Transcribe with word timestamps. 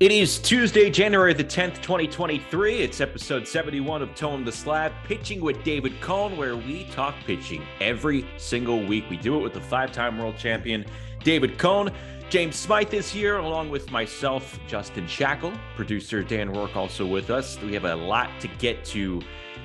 It 0.00 0.12
is 0.12 0.38
Tuesday, 0.38 0.88
January 0.88 1.34
the 1.34 1.44
10th, 1.44 1.82
2023. 1.82 2.76
It's 2.78 3.02
episode 3.02 3.46
71 3.46 4.00
of 4.00 4.14
Toeing 4.14 4.46
the 4.46 4.50
Slab, 4.50 4.94
pitching 5.04 5.42
with 5.42 5.62
David 5.62 6.00
Cone, 6.00 6.38
where 6.38 6.56
we 6.56 6.84
talk 6.84 7.14
pitching 7.26 7.62
every 7.82 8.26
single 8.38 8.82
week. 8.82 9.04
We 9.10 9.18
do 9.18 9.36
it 9.36 9.42
with 9.42 9.52
the 9.52 9.60
five 9.60 9.92
time 9.92 10.16
world 10.16 10.38
champion, 10.38 10.86
David 11.22 11.58
Cone. 11.58 11.90
James 12.30 12.56
Smythe 12.56 12.94
is 12.94 13.10
here, 13.10 13.36
along 13.36 13.68
with 13.68 13.90
myself, 13.90 14.58
Justin 14.66 15.04
Shackil. 15.04 15.54
Producer 15.76 16.22
Dan 16.22 16.50
Rourke 16.50 16.76
also 16.76 17.04
with 17.04 17.28
us. 17.28 17.60
We 17.60 17.74
have 17.74 17.84
a 17.84 17.94
lot 17.94 18.30
to 18.40 18.48
get 18.56 18.82
to 18.86 19.20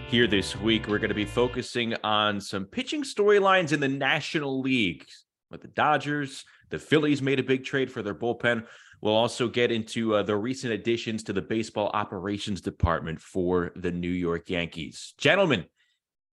here 0.10 0.28
this 0.28 0.54
week. 0.58 0.90
We're 0.90 1.00
going 1.00 1.08
to 1.08 1.16
be 1.16 1.24
focusing 1.24 1.96
on 2.04 2.42
some 2.42 2.66
pitching 2.66 3.04
storylines 3.04 3.72
in 3.72 3.80
the 3.80 3.88
National 3.88 4.60
League 4.60 5.06
with 5.50 5.62
the 5.62 5.70
Dodgers. 5.70 6.44
The 6.72 6.80
Phillies 6.80 7.22
made 7.22 7.40
a 7.40 7.44
big 7.44 7.64
trade 7.64 7.90
for 7.90 8.04
their 8.04 8.14
bullpen. 8.14 8.66
We'll 9.02 9.16
also 9.16 9.48
get 9.48 9.72
into 9.72 10.16
uh, 10.16 10.24
the 10.24 10.36
recent 10.36 10.74
additions 10.74 11.24
to 11.24 11.34
the 11.34 11.42
baseball 11.42 11.92
operations 11.94 12.62
department 12.62 13.22
for 13.22 13.72
the 13.76 13.92
New 13.92 14.10
York 14.10 14.50
Yankees. 14.50 15.14
Gentlemen, 15.18 15.66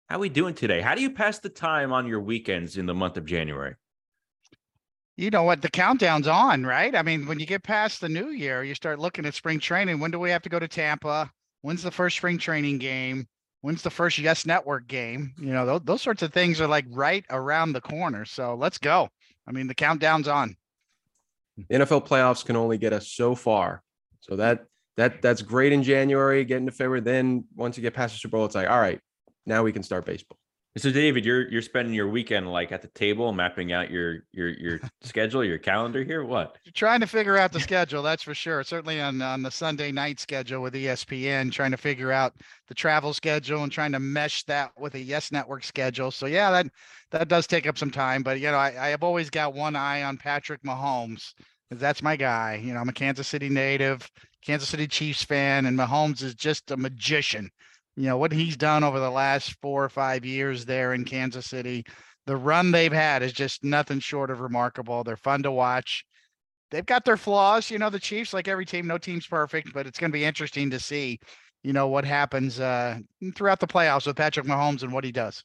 how 0.08 0.16
are 0.16 0.20
we 0.20 0.28
doing 0.28 0.54
today? 0.54 0.80
How 0.80 0.94
do 0.94 1.02
you 1.02 1.10
pass 1.10 1.38
the 1.38 1.48
time 1.48 1.92
on 1.92 2.06
your 2.06 2.20
weekends 2.20 2.76
in 2.76 2.86
the 2.86 2.94
month 2.94 3.16
of 3.16 3.26
January? 3.26 3.74
You 5.16 5.30
know 5.30 5.44
what? 5.44 5.62
The 5.62 5.70
countdown's 5.70 6.28
on, 6.28 6.64
right? 6.64 6.94
I 6.94 7.02
mean, 7.02 7.26
when 7.26 7.40
you 7.40 7.46
get 7.46 7.62
past 7.62 8.00
the 8.00 8.08
new 8.08 8.28
year, 8.28 8.62
you 8.62 8.74
start 8.74 8.98
looking 8.98 9.24
at 9.24 9.34
spring 9.34 9.58
training. 9.58 9.98
When 9.98 10.10
do 10.10 10.18
we 10.18 10.30
have 10.30 10.42
to 10.42 10.48
go 10.48 10.58
to 10.58 10.68
Tampa? 10.68 11.30
When's 11.62 11.82
the 11.82 11.90
first 11.90 12.18
spring 12.18 12.38
training 12.38 12.78
game? 12.78 13.26
When's 13.62 13.82
the 13.82 13.90
first 13.90 14.18
Yes 14.18 14.44
Network 14.44 14.86
game? 14.86 15.32
You 15.38 15.52
know, 15.52 15.66
those, 15.66 15.80
those 15.84 16.02
sorts 16.02 16.22
of 16.22 16.32
things 16.32 16.60
are 16.60 16.68
like 16.68 16.84
right 16.90 17.24
around 17.30 17.72
the 17.72 17.80
corner. 17.80 18.24
So 18.24 18.54
let's 18.54 18.78
go. 18.78 19.08
I 19.48 19.52
mean, 19.52 19.66
the 19.66 19.74
countdown's 19.74 20.28
on. 20.28 20.56
NFL 21.70 22.06
playoffs 22.06 22.44
can 22.44 22.56
only 22.56 22.78
get 22.78 22.92
us 22.92 23.08
so 23.08 23.34
far. 23.34 23.82
So 24.20 24.36
that 24.36 24.66
that 24.96 25.22
that's 25.22 25.42
great 25.42 25.72
in 25.72 25.82
January, 25.82 26.44
get 26.44 26.58
into 26.58 26.72
February. 26.72 27.00
Then 27.00 27.44
once 27.54 27.76
you 27.76 27.82
get 27.82 27.94
past 27.94 28.14
the 28.14 28.18
Super 28.18 28.36
Bowl, 28.36 28.46
it's 28.46 28.54
like, 28.54 28.68
all 28.68 28.80
right, 28.80 29.00
now 29.44 29.62
we 29.62 29.72
can 29.72 29.82
start 29.82 30.04
baseball. 30.04 30.38
So 30.78 30.90
David, 30.90 31.24
you're 31.24 31.48
you're 31.48 31.62
spending 31.62 31.94
your 31.94 32.08
weekend 32.08 32.52
like 32.52 32.70
at 32.70 32.82
the 32.82 32.88
table, 32.88 33.32
mapping 33.32 33.72
out 33.72 33.90
your 33.90 34.24
your 34.32 34.50
your 34.50 34.80
schedule, 35.00 35.42
your 35.42 35.56
calendar 35.56 36.04
here. 36.04 36.22
What? 36.22 36.58
Trying 36.74 37.00
to 37.00 37.06
figure 37.06 37.38
out 37.38 37.50
the 37.50 37.60
schedule, 37.60 38.02
that's 38.02 38.22
for 38.22 38.34
sure. 38.34 38.62
Certainly 38.62 39.00
on 39.00 39.22
on 39.22 39.42
the 39.42 39.50
Sunday 39.50 39.90
night 39.90 40.20
schedule 40.20 40.60
with 40.60 40.74
ESPN, 40.74 41.50
trying 41.50 41.70
to 41.70 41.78
figure 41.78 42.12
out 42.12 42.34
the 42.68 42.74
travel 42.74 43.14
schedule 43.14 43.62
and 43.62 43.72
trying 43.72 43.92
to 43.92 44.00
mesh 44.00 44.42
that 44.44 44.70
with 44.78 44.94
a 44.96 45.00
Yes 45.00 45.32
Network 45.32 45.64
schedule. 45.64 46.10
So 46.10 46.26
yeah, 46.26 46.50
that 46.50 46.66
that 47.10 47.28
does 47.28 47.46
take 47.46 47.66
up 47.66 47.78
some 47.78 47.90
time. 47.90 48.22
But 48.22 48.38
you 48.40 48.50
know, 48.50 48.58
I, 48.58 48.74
I 48.78 48.88
have 48.88 49.02
always 49.02 49.30
got 49.30 49.54
one 49.54 49.76
eye 49.76 50.02
on 50.02 50.18
Patrick 50.18 50.62
Mahomes 50.62 51.32
because 51.70 51.80
that's 51.80 52.02
my 52.02 52.16
guy. 52.16 52.60
You 52.62 52.74
know, 52.74 52.80
I'm 52.80 52.88
a 52.90 52.92
Kansas 52.92 53.28
City 53.28 53.48
native, 53.48 54.10
Kansas 54.44 54.68
City 54.68 54.86
Chiefs 54.86 55.22
fan, 55.22 55.64
and 55.64 55.78
Mahomes 55.78 56.22
is 56.22 56.34
just 56.34 56.70
a 56.70 56.76
magician 56.76 57.50
you 57.96 58.04
know 58.04 58.18
what 58.18 58.32
he's 58.32 58.56
done 58.56 58.84
over 58.84 59.00
the 59.00 59.10
last 59.10 59.56
four 59.62 59.82
or 59.82 59.88
five 59.88 60.24
years 60.24 60.64
there 60.64 60.92
in 60.92 61.04
Kansas 61.04 61.46
City. 61.46 61.84
The 62.26 62.36
run 62.36 62.70
they've 62.70 62.92
had 62.92 63.22
is 63.22 63.32
just 63.32 63.64
nothing 63.64 64.00
short 64.00 64.30
of 64.30 64.40
remarkable. 64.40 65.02
They're 65.04 65.16
fun 65.16 65.42
to 65.44 65.52
watch. 65.52 66.04
They've 66.70 66.84
got 66.84 67.04
their 67.04 67.16
flaws, 67.16 67.70
you 67.70 67.78
know. 67.78 67.88
The 67.88 68.00
Chiefs, 68.00 68.34
like 68.34 68.48
every 68.48 68.66
team, 68.66 68.86
no 68.86 68.98
team's 68.98 69.26
perfect, 69.26 69.72
but 69.72 69.86
it's 69.86 69.98
going 69.98 70.10
to 70.10 70.16
be 70.16 70.24
interesting 70.24 70.68
to 70.70 70.80
see, 70.80 71.20
you 71.62 71.72
know, 71.72 71.86
what 71.86 72.04
happens 72.04 72.58
uh, 72.58 72.98
throughout 73.34 73.60
the 73.60 73.66
playoffs 73.66 74.06
with 74.06 74.16
Patrick 74.16 74.46
Mahomes 74.46 74.82
and 74.82 74.92
what 74.92 75.04
he 75.04 75.12
does. 75.12 75.44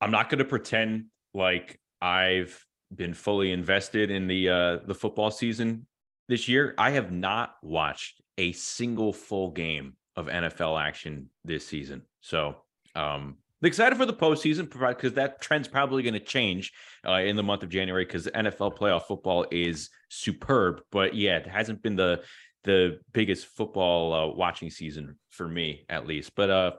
I'm 0.00 0.10
not 0.10 0.28
going 0.28 0.40
to 0.40 0.44
pretend 0.44 1.06
like 1.32 1.78
I've 2.00 2.66
been 2.94 3.14
fully 3.14 3.52
invested 3.52 4.10
in 4.10 4.26
the 4.26 4.48
uh, 4.48 4.76
the 4.84 4.94
football 4.94 5.30
season 5.30 5.86
this 6.28 6.48
year. 6.48 6.74
I 6.76 6.90
have 6.90 7.12
not 7.12 7.54
watched 7.62 8.20
a 8.36 8.52
single 8.52 9.12
full 9.12 9.52
game 9.52 9.94
of 10.16 10.26
NFL 10.26 10.80
action 10.80 11.28
this 11.44 11.66
season. 11.66 12.02
So 12.20 12.56
um 12.94 13.36
excited 13.62 13.96
for 13.96 14.06
the 14.06 14.12
postseason 14.12 14.68
because 14.68 15.14
that 15.14 15.40
trend's 15.40 15.68
probably 15.68 16.02
going 16.02 16.14
to 16.14 16.20
change 16.20 16.72
uh, 17.06 17.12
in 17.12 17.36
the 17.36 17.42
month 17.44 17.62
of 17.62 17.68
January 17.68 18.04
because 18.04 18.26
NFL 18.26 18.76
playoff 18.76 19.04
football 19.04 19.46
is 19.52 19.90
superb. 20.08 20.82
But 20.90 21.14
yeah, 21.14 21.36
it 21.36 21.46
hasn't 21.46 21.82
been 21.82 21.96
the 21.96 22.22
the 22.64 23.00
biggest 23.12 23.46
football 23.46 24.12
uh, 24.12 24.34
watching 24.34 24.70
season 24.70 25.18
for 25.30 25.48
me 25.48 25.84
at 25.88 26.06
least. 26.06 26.34
But 26.34 26.50
uh 26.50 26.72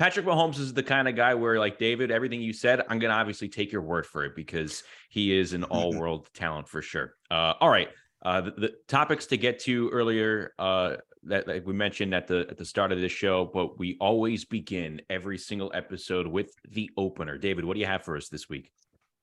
Patrick 0.00 0.24
Mahomes 0.24 0.58
is 0.58 0.72
the 0.72 0.82
kind 0.82 1.08
of 1.08 1.14
guy 1.14 1.34
where, 1.34 1.58
like 1.58 1.78
David, 1.78 2.10
everything 2.10 2.40
you 2.40 2.54
said, 2.54 2.80
I'm 2.88 2.98
going 2.98 3.10
to 3.10 3.16
obviously 3.16 3.50
take 3.50 3.70
your 3.70 3.82
word 3.82 4.06
for 4.06 4.24
it 4.24 4.34
because 4.34 4.82
he 5.10 5.38
is 5.38 5.52
an 5.52 5.64
all 5.64 5.92
world 5.92 6.30
talent 6.32 6.68
for 6.68 6.80
sure. 6.80 7.16
Uh, 7.30 7.52
all 7.60 7.68
right. 7.68 7.90
Uh, 8.22 8.40
the, 8.40 8.50
the, 8.52 8.74
topics 8.88 9.26
to 9.26 9.36
get 9.36 9.58
to 9.58 9.90
earlier 9.90 10.54
uh, 10.58 10.96
that, 11.24 11.46
that, 11.46 11.64
we 11.64 11.72
mentioned 11.72 12.14
at 12.14 12.26
the 12.26 12.46
at 12.50 12.56
the 12.56 12.64
start 12.64 12.92
of 12.92 13.00
this 13.00 13.12
show, 13.12 13.50
but 13.52 13.78
we 13.78 13.96
always 14.00 14.44
begin 14.44 15.02
every 15.10 15.38
single 15.38 15.70
episode 15.74 16.26
with 16.26 16.52
the 16.68 16.90
opener. 16.96 17.38
David, 17.38 17.64
what 17.64 17.74
do 17.74 17.80
you 17.80 17.86
have 17.86 18.04
for 18.04 18.16
us 18.16 18.28
this 18.28 18.48
week? 18.48 18.70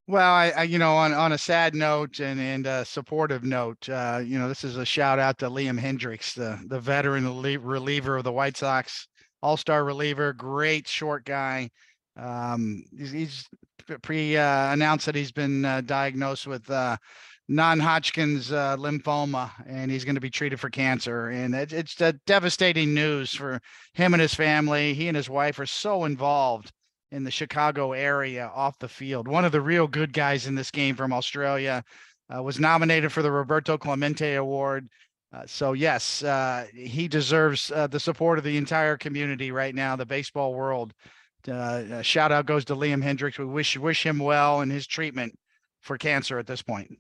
Well, 0.07 0.31
I, 0.31 0.53
I 0.55 0.63
you 0.63 0.77
know, 0.77 0.95
on 0.95 1.13
on 1.13 1.33
a 1.33 1.37
sad 1.37 1.75
note 1.75 2.19
and 2.19 2.39
and 2.39 2.65
a 2.65 2.85
supportive 2.85 3.43
note, 3.43 3.89
uh, 3.89 4.21
you 4.23 4.39
know, 4.39 4.47
this 4.47 4.63
is 4.63 4.77
a 4.77 4.85
shout 4.85 5.19
out 5.19 5.39
to 5.39 5.49
Liam 5.49 5.79
Hendriks, 5.79 6.33
the 6.33 6.59
the 6.67 6.79
veteran 6.79 7.25
reliever 7.41 8.17
of 8.17 8.23
the 8.23 8.31
White 8.31 8.57
Sox, 8.57 9.07
all 9.41 9.57
star 9.57 9.83
reliever, 9.83 10.33
great 10.33 10.87
short 10.87 11.25
guy. 11.25 11.69
Um, 12.15 12.83
he's, 12.97 13.11
he's 13.11 13.49
pre 14.01 14.37
uh, 14.37 14.71
announced 14.73 15.05
that 15.07 15.15
he's 15.15 15.31
been 15.31 15.65
uh, 15.65 15.81
diagnosed 15.81 16.47
with 16.47 16.69
uh, 16.69 16.97
non-Hodgkin's 17.47 18.51
uh, 18.51 18.75
lymphoma, 18.77 19.51
and 19.67 19.89
he's 19.89 20.03
going 20.03 20.15
to 20.15 20.21
be 20.21 20.29
treated 20.29 20.59
for 20.59 20.69
cancer. 20.69 21.29
And 21.29 21.55
it, 21.55 21.71
it's 21.71 21.95
devastating 22.25 22.93
news 22.93 23.33
for 23.33 23.61
him 23.93 24.13
and 24.13 24.21
his 24.21 24.33
family. 24.33 24.93
He 24.93 25.07
and 25.07 25.15
his 25.15 25.29
wife 25.29 25.59
are 25.59 25.65
so 25.65 26.05
involved 26.05 26.71
in 27.11 27.23
the 27.23 27.31
Chicago 27.31 27.93
area 27.93 28.51
off 28.53 28.79
the 28.79 28.89
field. 28.89 29.27
One 29.27 29.45
of 29.45 29.53
the 29.53 29.61
real 29.61 29.87
good 29.87 30.11
guys 30.11 30.45
in 30.45 30.55
this 30.55 30.71
game 30.71 30.95
from 30.95 31.13
Australia 31.13 31.83
uh, 32.35 32.43
was 32.43 32.59
nominated 32.59 33.11
for 33.11 33.21
the 33.21 33.31
Roberto 33.31 33.77
Clemente 33.77 34.35
Award. 34.35 34.89
Uh, 35.33 35.43
so 35.45 35.73
yes, 35.73 36.23
uh, 36.23 36.65
he 36.73 37.07
deserves 37.07 37.71
uh, 37.71 37.87
the 37.87 37.99
support 37.99 38.37
of 38.37 38.43
the 38.43 38.57
entire 38.57 38.97
community 38.97 39.51
right 39.51 39.75
now, 39.75 39.95
the 39.95 40.05
baseball 40.05 40.53
world. 40.53 40.93
Uh, 41.47 42.01
shout 42.01 42.31
out 42.31 42.45
goes 42.45 42.65
to 42.65 42.75
Liam 42.75 43.01
Hendriks. 43.01 43.39
We 43.39 43.45
wish 43.45 43.77
wish 43.77 44.05
him 44.05 44.19
well 44.19 44.61
in 44.61 44.69
his 44.69 44.85
treatment 44.85 45.37
for 45.81 45.97
cancer 45.97 46.39
at 46.39 46.47
this 46.47 46.61
point. 46.61 46.97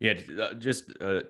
Yeah, 0.00 0.14
uh, 0.40 0.54
just 0.54 0.90
a 1.00 1.18
uh, 1.18 1.22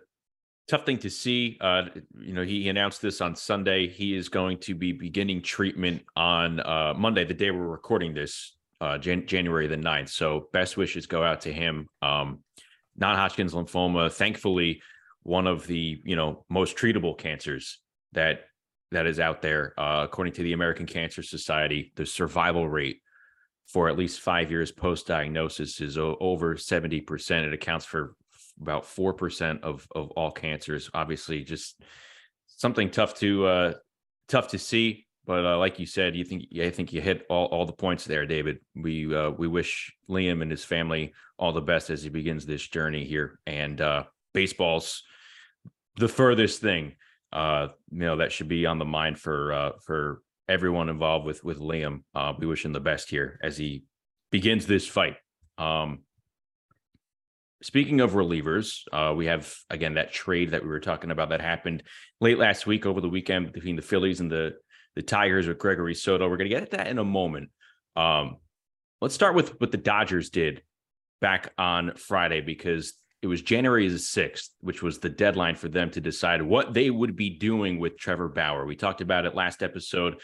tough 0.69 0.85
thing 0.85 0.99
to 0.99 1.11
see. 1.11 1.57
Uh, 1.61 1.85
you 2.21 2.35
know, 2.35 2.43
he 2.43 2.69
announced 2.69 3.01
this 3.01 3.21
on 3.21 3.35
Sunday. 3.35 3.89
He 3.89 4.15
is 4.15 4.29
going 4.29 4.59
to 4.61 4.75
be 4.75 4.93
beginning 4.93 5.43
treatment 5.43 6.03
on 6.17 6.61
uh, 6.61 6.95
Monday, 6.97 7.25
the 7.25 7.35
day 7.35 7.51
we're 7.51 7.67
recording 7.67 8.15
this, 8.15 8.57
uh, 8.81 8.99
Jan- 8.99 9.27
January 9.27 9.67
the 9.67 9.77
9th. 9.77 10.11
So 10.11 10.49
best 10.53 10.77
wishes 10.77 11.07
go 11.07 11.23
out 11.23 11.43
to 11.43 11.53
him. 11.53 11.89
Um, 12.03 12.41
non-Hodgkin's 12.97 13.55
lymphoma, 13.55 14.13
thankfully, 14.13 14.83
one 15.23 15.47
of 15.47 15.67
the 15.67 16.01
you 16.05 16.17
know 16.17 16.45
most 16.49 16.77
treatable 16.77 17.17
cancers 17.17 17.79
that 18.13 18.47
that 18.91 19.07
is 19.07 19.21
out 19.21 19.43
there. 19.43 19.75
According 19.77 20.33
to 20.35 20.43
the 20.43 20.53
American 20.53 20.87
Cancer 20.87 21.23
Society, 21.23 21.93
the 21.97 22.07
survival 22.07 22.69
rate 22.69 23.01
for 23.69 23.89
at 23.89 23.99
least 23.99 24.21
five 24.21 24.51
years 24.51 24.73
post 24.73 25.07
diagnosis 25.07 25.81
is 25.81 25.99
o- 25.99 26.17
over 26.21 26.57
70%. 26.57 27.45
It 27.45 27.53
accounts 27.53 27.85
for 27.85 28.15
about 28.61 28.85
4% 28.85 29.63
of, 29.63 29.87
of 29.95 30.11
all 30.13 30.31
cancers. 30.31 30.91
Obviously, 30.95 31.45
just 31.45 31.81
something 32.47 32.91
tough 32.91 33.15
to, 33.21 33.47
uh, 33.47 33.73
tough 34.29 34.49
to 34.49 34.59
see. 34.59 35.07
But 35.27 35.45
uh, 35.45 35.59
like 35.59 35.79
you 35.79 35.85
said, 35.85 36.17
you 36.17 36.25
think 36.25 36.45
I 36.59 36.71
think 36.71 36.95
you 36.95 37.03
hit 37.03 37.27
all, 37.29 37.47
all 37.47 37.67
the 37.67 37.73
points 37.75 38.07
there, 38.07 38.25
David. 38.25 38.61
We 38.75 39.15
uh, 39.15 39.29
we 39.29 39.47
wish 39.47 39.95
Liam 40.09 40.41
and 40.41 40.51
his 40.51 40.65
family 40.65 41.13
all 41.39 41.53
the 41.53 41.61
best 41.61 41.91
as 41.91 42.03
he 42.03 42.09
begins 42.09 42.47
this 42.47 42.67
journey 42.67 43.05
here. 43.05 43.39
And 43.47 43.79
uh, 43.79 44.05
baseball's 44.33 45.03
the 45.99 46.09
furthest 46.09 46.63
thing, 46.63 46.95
uh, 47.31 47.69
you 47.91 47.99
know, 47.99 48.17
that 48.17 48.33
should 48.33 48.49
be 48.49 48.65
on 48.65 48.79
the 48.79 48.87
mind 48.87 49.19
for 49.19 49.53
uh, 49.53 49.73
for 49.85 50.23
everyone 50.49 50.89
involved 50.89 51.27
with 51.27 51.45
with 51.45 51.59
Liam. 51.59 52.05
Uh, 52.15 52.33
we 52.39 52.47
wish 52.47 52.65
him 52.65 52.73
the 52.73 52.81
best 52.81 53.11
here 53.11 53.39
as 53.43 53.59
he 53.59 53.85
begins 54.31 54.67
this 54.67 54.87
fight. 54.87 55.17
Um, 55.59 56.05
Speaking 57.63 58.01
of 58.01 58.13
relievers, 58.13 58.83
uh, 58.93 59.15
we 59.15 59.27
have 59.27 59.53
again 59.69 59.95
that 59.95 60.13
trade 60.13 60.53
that 60.53 60.63
we 60.63 60.69
were 60.69 60.81
talking 60.81 61.11
about 61.11 61.31
that 61.31 61.41
happened 61.41 61.83
late 62.21 62.39
last 62.39 62.67
week 62.67 62.87
over 62.87 63.01
the 63.01 63.09
weekend 63.09 63.53
between 63.53 63.77
the 63.77 63.83
Phillies 63.83 64.21
and 64.21 64.31
the 64.31 64.55
the 64.95 65.03
Tigers 65.03 65.47
with 65.47 65.59
Gregory 65.59 65.95
Soto. 65.95 66.29
We're 66.29 66.37
going 66.37 66.51
to 66.51 66.55
get 66.55 66.63
at 66.63 66.71
that 66.71 66.87
in 66.89 66.99
a 66.99 67.05
moment. 67.05 67.51
Um, 67.97 68.37
let's 69.01 69.15
start 69.15 69.35
with 69.35 69.61
what 69.61 69.71
the 69.71 69.79
Dodgers 69.79 70.31
did 70.31 70.63
back 71.21 71.53
on 71.59 71.95
Friday 71.97 72.41
because 72.41 72.95
it 73.23 73.27
was 73.27 73.43
January 73.43 73.89
the 73.89 73.97
6th, 73.97 74.49
which 74.61 74.83
was 74.83 74.99
the 74.99 75.09
deadline 75.09 75.57
for 75.57 75.69
them 75.69 75.91
to 75.91 76.01
decide 76.01 76.43
what 76.43 76.75
they 76.75 76.91
would 76.91 77.17
be 77.17 77.31
doing 77.31 77.79
with 77.79 77.99
Trevor 77.99 78.29
Bauer. 78.29 78.65
We 78.65 78.77
talked 78.77 79.01
about 79.01 79.25
it 79.25 79.35
last 79.35 79.63
episode, 79.63 80.21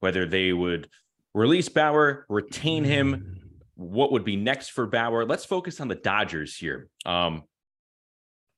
whether 0.00 0.26
they 0.26 0.52
would 0.52 0.88
release 1.34 1.68
Bauer, 1.68 2.24
retain 2.28 2.84
him, 2.84 3.47
what 3.78 4.10
would 4.10 4.24
be 4.24 4.34
next 4.34 4.70
for 4.70 4.88
Bauer. 4.88 5.24
Let's 5.24 5.44
focus 5.44 5.80
on 5.80 5.86
the 5.86 5.94
Dodgers 5.94 6.56
here. 6.56 6.88
Um, 7.06 7.44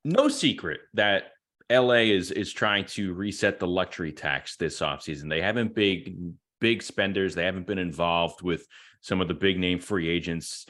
no 0.03 0.29
secret 0.29 0.81
that 0.95 1.33
LA 1.71 2.07
is 2.09 2.31
is 2.31 2.53
trying 2.53 2.87
to 2.87 3.13
reset 3.13 3.61
the 3.61 3.67
luxury 3.67 4.13
tax 4.13 4.57
this 4.57 4.81
offseason. 4.81 5.29
They 5.29 5.43
haven't 5.43 5.75
big 5.75 6.17
big 6.59 6.83
spenders. 6.83 7.35
They 7.35 7.45
haven't 7.45 7.67
been 7.67 7.79
involved 7.79 8.41
with 8.41 8.67
some 9.03 9.21
of 9.21 9.29
the 9.29 9.35
big 9.35 9.59
name 9.59 9.79
free 9.79 10.09
agents. 10.09 10.65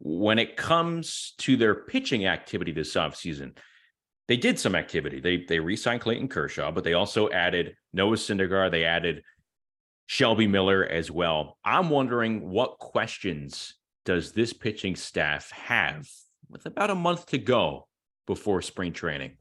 When 0.00 0.40
it 0.40 0.56
comes 0.56 1.34
to 1.38 1.56
their 1.56 1.76
pitching 1.76 2.26
activity 2.26 2.72
this 2.72 2.94
offseason, 2.94 3.56
they 4.26 4.36
did 4.36 4.58
some 4.58 4.74
activity. 4.74 5.20
They 5.20 5.44
they 5.48 5.60
re-signed 5.60 6.00
Clayton 6.00 6.26
Kershaw, 6.26 6.72
but 6.72 6.82
they 6.82 6.94
also 6.94 7.30
added 7.30 7.76
Noah 7.92 8.16
Syndergaard. 8.16 8.72
They 8.72 8.84
added 8.84 9.22
Shelby 10.06 10.48
Miller 10.48 10.84
as 10.84 11.08
well. 11.08 11.56
I'm 11.64 11.88
wondering 11.88 12.50
what 12.50 12.80
questions 12.80 13.74
does 14.04 14.32
this 14.32 14.52
pitching 14.52 14.96
staff 14.96 15.50
have 15.50 16.08
with 16.48 16.66
about 16.66 16.90
a 16.90 16.94
month 16.94 17.26
to 17.26 17.38
go 17.38 17.86
before 18.26 18.62
spring 18.62 18.92
training? 18.92 19.36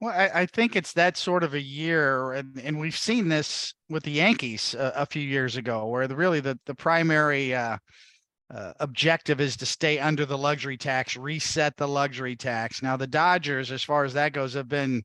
Well, 0.00 0.14
I, 0.14 0.42
I 0.42 0.46
think 0.46 0.76
it's 0.76 0.92
that 0.92 1.16
sort 1.16 1.42
of 1.42 1.54
a 1.54 1.60
year, 1.60 2.32
and, 2.32 2.60
and 2.62 2.78
we've 2.78 2.96
seen 2.96 3.28
this 3.28 3.74
with 3.88 4.04
the 4.04 4.12
Yankees 4.12 4.74
a, 4.74 4.92
a 4.96 5.06
few 5.06 5.22
years 5.22 5.56
ago, 5.56 5.86
where 5.86 6.06
the, 6.06 6.14
really 6.14 6.40
the 6.40 6.58
the 6.66 6.74
primary 6.74 7.54
uh, 7.54 7.78
uh, 8.54 8.72
objective 8.78 9.40
is 9.40 9.56
to 9.56 9.66
stay 9.66 9.98
under 9.98 10.24
the 10.24 10.38
luxury 10.38 10.76
tax, 10.76 11.16
reset 11.16 11.76
the 11.76 11.88
luxury 11.88 12.36
tax. 12.36 12.80
Now, 12.80 12.96
the 12.96 13.08
Dodgers, 13.08 13.72
as 13.72 13.82
far 13.82 14.04
as 14.04 14.14
that 14.14 14.32
goes, 14.32 14.54
have 14.54 14.68
been 14.68 15.02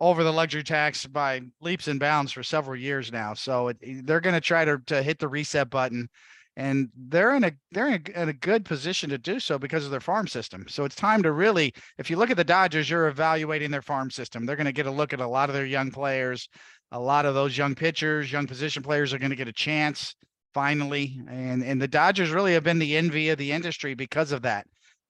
over 0.00 0.24
the 0.24 0.32
luxury 0.32 0.64
tax 0.64 1.06
by 1.06 1.40
leaps 1.60 1.86
and 1.86 2.00
bounds 2.00 2.32
for 2.32 2.42
several 2.42 2.76
years 2.76 3.12
now. 3.12 3.34
So 3.34 3.68
it, 3.68 3.76
they're 4.04 4.20
going 4.20 4.34
to 4.34 4.40
try 4.40 4.64
to 4.64 4.78
to 4.86 5.02
hit 5.04 5.20
the 5.20 5.28
reset 5.28 5.70
button 5.70 6.08
and 6.56 6.90
they're 7.08 7.34
in 7.34 7.44
a 7.44 7.52
they're 7.70 7.88
in 7.88 8.02
a, 8.14 8.22
in 8.22 8.28
a, 8.28 8.32
good 8.32 8.64
position 8.64 9.08
to 9.10 9.18
do 9.18 9.40
so 9.40 9.58
because 9.58 9.84
of 9.84 9.90
their 9.90 10.00
farm 10.00 10.26
system. 10.26 10.66
So 10.68 10.84
it's 10.84 10.94
time 10.94 11.22
to 11.22 11.32
really, 11.32 11.72
if 11.98 12.10
you 12.10 12.16
look 12.16 12.30
at 12.30 12.36
the 12.36 12.44
Dodgers, 12.44 12.90
you're 12.90 13.08
evaluating 13.08 13.70
their 13.70 13.82
farm 13.82 14.10
system. 14.10 14.44
They're 14.44 14.56
going 14.56 14.66
to 14.66 14.72
get 14.72 14.86
a 14.86 14.90
look 14.90 15.12
at 15.12 15.20
a 15.20 15.26
lot 15.26 15.48
of 15.48 15.54
their 15.54 15.64
young 15.64 15.90
players, 15.90 16.48
a 16.90 17.00
lot 17.00 17.24
of 17.24 17.34
those 17.34 17.56
young 17.56 17.74
pitchers, 17.74 18.30
young 18.30 18.46
position 18.46 18.82
players 18.82 19.14
are 19.14 19.18
going 19.18 19.30
to 19.30 19.36
get 19.36 19.48
a 19.48 19.52
chance 19.52 20.14
finally, 20.52 21.20
and 21.28 21.62
and 21.64 21.80
the 21.80 21.88
Dodgers 21.88 22.30
really 22.30 22.52
have 22.52 22.64
been 22.64 22.78
the 22.78 22.96
envy 22.96 23.30
of 23.30 23.38
the 23.38 23.52
industry 23.52 23.94
because 23.94 24.32
of 24.32 24.42
that. 24.42 24.66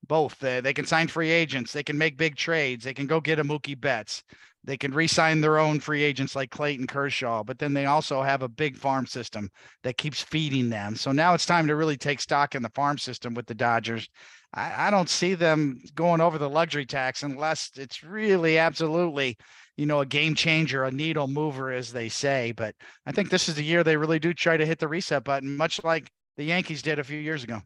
Both 0.07 0.43
uh, 0.43 0.61
they 0.61 0.75
can 0.75 0.87
sign 0.87 1.09
free 1.09 1.31
agents, 1.31 1.73
they 1.73 1.83
can 1.83 1.99
make 1.99 2.17
big 2.17 2.37
trades, 2.37 2.85
they 2.85 2.95
can 2.95 3.07
go 3.07 3.21
get 3.21 3.39
a 3.39 3.45
Mookie 3.45 3.81
Betts. 3.81 4.23
They 4.65 4.77
can 4.77 4.95
re-sign 4.95 5.41
their 5.41 5.59
own 5.59 5.81
free 5.81 6.05
agents 6.05 6.37
like 6.37 6.51
Clayton 6.51 6.87
Kershaw, 6.87 7.43
but 7.43 7.59
then 7.59 7.73
they 7.73 7.87
also 7.87 8.23
have 8.23 8.43
a 8.43 8.49
big 8.49 8.77
farm 8.77 9.07
system 9.07 9.51
that 9.83 9.99
keeps 9.99 10.23
feeding 10.23 10.71
them. 10.71 10.95
So 10.95 11.11
now 11.11 11.35
it's 11.35 11.47
time 11.47 11.67
to 11.67 11.75
really 11.75 11.97
take 11.97 12.21
stock 12.21 12.55
in 12.55 12.63
the 12.63 12.71
farm 12.71 12.97
system 12.97 13.35
with 13.35 13.47
the 13.47 13.55
Dodgers. 13.55 14.09
I, 14.55 14.87
I 14.87 14.91
don't 14.91 15.09
see 15.09 15.35
them 15.35 15.81
going 15.95 16.21
over 16.21 16.39
the 16.39 16.49
luxury 16.49 16.87
tax 16.87 17.25
unless 17.25 17.71
it's 17.77 18.05
really 18.05 18.57
absolutely, 18.59 19.37
you 19.77 19.87
know, 19.87 20.01
a 20.01 20.07
game 20.07 20.37
changer, 20.37 20.85
a 20.85 20.93
needle 20.93 21.27
mover, 21.27 21.73
as 21.73 21.93
they 21.93 22.09
say. 22.09 22.53
But 22.53 22.77
I 23.05 23.11
think 23.11 23.31
this 23.31 23.49
is 23.49 23.57
the 23.57 23.65
year 23.65 23.83
they 23.83 23.97
really 23.97 24.21
do 24.21 24.33
try 24.33 24.57
to 24.57 24.67
hit 24.67 24.79
the 24.79 24.89
reset 24.89 25.25
button, 25.25 25.57
much 25.57 25.83
like 25.83 26.09
the 26.37 26.45
Yankees 26.45 26.83
did 26.83 27.01
a 27.01 27.05
few 27.05 27.19
years 27.19 27.43
ago. 27.43 27.61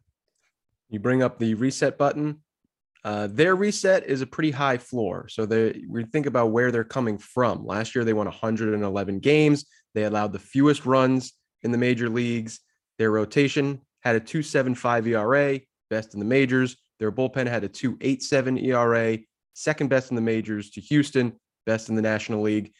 You 0.89 0.99
bring 0.99 1.21
up 1.21 1.37
the 1.37 1.53
reset 1.53 1.97
button. 1.97 2.39
Uh, 3.07 3.25
their 3.27 3.55
reset 3.55 4.05
is 4.05 4.21
a 4.21 4.27
pretty 4.27 4.51
high 4.51 4.77
floor. 4.77 5.29
So 5.29 5.45
they 5.45 5.81
we 5.87 6.03
think 6.03 6.25
about 6.25 6.51
where 6.51 6.73
they're 6.73 6.83
coming 6.83 7.17
from. 7.17 7.65
Last 7.65 7.95
year 7.95 8.03
they 8.03 8.11
won 8.11 8.25
111 8.25 9.19
games. 9.19 9.65
They 9.95 10.03
allowed 10.03 10.33
the 10.33 10.39
fewest 10.39 10.85
runs 10.85 11.31
in 11.63 11.71
the 11.71 11.77
major 11.77 12.09
leagues. 12.09 12.59
Their 12.97 13.11
rotation 13.11 13.79
had 14.01 14.17
a 14.17 14.19
2.75 14.19 15.07
ERA, 15.07 15.61
best 15.89 16.15
in 16.15 16.19
the 16.19 16.25
majors. 16.25 16.75
Their 16.99 17.13
bullpen 17.13 17.47
had 17.47 17.63
a 17.63 17.69
2.87 17.69 18.61
ERA, 18.65 19.19
second 19.53 19.89
best 19.89 20.09
in 20.09 20.17
the 20.17 20.21
majors 20.21 20.69
to 20.71 20.81
Houston, 20.81 21.31
best 21.65 21.87
in 21.87 21.95
the 21.95 22.01
National 22.01 22.41
League. 22.41 22.73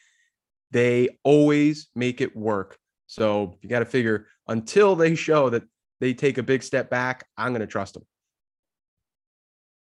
They 0.72 1.08
always 1.24 1.88
make 1.94 2.20
it 2.20 2.36
work. 2.36 2.76
So 3.06 3.56
you 3.62 3.70
got 3.70 3.78
to 3.78 3.86
figure 3.86 4.26
until 4.46 4.94
they 4.94 5.14
show 5.14 5.48
that 5.48 5.62
they 6.00 6.12
take 6.12 6.36
a 6.36 6.42
big 6.42 6.62
step 6.62 6.90
back, 6.90 7.26
I'm 7.38 7.52
going 7.52 7.60
to 7.60 7.66
trust 7.66 7.94
them. 7.94 8.04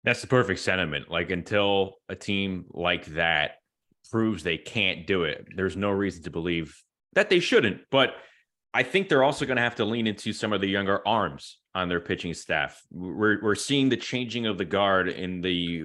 That's 0.04 0.20
the 0.20 0.26
perfect 0.26 0.60
sentiment. 0.60 1.10
Like 1.10 1.30
until 1.30 1.96
a 2.08 2.16
team 2.16 2.66
like 2.70 3.06
that 3.06 3.52
proves 4.10 4.42
they 4.42 4.58
can't 4.58 5.06
do 5.06 5.24
it, 5.24 5.46
there's 5.54 5.76
no 5.76 5.90
reason 5.90 6.24
to 6.24 6.30
believe 6.30 6.76
that 7.14 7.30
they 7.30 7.40
shouldn't. 7.40 7.82
But 7.90 8.14
I 8.74 8.82
think 8.82 9.08
they're 9.08 9.22
also 9.22 9.44
going 9.44 9.56
to 9.56 9.62
have 9.62 9.76
to 9.76 9.84
lean 9.84 10.06
into 10.06 10.32
some 10.32 10.52
of 10.52 10.60
the 10.60 10.68
younger 10.68 11.06
arms 11.06 11.58
on 11.74 11.88
their 11.88 12.00
pitching 12.00 12.34
staff. 12.34 12.80
We're 12.90 13.42
we're 13.42 13.54
seeing 13.54 13.88
the 13.88 13.96
changing 13.96 14.46
of 14.46 14.58
the 14.58 14.64
guard 14.64 15.08
in 15.08 15.40
the 15.40 15.84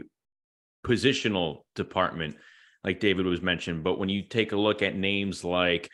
positional 0.86 1.64
department, 1.76 2.38
like 2.84 3.00
David 3.00 3.26
was 3.26 3.42
mentioned. 3.42 3.84
But 3.84 4.00
when 4.00 4.10
you 4.10 4.24
take 4.24 4.52
a 4.52 4.58
look 4.58 4.82
at 4.82 4.96
names 4.96 5.44
like 5.44 5.90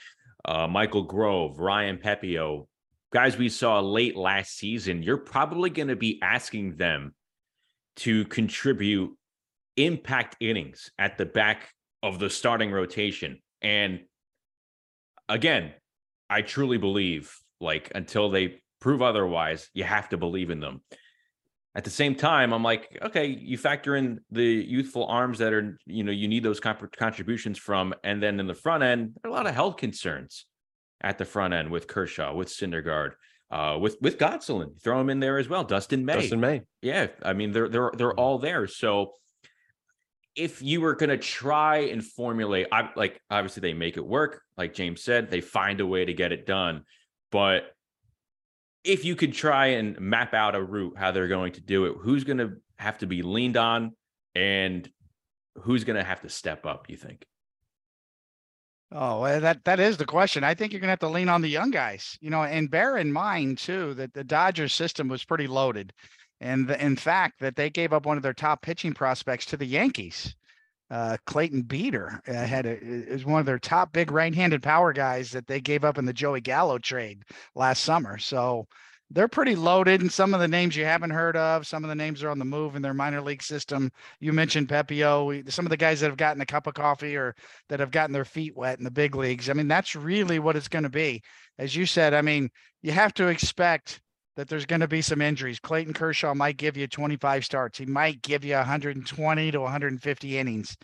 uh, 0.45 0.67
Michael 0.67 1.03
Grove, 1.03 1.59
Ryan 1.59 1.97
Pepiot, 1.97 2.67
guys 3.11 3.37
we 3.37 3.49
saw 3.49 3.79
late 3.79 4.15
last 4.15 4.57
season, 4.57 5.03
you're 5.03 5.17
probably 5.17 5.71
going 5.71 5.87
to 5.87 5.95
be 5.95 6.19
asking 6.21 6.75
them 6.75 7.13
to 7.97 8.25
contribute 8.25 9.15
impact 9.77 10.35
innings 10.39 10.91
at 10.99 11.17
the 11.17 11.25
back 11.25 11.73
of 12.01 12.19
the 12.19 12.29
starting 12.29 12.71
rotation. 12.71 13.39
And 13.61 14.01
again, 15.29 15.73
I 16.29 16.41
truly 16.41 16.77
believe 16.77 17.35
like 17.59 17.91
until 17.95 18.29
they 18.29 18.61
prove 18.81 19.01
otherwise, 19.01 19.69
you 19.73 19.83
have 19.83 20.09
to 20.09 20.17
believe 20.17 20.49
in 20.49 20.59
them. 20.59 20.81
At 21.75 21.85
the 21.85 21.89
same 21.89 22.13
time, 22.13 22.53
I'm 22.53 22.61
like, 22.61 22.99
okay, 23.01 23.25
you 23.25 23.57
factor 23.57 23.95
in 23.95 24.19
the 24.29 24.43
youthful 24.43 25.07
arms 25.07 25.39
that 25.39 25.53
are, 25.53 25.77
you 25.87 26.03
know, 26.03 26.11
you 26.11 26.27
need 26.27 26.43
those 26.43 26.59
comp- 26.59 26.95
contributions 26.95 27.57
from. 27.57 27.95
And 28.03 28.21
then 28.21 28.39
in 28.39 28.45
the 28.45 28.53
front 28.53 28.83
end, 28.83 29.13
there 29.23 29.31
are 29.31 29.33
a 29.33 29.35
lot 29.35 29.47
of 29.47 29.55
health 29.55 29.77
concerns 29.77 30.45
at 31.01 31.17
the 31.17 31.25
front 31.25 31.53
end 31.53 31.71
with 31.71 31.87
Kershaw, 31.87 32.35
with 32.35 32.49
Syndergaard, 32.49 33.13
uh, 33.53 33.77
with 33.77 33.97
with 34.01 34.17
Gonsolin, 34.17 34.81
throw 34.81 34.99
him 34.99 35.11
in 35.11 35.19
there 35.19 35.37
as 35.37 35.47
well. 35.47 35.63
Dustin 35.63 36.03
May, 36.05 36.15
Dustin 36.15 36.39
May, 36.39 36.63
yeah. 36.81 37.07
I 37.21 37.33
mean, 37.33 37.51
they're 37.51 37.69
they're 37.69 37.91
they're 37.95 38.13
all 38.13 38.39
there. 38.39 38.65
So 38.65 39.13
if 40.35 40.63
you 40.63 40.81
were 40.81 40.95
going 40.95 41.11
to 41.11 41.19
try 41.19 41.77
and 41.77 42.03
formulate, 42.03 42.65
I 42.71 42.89
like 42.95 43.21
obviously 43.29 43.61
they 43.61 43.75
make 43.75 43.95
it 43.95 44.05
work. 44.05 44.41
Like 44.57 44.73
James 44.73 45.03
said, 45.03 45.29
they 45.29 45.39
find 45.39 45.81
a 45.81 45.85
way 45.85 46.03
to 46.03 46.13
get 46.13 46.31
it 46.31 46.47
done. 46.47 46.85
But 47.31 47.65
if 48.83 49.05
you 49.05 49.15
could 49.15 49.33
try 49.33 49.67
and 49.67 49.99
map 49.99 50.33
out 50.33 50.55
a 50.55 50.63
route 50.63 50.97
how 50.97 51.11
they're 51.11 51.27
going 51.27 51.53
to 51.53 51.61
do 51.61 51.85
it, 51.85 51.93
who's 52.01 52.23
going 52.23 52.39
to 52.39 52.53
have 52.79 52.97
to 52.99 53.05
be 53.05 53.21
leaned 53.21 53.55
on, 53.55 53.95
and 54.33 54.89
who's 55.61 55.83
going 55.83 55.97
to 55.97 56.03
have 56.03 56.21
to 56.21 56.29
step 56.29 56.65
up? 56.65 56.89
You 56.89 56.97
think? 56.97 57.23
Oh, 58.95 59.23
that 59.23 59.65
that 59.65 59.79
is 59.79 59.97
the 59.97 60.05
question. 60.05 60.43
I 60.43 60.53
think 60.53 60.71
you're 60.71 60.79
gonna 60.79 60.91
have 60.91 60.99
to 60.99 61.07
lean 61.07 61.27
on 61.27 61.41
the 61.41 61.49
young 61.49 61.71
guys, 61.71 62.15
you 62.21 62.29
know, 62.29 62.43
and 62.43 62.69
bear 62.69 62.97
in 62.97 63.11
mind 63.11 63.57
too 63.57 63.95
that 63.95 64.13
the 64.13 64.23
Dodgers 64.23 64.71
system 64.71 65.07
was 65.07 65.25
pretty 65.25 65.47
loaded, 65.47 65.91
and 66.39 66.67
the, 66.67 66.79
in 66.83 66.95
fact 66.95 67.39
that 67.39 67.55
they 67.55 67.71
gave 67.71 67.91
up 67.91 68.05
one 68.05 68.17
of 68.17 68.23
their 68.23 68.33
top 68.35 68.61
pitching 68.61 68.93
prospects 68.93 69.47
to 69.47 69.57
the 69.57 69.65
Yankees. 69.65 70.35
Uh, 70.91 71.17
Clayton 71.25 71.63
Beeter 71.63 72.21
uh, 72.27 72.33
had 72.33 72.67
a, 72.67 72.77
is 72.79 73.25
one 73.25 73.39
of 73.39 73.47
their 73.47 73.57
top 73.57 73.93
big 73.93 74.11
right-handed 74.11 74.61
power 74.61 74.93
guys 74.93 75.31
that 75.31 75.47
they 75.47 75.59
gave 75.59 75.83
up 75.83 75.97
in 75.97 76.05
the 76.05 76.13
Joey 76.13 76.41
Gallo 76.41 76.77
trade 76.77 77.23
last 77.55 77.83
summer. 77.83 78.19
So 78.19 78.67
they're 79.13 79.27
pretty 79.27 79.55
loaded 79.55 80.01
and 80.01 80.11
some 80.11 80.33
of 80.33 80.39
the 80.39 80.47
names 80.47 80.75
you 80.75 80.85
haven't 80.85 81.11
heard 81.11 81.37
of 81.37 81.67
some 81.67 81.83
of 81.83 81.87
the 81.89 81.95
names 81.95 82.23
are 82.23 82.29
on 82.29 82.39
the 82.39 82.45
move 82.45 82.75
in 82.75 82.81
their 82.81 82.93
minor 82.93 83.21
league 83.21 83.43
system. 83.43 83.91
You 84.19 84.33
mentioned 84.33 84.67
pepiot 84.67 85.51
some 85.51 85.65
of 85.65 85.69
the 85.69 85.77
guys 85.77 85.99
that 85.99 86.07
have 86.07 86.17
gotten 86.17 86.41
a 86.41 86.45
cup 86.45 86.67
of 86.67 86.73
coffee 86.73 87.15
or 87.15 87.35
that 87.69 87.79
have 87.79 87.91
gotten 87.91 88.11
their 88.11 88.25
feet 88.25 88.55
wet 88.55 88.79
in 88.79 88.83
the 88.83 88.91
big 88.91 89.15
leagues. 89.15 89.49
I 89.49 89.53
mean 89.53 89.67
that's 89.67 89.95
really 89.95 90.39
what 90.39 90.55
it's 90.55 90.67
going 90.67 90.83
to 90.83 90.89
be. 90.89 91.21
As 91.59 91.75
you 91.75 91.85
said 91.85 92.13
i 92.13 92.21
mean 92.21 92.49
you 92.81 92.91
have 92.91 93.13
to 93.15 93.27
expect 93.27 94.01
that 94.35 94.47
there's 94.47 94.65
going 94.65 94.81
to 94.81 94.87
be 94.87 95.01
some 95.01 95.21
injuries. 95.21 95.59
Clayton 95.59 95.93
kershaw 95.93 96.33
might 96.33 96.57
give 96.57 96.75
you 96.75 96.87
25 96.87 97.45
starts. 97.45 97.77
He 97.77 97.85
might 97.85 98.21
give 98.23 98.43
you 98.43 98.55
120 98.55 99.51
to 99.51 99.59
150 99.59 100.37
innings. 100.37 100.75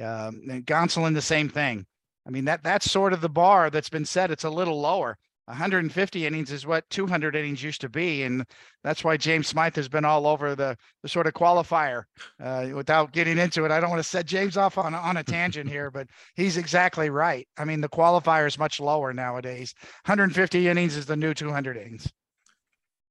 Uh, 0.00 0.30
gonsolin 0.60 1.14
the 1.14 1.20
same 1.20 1.48
thing. 1.48 1.84
I 2.26 2.30
mean 2.30 2.44
that 2.44 2.62
that's 2.62 2.90
sort 2.90 3.12
of 3.12 3.20
the 3.20 3.28
bar 3.28 3.70
that's 3.70 3.88
been 3.88 4.04
set. 4.04 4.30
It's 4.30 4.44
a 4.44 4.50
little 4.50 4.80
lower 4.80 5.18
150 5.46 6.26
innings 6.26 6.52
is 6.52 6.66
what 6.66 6.88
200 6.90 7.34
innings 7.34 7.62
used 7.62 7.80
to 7.80 7.88
be, 7.88 8.22
and 8.22 8.44
that's 8.84 9.02
why 9.02 9.16
James 9.16 9.48
Smythe 9.48 9.74
has 9.74 9.88
been 9.88 10.04
all 10.04 10.26
over 10.26 10.54
the 10.54 10.76
the 11.02 11.08
sort 11.08 11.26
of 11.26 11.34
qualifier. 11.34 12.04
Uh, 12.40 12.68
without 12.74 13.12
getting 13.12 13.38
into 13.38 13.64
it, 13.64 13.72
I 13.72 13.80
don't 13.80 13.90
want 13.90 13.98
to 13.98 14.08
set 14.08 14.24
James 14.26 14.56
off 14.56 14.78
on 14.78 14.94
on 14.94 15.16
a 15.16 15.24
tangent 15.24 15.68
here, 15.68 15.90
but 15.90 16.06
he's 16.36 16.56
exactly 16.56 17.10
right. 17.10 17.48
I 17.56 17.64
mean, 17.64 17.80
the 17.80 17.88
qualifier 17.88 18.46
is 18.46 18.58
much 18.58 18.78
lower 18.78 19.12
nowadays. 19.12 19.74
150 20.06 20.68
innings 20.68 20.96
is 20.96 21.06
the 21.06 21.16
new 21.16 21.34
200 21.34 21.76
innings. 21.76 22.10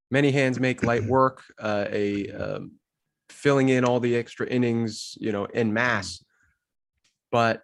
Many 0.10 0.32
hands 0.32 0.60
make 0.60 0.84
light 0.84 1.04
work. 1.08 1.44
Uh, 1.60 1.86
a 1.90 2.30
um, 2.32 2.72
filling 3.30 3.70
in 3.70 3.84
all 3.84 4.00
the 4.00 4.16
extra 4.16 4.48
innings, 4.48 5.18
you 5.20 5.34
know, 5.34 5.46
in 5.46 5.74
mass. 5.74 6.24
But 7.30 7.62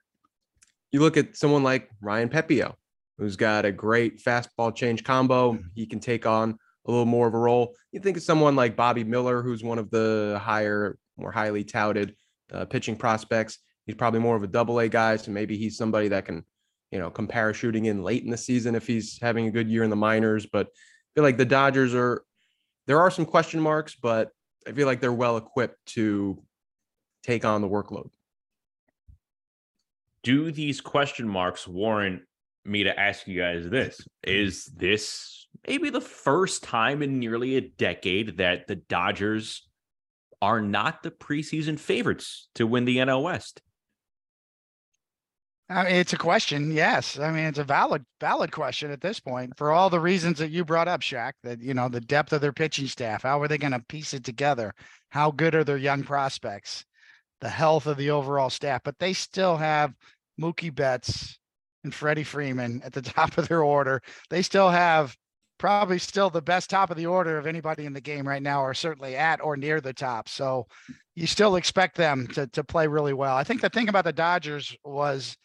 you 0.91 0.99
look 0.99 1.15
at 1.15 1.37
someone 1.37 1.63
like 1.63 1.89
Ryan 2.01 2.29
Pepiot 2.29 2.73
who's 3.17 3.35
got 3.35 3.65
a 3.65 3.71
great 3.71 4.23
fastball 4.23 4.73
change 4.75 5.03
combo. 5.03 5.53
Mm-hmm. 5.53 5.67
He 5.75 5.85
can 5.85 5.99
take 5.99 6.25
on 6.25 6.57
a 6.85 6.91
little 6.91 7.05
more 7.05 7.27
of 7.27 7.33
a 7.33 7.39
role. 7.39 7.75
You 7.91 7.99
think 7.99 8.17
of 8.17 8.23
someone 8.23 8.55
like 8.55 8.75
Bobby 8.75 9.03
Miller, 9.03 9.41
who's 9.41 9.63
one 9.63 9.79
of 9.79 9.89
the 9.89 10.39
higher, 10.41 10.97
more 11.17 11.31
highly 11.31 11.63
touted 11.63 12.15
uh, 12.53 12.65
pitching 12.65 12.95
prospects. 12.95 13.59
He's 13.85 13.95
probably 13.95 14.19
more 14.19 14.35
of 14.35 14.43
a 14.43 14.47
double 14.47 14.79
A 14.79 14.89
guy, 14.89 15.15
so 15.15 15.31
maybe 15.31 15.57
he's 15.57 15.77
somebody 15.77 16.07
that 16.09 16.25
can, 16.25 16.43
you 16.91 16.99
know, 16.99 17.09
come 17.09 17.27
parachuting 17.27 17.85
in 17.85 18.03
late 18.03 18.23
in 18.23 18.29
the 18.29 18.37
season 18.37 18.75
if 18.75 18.85
he's 18.85 19.19
having 19.21 19.47
a 19.47 19.51
good 19.51 19.69
year 19.69 19.83
in 19.83 19.89
the 19.89 19.95
minors. 19.95 20.45
But 20.45 20.67
I 20.67 21.09
feel 21.15 21.23
like 21.23 21.37
the 21.37 21.45
Dodgers 21.45 21.95
are 21.95 22.23
there 22.85 22.99
are 22.99 23.11
some 23.11 23.25
question 23.25 23.59
marks, 23.59 23.95
but 23.95 24.31
I 24.65 24.71
feel 24.71 24.87
like 24.87 25.01
they're 25.01 25.13
well 25.13 25.37
equipped 25.37 25.85
to 25.87 26.41
take 27.23 27.45
on 27.45 27.61
the 27.61 27.69
workload. 27.69 28.09
Do 30.23 30.51
these 30.51 30.81
question 30.81 31.27
marks 31.27 31.67
warrant 31.67 32.21
me 32.67 32.83
to 32.83 32.99
ask 32.99 33.27
you 33.27 33.39
guys 33.39 33.69
this? 33.69 33.99
Mm-hmm. 33.99 34.45
Is 34.45 34.65
this 34.65 35.47
maybe 35.67 35.89
the 35.89 36.01
first 36.01 36.63
time 36.63 37.01
in 37.01 37.19
nearly 37.19 37.55
a 37.55 37.61
decade 37.61 38.37
that 38.37 38.67
the 38.67 38.75
Dodgers 38.75 39.67
are 40.41 40.61
not 40.61 41.03
the 41.03 41.11
preseason 41.11 41.79
favorites 41.79 42.49
to 42.55 42.67
win 42.67 42.85
the 42.85 42.97
NL 42.97 43.23
West? 43.23 43.61
I 45.69 45.83
mean, 45.83 45.95
it's 45.95 46.13
a 46.13 46.17
question. 46.17 46.71
Yes. 46.71 47.19
I 47.19 47.29
mean, 47.31 47.45
it's 47.45 47.59
a 47.59 47.63
valid, 47.63 48.05
valid 48.21 48.51
question 48.51 48.89
at 48.89 49.01
this 49.01 49.19
point 49.19 49.57
for 49.57 49.71
all 49.71 49.89
the 49.89 49.99
reasons 49.99 50.37
that 50.37 50.51
you 50.51 50.63
brought 50.63 50.87
up, 50.87 51.01
Shaq, 51.01 51.33
that, 51.43 51.61
you 51.61 51.73
know, 51.73 51.89
the 51.89 51.99
depth 51.99 52.31
of 52.31 52.39
their 52.39 52.53
pitching 52.53 52.87
staff, 52.87 53.23
how 53.23 53.41
are 53.41 53.49
they 53.49 53.57
going 53.57 53.73
to 53.73 53.83
piece 53.89 54.13
it 54.13 54.23
together? 54.23 54.73
How 55.09 55.29
good 55.29 55.55
are 55.55 55.65
their 55.65 55.77
young 55.77 56.03
prospects? 56.03 56.85
The 57.41 57.49
health 57.49 57.85
of 57.85 57.97
the 57.97 58.11
overall 58.11 58.49
staff, 58.49 58.81
but 58.83 58.97
they 58.99 59.13
still 59.13 59.57
have 59.57 59.93
Mookie 60.39 60.73
Betts 60.73 61.37
and 61.83 61.93
Freddie 61.93 62.23
Freeman 62.23 62.81
at 62.83 62.93
the 62.93 63.01
top 63.03 63.37
of 63.37 63.47
their 63.47 63.63
order. 63.63 64.01
They 64.29 64.41
still 64.41 64.69
have 64.69 65.15
probably 65.57 65.97
still 65.97 66.29
the 66.29 66.41
best 66.41 66.69
top 66.69 66.91
of 66.91 66.97
the 66.97 67.07
order 67.07 67.37
of 67.37 67.47
anybody 67.47 67.85
in 67.85 67.93
the 67.93 68.01
game 68.01 68.27
right 68.27 68.43
now, 68.43 68.63
or 68.63 68.73
certainly 68.73 69.15
at 69.15 69.43
or 69.43 69.57
near 69.57 69.81
the 69.81 69.93
top. 69.93 70.29
So 70.29 70.67
you 71.15 71.25
still 71.25 71.55
expect 71.55 71.95
them 71.97 72.27
to, 72.27 72.47
to 72.47 72.63
play 72.63 72.87
really 72.87 73.13
well. 73.13 73.35
I 73.35 73.43
think 73.43 73.61
the 73.61 73.69
thing 73.69 73.89
about 73.89 74.05
the 74.05 74.13
Dodgers 74.13 74.75
was 74.83 75.35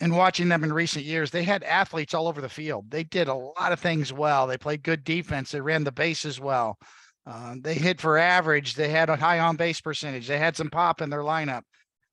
in 0.00 0.14
watching 0.14 0.48
them 0.48 0.62
in 0.62 0.72
recent 0.72 1.04
years, 1.04 1.30
they 1.30 1.42
had 1.42 1.62
athletes 1.62 2.14
all 2.14 2.28
over 2.28 2.40
the 2.40 2.48
field. 2.48 2.90
They 2.90 3.02
did 3.02 3.28
a 3.28 3.34
lot 3.34 3.72
of 3.72 3.80
things 3.80 4.12
well. 4.12 4.46
They 4.46 4.58
played 4.58 4.82
good 4.82 5.04
defense. 5.04 5.50
They 5.50 5.60
ran 5.60 5.84
the 5.84 5.92
bases 5.92 6.38
well. 6.38 6.78
Uh, 7.26 7.56
they 7.60 7.74
hit 7.74 8.00
for 8.00 8.18
average. 8.18 8.74
They 8.74 8.88
had 8.88 9.08
a 9.08 9.16
high 9.16 9.40
on 9.40 9.56
base 9.56 9.80
percentage. 9.80 10.28
They 10.28 10.38
had 10.38 10.56
some 10.56 10.70
pop 10.70 11.00
in 11.00 11.10
their 11.10 11.20
lineup. 11.20 11.62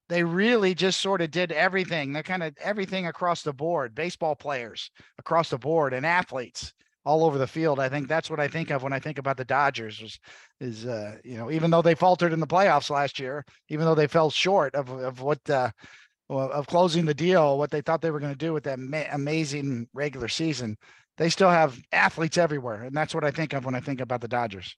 They 0.09 0.23
really 0.23 0.75
just 0.75 0.99
sort 0.99 1.21
of 1.21 1.31
did 1.31 1.51
everything. 1.51 2.11
They're 2.11 2.23
kind 2.23 2.43
of 2.43 2.55
everything 2.61 3.07
across 3.07 3.41
the 3.41 3.53
board, 3.53 3.95
baseball 3.95 4.35
players 4.35 4.91
across 5.17 5.49
the 5.49 5.57
board 5.57 5.93
and 5.93 6.05
athletes 6.05 6.73
all 7.05 7.25
over 7.25 7.37
the 7.37 7.47
field. 7.47 7.79
I 7.79 7.89
think 7.89 8.07
that's 8.07 8.29
what 8.29 8.39
I 8.39 8.47
think 8.47 8.69
of 8.69 8.83
when 8.83 8.93
I 8.93 8.99
think 8.99 9.17
about 9.17 9.37
the 9.37 9.45
Dodgers 9.45 10.01
is, 10.01 10.19
is 10.59 10.85
uh, 10.85 11.17
you 11.23 11.37
know, 11.37 11.51
even 11.51 11.71
though 11.71 11.81
they 11.81 11.95
faltered 11.95 12.33
in 12.33 12.39
the 12.39 12.47
playoffs 12.47 12.89
last 12.89 13.19
year, 13.19 13.45
even 13.69 13.85
though 13.85 13.95
they 13.95 14.07
fell 14.07 14.29
short 14.29 14.75
of, 14.75 14.89
of 14.89 15.21
what, 15.21 15.39
uh, 15.49 15.71
of 16.29 16.67
closing 16.67 17.05
the 17.05 17.13
deal, 17.13 17.57
what 17.57 17.71
they 17.71 17.81
thought 17.81 18.01
they 18.01 18.11
were 18.11 18.19
going 18.19 18.31
to 18.31 18.37
do 18.37 18.53
with 18.53 18.63
that 18.63 18.79
ma- 18.79 19.03
amazing 19.11 19.87
regular 19.93 20.27
season, 20.27 20.77
they 21.17 21.29
still 21.29 21.49
have 21.49 21.77
athletes 21.91 22.37
everywhere. 22.37 22.83
And 22.83 22.95
that's 22.95 23.13
what 23.13 23.23
I 23.23 23.31
think 23.31 23.53
of 23.53 23.65
when 23.65 23.75
I 23.75 23.79
think 23.79 24.01
about 24.01 24.21
the 24.21 24.27
Dodgers. 24.27 24.75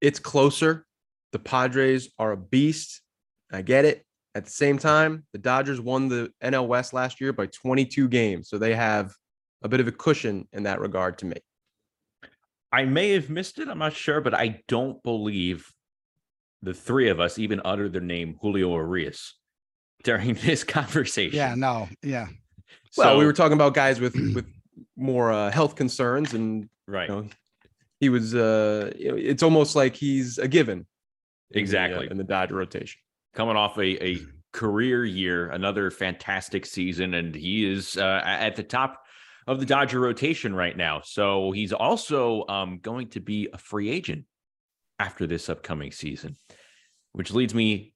It's 0.00 0.18
closer. 0.18 0.84
The 1.32 1.38
Padres 1.38 2.10
are 2.18 2.32
a 2.32 2.36
beast. 2.36 3.00
I 3.54 3.62
get 3.62 3.84
it. 3.84 4.04
At 4.34 4.44
the 4.44 4.50
same 4.50 4.78
time, 4.78 5.24
the 5.32 5.38
Dodgers 5.38 5.80
won 5.80 6.08
the 6.08 6.32
NL 6.42 6.66
West 6.66 6.92
last 6.92 7.20
year 7.20 7.32
by 7.32 7.46
22 7.46 8.08
games. 8.08 8.48
So 8.48 8.58
they 8.58 8.74
have 8.74 9.14
a 9.62 9.68
bit 9.68 9.80
of 9.80 9.86
a 9.86 9.92
cushion 9.92 10.48
in 10.52 10.64
that 10.64 10.80
regard 10.80 11.18
to 11.18 11.26
me. 11.26 11.36
I 12.72 12.84
may 12.84 13.10
have 13.10 13.30
missed 13.30 13.60
it. 13.60 13.68
I'm 13.68 13.78
not 13.78 13.92
sure, 13.92 14.20
but 14.20 14.34
I 14.34 14.62
don't 14.66 15.00
believe 15.04 15.70
the 16.62 16.74
three 16.74 17.08
of 17.08 17.20
us 17.20 17.38
even 17.38 17.60
uttered 17.64 17.92
the 17.92 18.00
name 18.00 18.36
Julio 18.40 18.74
Urias 18.74 19.34
during 20.02 20.34
this 20.44 20.64
conversation. 20.64 21.36
Yeah, 21.36 21.54
no, 21.54 21.88
yeah. 22.02 22.26
Well, 22.96 23.18
we 23.18 23.24
were 23.24 23.32
talking 23.32 23.54
about 23.54 23.74
guys 23.74 24.00
with 24.00 24.14
with 24.34 24.46
more 24.96 25.32
uh, 25.32 25.50
health 25.50 25.76
concerns, 25.76 26.32
and 26.32 26.68
right. 26.86 27.08
you 27.08 27.14
know, 27.14 27.28
he 28.00 28.08
was. 28.08 28.34
Uh, 28.34 28.92
it's 28.96 29.42
almost 29.42 29.76
like 29.76 29.94
he's 29.94 30.38
a 30.38 30.48
given. 30.48 30.78
in 30.78 30.84
the, 31.50 31.58
uh, 31.58 31.60
Exactly. 31.60 32.08
in 32.10 32.16
the 32.16 32.24
Dodger 32.24 32.56
rotation. 32.56 33.00
Coming 33.34 33.56
off 33.56 33.76
a, 33.78 34.04
a 34.04 34.18
career 34.52 35.04
year, 35.04 35.50
another 35.50 35.90
fantastic 35.90 36.64
season, 36.64 37.14
and 37.14 37.34
he 37.34 37.70
is 37.70 37.96
uh, 37.96 38.22
at 38.24 38.56
the 38.56 38.62
top 38.62 39.02
of 39.46 39.60
the 39.60 39.66
Dodger 39.66 40.00
rotation 40.00 40.54
right 40.54 40.76
now. 40.76 41.02
So 41.04 41.50
he's 41.50 41.72
also 41.72 42.46
um, 42.48 42.78
going 42.80 43.08
to 43.08 43.20
be 43.20 43.48
a 43.52 43.58
free 43.58 43.90
agent 43.90 44.24
after 44.98 45.26
this 45.26 45.48
upcoming 45.48 45.90
season, 45.90 46.36
which 47.12 47.32
leads 47.32 47.54
me 47.54 47.92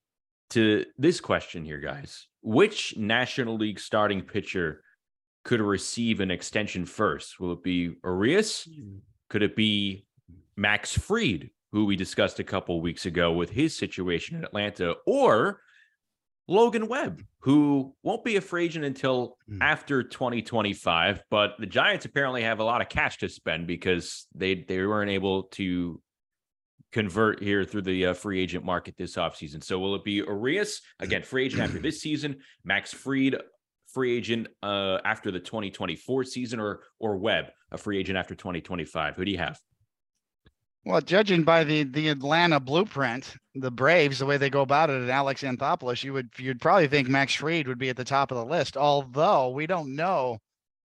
to 0.50 0.85
this 0.99 1.21
question 1.21 1.64
here, 1.64 1.78
guys: 1.78 2.26
Which 2.42 2.97
National 2.97 3.57
League 3.57 3.80
starting 3.80 4.23
pitcher 4.23 4.83
could 5.45 5.61
receive 5.61 6.21
an 6.21 6.30
extension 6.30 6.85
first? 6.85 7.38
Will 7.38 7.52
it 7.52 7.62
be 7.62 7.95
Urias? 8.04 8.68
Could 9.30 9.42
it 9.42 9.54
be 9.54 10.07
Max 10.57 10.92
Fried, 10.99 11.50
who 11.72 11.84
we 11.84 11.96
discussed 11.96 12.38
a 12.40 12.44
couple 12.44 12.80
weeks 12.80 13.06
ago 13.06 13.32
with 13.32 13.50
his 13.50 13.76
situation 13.76 14.37
in 14.37 14.44
Atlanta, 14.44 14.94
or 15.06 15.60
Logan 16.46 16.88
Webb, 16.88 17.22
who 17.40 17.94
won't 18.02 18.25
be 18.25 18.37
a 18.37 18.40
free 18.40 18.64
agent 18.64 18.84
until 18.84 19.37
Hmm. 19.48 19.60
after 19.62 20.02
2025, 20.02 21.22
but 21.30 21.54
the 21.58 21.66
Giants 21.66 22.06
apparently 22.06 22.42
have 22.42 22.60
a 22.60 22.64
lot 22.64 22.80
of 22.80 22.88
cash 22.88 23.18
to 23.18 23.28
spend 23.28 23.66
because 23.66 24.26
they 24.34 24.54
they 24.54 24.84
weren't 24.87 25.10
able 25.10 25.44
to 25.44 26.00
convert 26.90 27.42
here 27.42 27.64
through 27.64 27.82
the 27.82 28.06
uh, 28.06 28.14
free 28.14 28.40
agent 28.40 28.64
market 28.64 28.96
this 28.96 29.16
offseason. 29.16 29.62
So 29.62 29.78
will 29.78 29.94
it 29.94 30.04
be 30.04 30.12
Urias 30.12 30.80
again, 31.00 31.22
free 31.22 31.44
agent 31.44 31.62
after 31.62 31.78
this 31.78 32.00
season, 32.00 32.38
Max 32.64 32.94
Fried, 32.94 33.37
free 33.92 34.16
agent 34.16 34.48
uh, 34.62 34.98
after 35.04 35.30
the 35.30 35.40
2024 35.40 36.25
season, 36.25 36.60
or 36.60 36.80
or 36.98 37.18
Webb, 37.18 37.46
a 37.70 37.76
free 37.76 37.98
agent 37.98 38.16
after 38.16 38.34
2025? 38.34 39.16
Who 39.16 39.25
do 39.26 39.30
you 39.30 39.37
have? 39.38 39.58
Well, 40.85 41.00
judging 41.00 41.42
by 41.42 41.64
the 41.64 41.82
the 41.85 42.08
Atlanta 42.08 42.61
blueprint, 42.61 43.35
the 43.54 43.70
Braves, 43.70 44.20
the 44.20 44.26
way 44.26 44.37
they 44.38 44.50
go 44.50 44.62
about 44.62 44.90
it, 44.90 44.97
and 45.00 45.11
Alex 45.11 45.42
Anthopoulos, 45.42 46.02
you 46.02 46.12
would 46.14 46.30
you'd 46.38 46.61
probably 46.61 46.88
think 46.88 47.08
Max 47.08 47.35
Fried 47.35 47.68
would 47.68 47.78
be 47.78 47.90
at 47.90 47.97
the 47.97 48.04
top 48.04 48.30
of 48.30 48.38
the 48.38 48.44
list. 48.44 48.76
Although 48.76 49.50
we 49.50 49.66
don't 49.66 49.94
know 49.94 50.38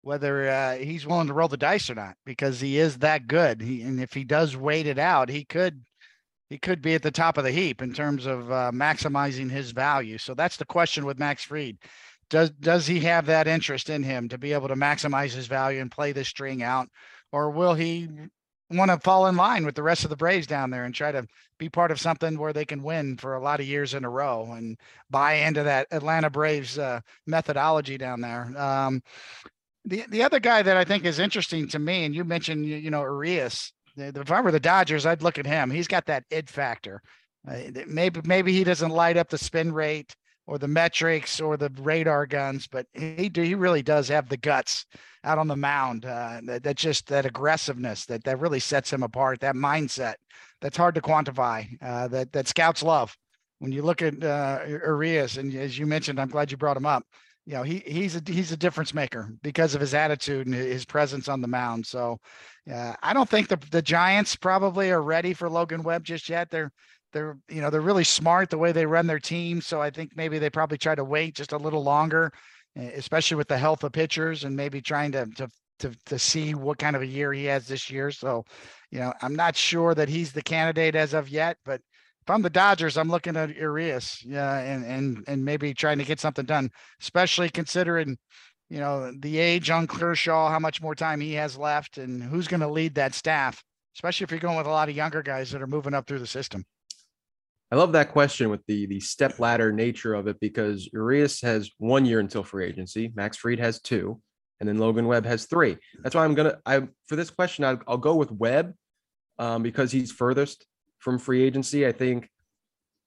whether 0.02 0.48
uh, 0.48 0.76
he's 0.76 1.06
willing 1.06 1.28
to 1.28 1.32
roll 1.32 1.48
the 1.48 1.56
dice 1.56 1.88
or 1.88 1.94
not, 1.94 2.16
because 2.26 2.60
he 2.60 2.78
is 2.78 2.98
that 2.98 3.26
good. 3.26 3.62
He, 3.62 3.82
and 3.82 4.00
if 4.00 4.12
he 4.12 4.24
does 4.24 4.56
wait 4.56 4.86
it 4.86 4.98
out, 4.98 5.28
he 5.28 5.44
could 5.44 5.84
he 6.50 6.58
could 6.58 6.82
be 6.82 6.94
at 6.94 7.02
the 7.02 7.10
top 7.10 7.38
of 7.38 7.44
the 7.44 7.52
heap 7.52 7.80
in 7.80 7.92
terms 7.94 8.26
of 8.26 8.50
uh, 8.50 8.70
maximizing 8.74 9.50
his 9.50 9.70
value. 9.70 10.18
So 10.18 10.34
that's 10.34 10.56
the 10.56 10.66
question 10.66 11.04
with 11.06 11.18
Max 11.18 11.44
Fried. 11.44 11.78
Does 12.30 12.50
does 12.50 12.86
he 12.86 13.00
have 13.00 13.26
that 13.26 13.46
interest 13.46 13.90
in 13.90 14.02
him 14.02 14.28
to 14.28 14.38
be 14.38 14.52
able 14.54 14.68
to 14.68 14.76
maximize 14.76 15.32
his 15.32 15.46
value 15.46 15.80
and 15.80 15.90
play 15.90 16.12
this 16.12 16.28
string 16.28 16.62
out, 16.62 16.88
or 17.32 17.50
will 17.50 17.74
he 17.74 18.08
want 18.70 18.90
to 18.90 18.98
fall 18.98 19.26
in 19.26 19.36
line 19.36 19.64
with 19.64 19.74
the 19.74 19.82
rest 19.82 20.04
of 20.04 20.10
the 20.10 20.16
Braves 20.16 20.46
down 20.46 20.70
there 20.70 20.84
and 20.84 20.94
try 20.94 21.12
to 21.12 21.26
be 21.58 21.68
part 21.68 21.90
of 21.90 22.00
something 22.00 22.38
where 22.38 22.52
they 22.52 22.64
can 22.64 22.82
win 22.82 23.16
for 23.16 23.34
a 23.34 23.42
lot 23.42 23.60
of 23.60 23.66
years 23.66 23.94
in 23.94 24.04
a 24.04 24.10
row 24.10 24.52
and 24.52 24.78
buy 25.10 25.34
into 25.34 25.62
that 25.62 25.86
Atlanta 25.90 26.30
Braves 26.30 26.78
uh, 26.78 27.00
methodology 27.26 27.98
down 27.98 28.20
there. 28.20 28.52
Um, 28.56 29.02
the 29.84 30.04
the 30.08 30.22
other 30.22 30.40
guy 30.40 30.62
that 30.62 30.76
I 30.76 30.84
think 30.84 31.04
is 31.04 31.18
interesting 31.18 31.68
to 31.68 31.78
me, 31.78 32.04
and 32.04 32.14
you 32.14 32.24
mentioned 32.24 32.64
you, 32.64 32.76
you 32.76 32.90
know 32.90 33.02
Urias. 33.02 33.72
If 33.96 34.32
I 34.32 34.40
were 34.40 34.50
the 34.50 34.58
Dodgers, 34.58 35.06
I'd 35.06 35.22
look 35.22 35.38
at 35.38 35.46
him. 35.46 35.70
He's 35.70 35.86
got 35.86 36.06
that 36.06 36.24
id 36.30 36.48
factor. 36.50 37.02
Uh, 37.46 37.58
maybe 37.86 38.20
maybe 38.24 38.52
he 38.52 38.64
doesn't 38.64 38.90
light 38.90 39.16
up 39.16 39.28
the 39.28 39.38
spin 39.38 39.72
rate 39.72 40.16
or 40.46 40.58
the 40.58 40.68
metrics 40.68 41.40
or 41.40 41.56
the 41.56 41.70
radar 41.78 42.26
guns, 42.26 42.66
but 42.66 42.86
he 42.92 43.30
he 43.34 43.54
really 43.54 43.82
does 43.82 44.08
have 44.08 44.28
the 44.28 44.36
guts 44.36 44.86
out 45.24 45.38
on 45.38 45.48
the 45.48 45.56
mound. 45.56 46.04
Uh, 46.04 46.40
that, 46.44 46.62
that 46.62 46.76
just 46.76 47.06
that 47.08 47.26
aggressiveness 47.26 48.04
that 48.06 48.24
that 48.24 48.40
really 48.40 48.60
sets 48.60 48.92
him 48.92 49.02
apart. 49.02 49.40
That 49.40 49.54
mindset 49.54 50.14
that's 50.60 50.76
hard 50.76 50.94
to 50.96 51.00
quantify. 51.00 51.66
Uh, 51.82 52.08
that 52.08 52.32
that 52.32 52.48
scouts 52.48 52.82
love. 52.82 53.16
When 53.58 53.72
you 53.72 53.82
look 53.82 54.02
at 54.02 54.22
uh, 54.22 54.60
Urias, 54.66 55.38
and 55.38 55.54
as 55.54 55.78
you 55.78 55.86
mentioned, 55.86 56.20
I'm 56.20 56.28
glad 56.28 56.50
you 56.50 56.56
brought 56.56 56.76
him 56.76 56.86
up. 56.86 57.04
You 57.46 57.54
know, 57.54 57.62
he 57.62 57.82
he's 57.86 58.16
a 58.16 58.22
he's 58.26 58.52
a 58.52 58.56
difference 58.56 58.92
maker 58.92 59.30
because 59.42 59.74
of 59.74 59.80
his 59.80 59.94
attitude 59.94 60.46
and 60.46 60.54
his 60.54 60.84
presence 60.84 61.28
on 61.28 61.40
the 61.40 61.48
mound. 61.48 61.86
So, 61.86 62.18
uh, 62.72 62.94
I 63.02 63.12
don't 63.12 63.28
think 63.28 63.48
the 63.48 63.58
the 63.70 63.82
Giants 63.82 64.36
probably 64.36 64.90
are 64.90 65.02
ready 65.02 65.32
for 65.32 65.48
Logan 65.48 65.82
Webb 65.82 66.04
just 66.04 66.28
yet. 66.28 66.50
They're 66.50 66.72
they're 67.14 67.38
you 67.48 67.62
know 67.62 67.70
they're 67.70 67.80
really 67.80 68.04
smart 68.04 68.50
the 68.50 68.58
way 68.58 68.72
they 68.72 68.84
run 68.84 69.06
their 69.06 69.18
team. 69.18 69.62
So 69.62 69.80
I 69.80 69.88
think 69.88 70.12
maybe 70.14 70.38
they 70.38 70.50
probably 70.50 70.76
try 70.76 70.94
to 70.94 71.04
wait 71.04 71.34
just 71.34 71.52
a 71.52 71.56
little 71.56 71.82
longer 71.82 72.30
especially 72.76 73.36
with 73.36 73.48
the 73.48 73.58
health 73.58 73.84
of 73.84 73.92
pitchers 73.92 74.44
and 74.44 74.56
maybe 74.56 74.80
trying 74.80 75.12
to 75.12 75.26
to 75.36 75.48
to 75.78 75.92
to 76.06 76.18
see 76.18 76.54
what 76.54 76.78
kind 76.78 76.96
of 76.96 77.02
a 77.02 77.06
year 77.06 77.32
he 77.32 77.44
has 77.46 77.66
this 77.66 77.90
year. 77.90 78.10
So, 78.10 78.44
you 78.90 78.98
know, 78.98 79.12
I'm 79.22 79.34
not 79.34 79.56
sure 79.56 79.94
that 79.94 80.08
he's 80.08 80.32
the 80.32 80.42
candidate 80.42 80.94
as 80.94 81.14
of 81.14 81.28
yet, 81.28 81.56
but 81.64 81.80
if 82.22 82.30
I'm 82.30 82.42
the 82.42 82.50
Dodgers, 82.50 82.96
I'm 82.96 83.10
looking 83.10 83.36
at 83.36 83.54
Urias, 83.54 84.22
yeah, 84.24 84.58
and 84.58 84.84
and 84.84 85.24
and 85.26 85.44
maybe 85.44 85.74
trying 85.74 85.98
to 85.98 86.04
get 86.04 86.20
something 86.20 86.46
done, 86.46 86.70
especially 87.00 87.50
considering, 87.50 88.16
you 88.70 88.78
know, 88.78 89.12
the 89.20 89.38
age 89.38 89.70
on 89.70 89.86
Kershaw, 89.86 90.48
how 90.48 90.58
much 90.58 90.80
more 90.80 90.94
time 90.94 91.20
he 91.20 91.34
has 91.34 91.56
left, 91.58 91.98
and 91.98 92.22
who's 92.22 92.48
going 92.48 92.60
to 92.60 92.68
lead 92.68 92.94
that 92.94 93.14
staff, 93.14 93.62
especially 93.96 94.24
if 94.24 94.30
you're 94.30 94.40
going 94.40 94.56
with 94.56 94.66
a 94.66 94.70
lot 94.70 94.88
of 94.88 94.96
younger 94.96 95.22
guys 95.22 95.50
that 95.50 95.62
are 95.62 95.66
moving 95.66 95.94
up 95.94 96.06
through 96.06 96.20
the 96.20 96.26
system. 96.26 96.64
I 97.74 97.76
love 97.76 97.90
that 97.94 98.12
question 98.12 98.50
with 98.50 98.64
the 98.68 98.86
the 98.86 99.00
step 99.00 99.40
ladder 99.40 99.72
nature 99.72 100.14
of 100.14 100.28
it 100.28 100.38
because 100.38 100.88
Urias 100.92 101.40
has 101.40 101.72
one 101.78 102.06
year 102.06 102.20
until 102.20 102.44
free 102.44 102.66
agency. 102.66 103.10
Max 103.16 103.36
Fried 103.36 103.58
has 103.58 103.80
two, 103.80 104.20
and 104.60 104.68
then 104.68 104.78
Logan 104.78 105.08
Webb 105.08 105.26
has 105.26 105.46
three. 105.46 105.76
That's 106.00 106.14
why 106.14 106.24
I'm 106.24 106.36
gonna 106.36 106.58
I 106.64 106.86
for 107.08 107.16
this 107.16 107.30
question 107.30 107.64
I'll, 107.64 107.80
I'll 107.88 107.96
go 107.98 108.14
with 108.14 108.30
Webb 108.30 108.74
um, 109.40 109.64
because 109.64 109.90
he's 109.90 110.12
furthest 110.12 110.64
from 111.00 111.18
free 111.18 111.42
agency. 111.42 111.84
I 111.84 111.90
think 111.90 112.30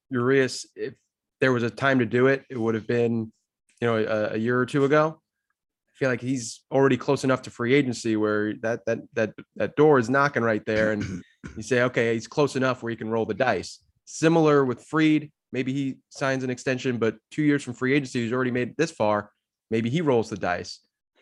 Urias, 0.10 0.66
if 0.76 0.96
there 1.40 1.54
was 1.54 1.64
a 1.64 1.70
time 1.70 2.00
to 2.00 2.06
do 2.06 2.28
it, 2.28 2.44
it 2.50 2.60
would 2.60 2.76
have 2.76 2.88
been 2.88 3.32
you 3.80 3.88
know 3.88 3.96
a, 3.96 4.34
a 4.34 4.38
year 4.38 4.60
or 4.60 4.66
two 4.66 4.84
ago. 4.84 5.22
I 5.22 5.94
feel 5.98 6.10
like 6.10 6.20
he's 6.20 6.66
already 6.74 6.98
close 6.98 7.24
enough 7.24 7.44
to 7.44 7.52
free 7.52 7.74
agency 7.74 8.18
where 8.18 8.54
that 8.64 8.82
that 8.86 9.00
that 9.14 9.34
that 9.56 9.78
door 9.78 9.98
is 9.98 10.10
knocking 10.10 10.44
right 10.44 10.66
there, 10.66 10.92
and 10.92 11.24
you 11.56 11.64
say, 11.64 11.84
okay, 11.84 12.16
he's 12.16 12.28
close 12.28 12.58
enough 12.58 12.84
where 12.84 12.90
he 12.90 12.98
can 12.98 13.08
roll 13.08 13.26
the 13.26 13.34
dice. 13.34 13.80
Similar 14.10 14.64
with 14.64 14.86
Fried, 14.86 15.30
maybe 15.52 15.74
he 15.74 15.98
signs 16.08 16.46
an 16.46 16.50
extension, 16.50 16.98
but 16.98 17.18
two 17.30 17.44
years 17.44 17.62
from 17.62 17.74
free 17.74 17.94
agency, 17.94 18.24
he's 18.24 18.32
already 18.32 18.52
made 18.52 18.78
this 18.78 18.90
far. 18.90 19.32
Maybe 19.70 19.90
he 19.90 20.00
rolls 20.00 20.30
the 20.30 20.38
dice. 20.38 20.80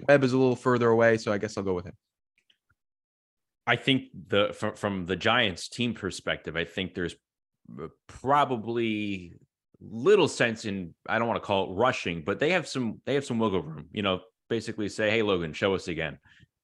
Webb 0.07 0.23
is 0.23 0.33
a 0.33 0.37
little 0.37 0.55
further 0.55 0.89
away, 0.89 1.17
so 1.17 1.33
I 1.33 1.39
guess 1.39 1.57
I'll 1.57 1.63
go 1.63 1.73
with 1.73 1.85
him. 1.85 1.95
I 3.65 3.75
think 3.75 4.03
the 4.27 4.53
from, 4.53 4.75
from 4.75 5.05
the 5.07 5.15
Giants 5.15 5.67
team 5.67 5.95
perspective, 5.95 6.55
I 6.55 6.63
think 6.63 6.93
there's 6.93 7.15
uh, 7.81 7.87
probably 8.05 9.33
little 9.81 10.27
sense 10.27 10.65
in 10.65 10.93
I 11.09 11.17
don't 11.17 11.27
want 11.27 11.41
to 11.41 11.45
call 11.45 11.71
it 11.71 11.75
rushing, 11.75 12.21
but 12.21 12.39
they 12.39 12.51
have 12.51 12.67
some 12.67 13.01
they 13.07 13.15
have 13.15 13.25
some 13.25 13.39
wiggle 13.39 13.63
room. 13.63 13.87
You 13.93 14.03
know, 14.03 14.19
basically 14.47 14.89
say, 14.89 15.09
"Hey, 15.09 15.23
Logan, 15.23 15.53
show 15.53 15.73
us 15.73 15.87
again." 15.87 16.19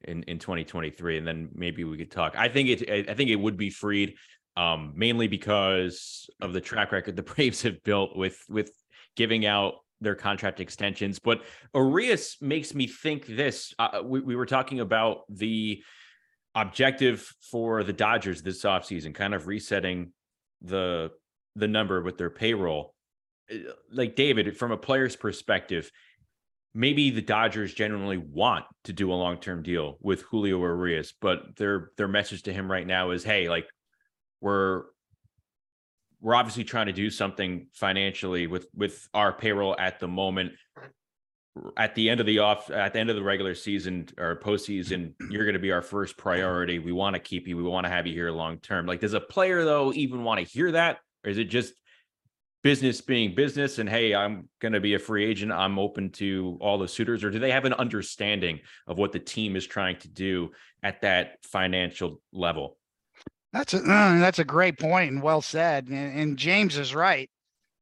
in 0.05 0.23
in 0.23 0.39
2023 0.39 1.19
and 1.19 1.27
then 1.27 1.47
maybe 1.53 1.83
we 1.83 1.95
could 1.95 2.09
talk 2.09 2.33
i 2.35 2.47
think 2.47 2.69
it 2.69 3.07
i 3.07 3.13
think 3.13 3.29
it 3.29 3.35
would 3.35 3.55
be 3.55 3.69
Fried 3.69 4.15
um, 4.57 4.93
mainly 4.95 5.27
because 5.27 6.29
of 6.41 6.53
the 6.53 6.61
track 6.61 6.91
record 6.91 7.15
the 7.15 7.23
Braves 7.35 7.61
have 7.61 7.83
built 7.83 8.15
with 8.15 8.43
with 8.49 8.71
giving 9.15 9.45
out 9.45 9.75
their 10.01 10.15
contract 10.15 10.59
extensions. 10.59 11.19
But 11.19 11.43
Urias 11.73 12.37
makes 12.41 12.73
me 12.73 12.87
think 12.87 13.27
this. 13.27 13.73
Uh, 13.77 14.01
we, 14.03 14.19
we 14.19 14.35
were 14.35 14.45
talking 14.45 14.79
about 14.79 15.21
the 15.29 15.83
objective 16.55 17.31
for 17.49 17.83
the 17.83 17.93
Dodgers 17.93 18.41
this 18.41 18.63
offseason, 18.63 19.13
kind 19.13 19.33
of 19.33 19.47
resetting 19.47 20.11
the 20.61 21.11
the 21.55 21.67
number 21.67 22.01
with 22.01 22.17
their 22.17 22.29
payroll. 22.29 22.93
Uh, 23.51 23.71
like 23.91 24.15
David, 24.15 24.57
from 24.57 24.71
a 24.71 24.77
player's 24.77 25.15
perspective, 25.15 25.91
maybe 26.73 27.11
the 27.11 27.21
Dodgers 27.21 27.73
genuinely 27.73 28.17
want 28.17 28.65
to 28.85 28.93
do 28.93 29.11
a 29.11 29.15
long-term 29.15 29.63
deal 29.63 29.97
with 30.01 30.23
Julio 30.23 30.59
Urias, 30.59 31.13
but 31.21 31.55
their 31.57 31.91
their 31.97 32.07
message 32.07 32.43
to 32.43 32.53
him 32.53 32.71
right 32.71 32.87
now 32.87 33.11
is, 33.11 33.23
hey, 33.23 33.49
like 33.49 33.67
we're 34.41 34.83
we're 36.19 36.35
obviously 36.35 36.63
trying 36.63 36.87
to 36.87 36.93
do 36.93 37.09
something 37.09 37.67
financially 37.73 38.47
with 38.47 38.67
with 38.75 39.07
our 39.13 39.31
payroll 39.33 39.75
at 39.79 39.99
the 39.99 40.07
moment 40.07 40.53
at 41.77 41.95
the 41.95 42.09
end 42.09 42.19
of 42.19 42.25
the 42.25 42.39
off 42.39 42.69
at 42.71 42.93
the 42.93 42.99
end 42.99 43.09
of 43.09 43.15
the 43.15 43.23
regular 43.23 43.53
season 43.53 44.07
or 44.17 44.37
postseason, 44.37 45.13
you're 45.29 45.43
going 45.43 45.53
to 45.53 45.59
be 45.59 45.71
our 45.71 45.81
first 45.81 46.17
priority. 46.17 46.79
We 46.79 46.91
want 46.91 47.15
to 47.15 47.19
keep 47.19 47.47
you. 47.47 47.57
We 47.57 47.63
want 47.63 47.85
to 47.85 47.91
have 47.91 48.07
you 48.07 48.13
here 48.13 48.31
long 48.31 48.57
term. 48.59 48.85
Like, 48.85 49.01
does 49.01 49.13
a 49.13 49.19
player 49.19 49.65
though 49.65 49.91
even 49.93 50.23
want 50.23 50.39
to 50.39 50.45
hear 50.45 50.71
that, 50.71 50.99
or 51.25 51.31
is 51.31 51.37
it 51.37 51.45
just 51.45 51.73
business 52.63 53.01
being 53.01 53.35
business? 53.35 53.79
And 53.79 53.89
hey, 53.89 54.15
I'm 54.15 54.47
going 54.59 54.73
to 54.73 54.79
be 54.79 54.93
a 54.93 54.99
free 54.99 55.25
agent. 55.25 55.51
I'm 55.51 55.77
open 55.77 56.11
to 56.11 56.57
all 56.61 56.77
the 56.77 56.87
suitors, 56.87 57.23
or 57.23 57.29
do 57.29 57.39
they 57.39 57.51
have 57.51 57.65
an 57.65 57.73
understanding 57.73 58.61
of 58.87 58.97
what 58.97 59.11
the 59.11 59.19
team 59.19 59.55
is 59.55 59.67
trying 59.67 59.97
to 59.99 60.07
do 60.07 60.51
at 60.83 61.01
that 61.01 61.37
financial 61.43 62.21
level? 62.31 62.77
That's 63.53 63.73
a 63.73 63.79
uh, 63.79 64.19
that's 64.19 64.39
a 64.39 64.45
great 64.45 64.79
point 64.79 65.11
and 65.11 65.21
well 65.21 65.41
said. 65.41 65.87
And, 65.87 66.19
and, 66.19 66.37
James 66.37 66.77
is 66.77 66.95
right. 66.95 67.29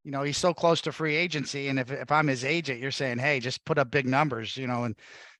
You 0.04 0.10
know, 0.10 0.22
he's 0.22 0.38
so 0.38 0.52
close 0.52 0.80
to 0.82 0.92
free 0.92 1.14
agency, 1.14 1.68
and 1.68 1.78
if 1.78 1.90
if 1.90 2.10
I'm 2.10 2.26
his 2.26 2.44
agent, 2.44 2.80
you're 2.80 2.90
saying, 2.90 3.18
hey, 3.18 3.38
just 3.40 3.64
put 3.64 3.78
up 3.78 3.90
big 3.90 4.06
numbers, 4.06 4.56
you 4.56 4.66
know, 4.66 4.84
and 4.84 4.96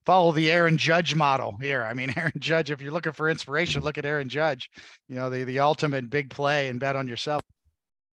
follow 0.06 0.32
the 0.32 0.50
Aaron 0.50 0.78
Judge 0.78 1.14
model 1.14 1.56
here. 1.60 1.82
I 1.82 1.94
mean, 1.94 2.12
Aaron 2.16 2.32
Judge, 2.38 2.70
if 2.70 2.80
you're 2.80 2.92
looking 2.92 3.12
for 3.12 3.28
inspiration, 3.28 3.82
look 3.82 3.98
at 3.98 4.06
Aaron 4.06 4.28
Judge. 4.28 4.70
You 5.08 5.16
know, 5.16 5.30
the 5.30 5.44
the 5.44 5.60
ultimate 5.60 6.10
big 6.10 6.30
play 6.30 6.68
and 6.68 6.78
bet 6.78 6.96
on 6.96 7.08
yourself 7.08 7.42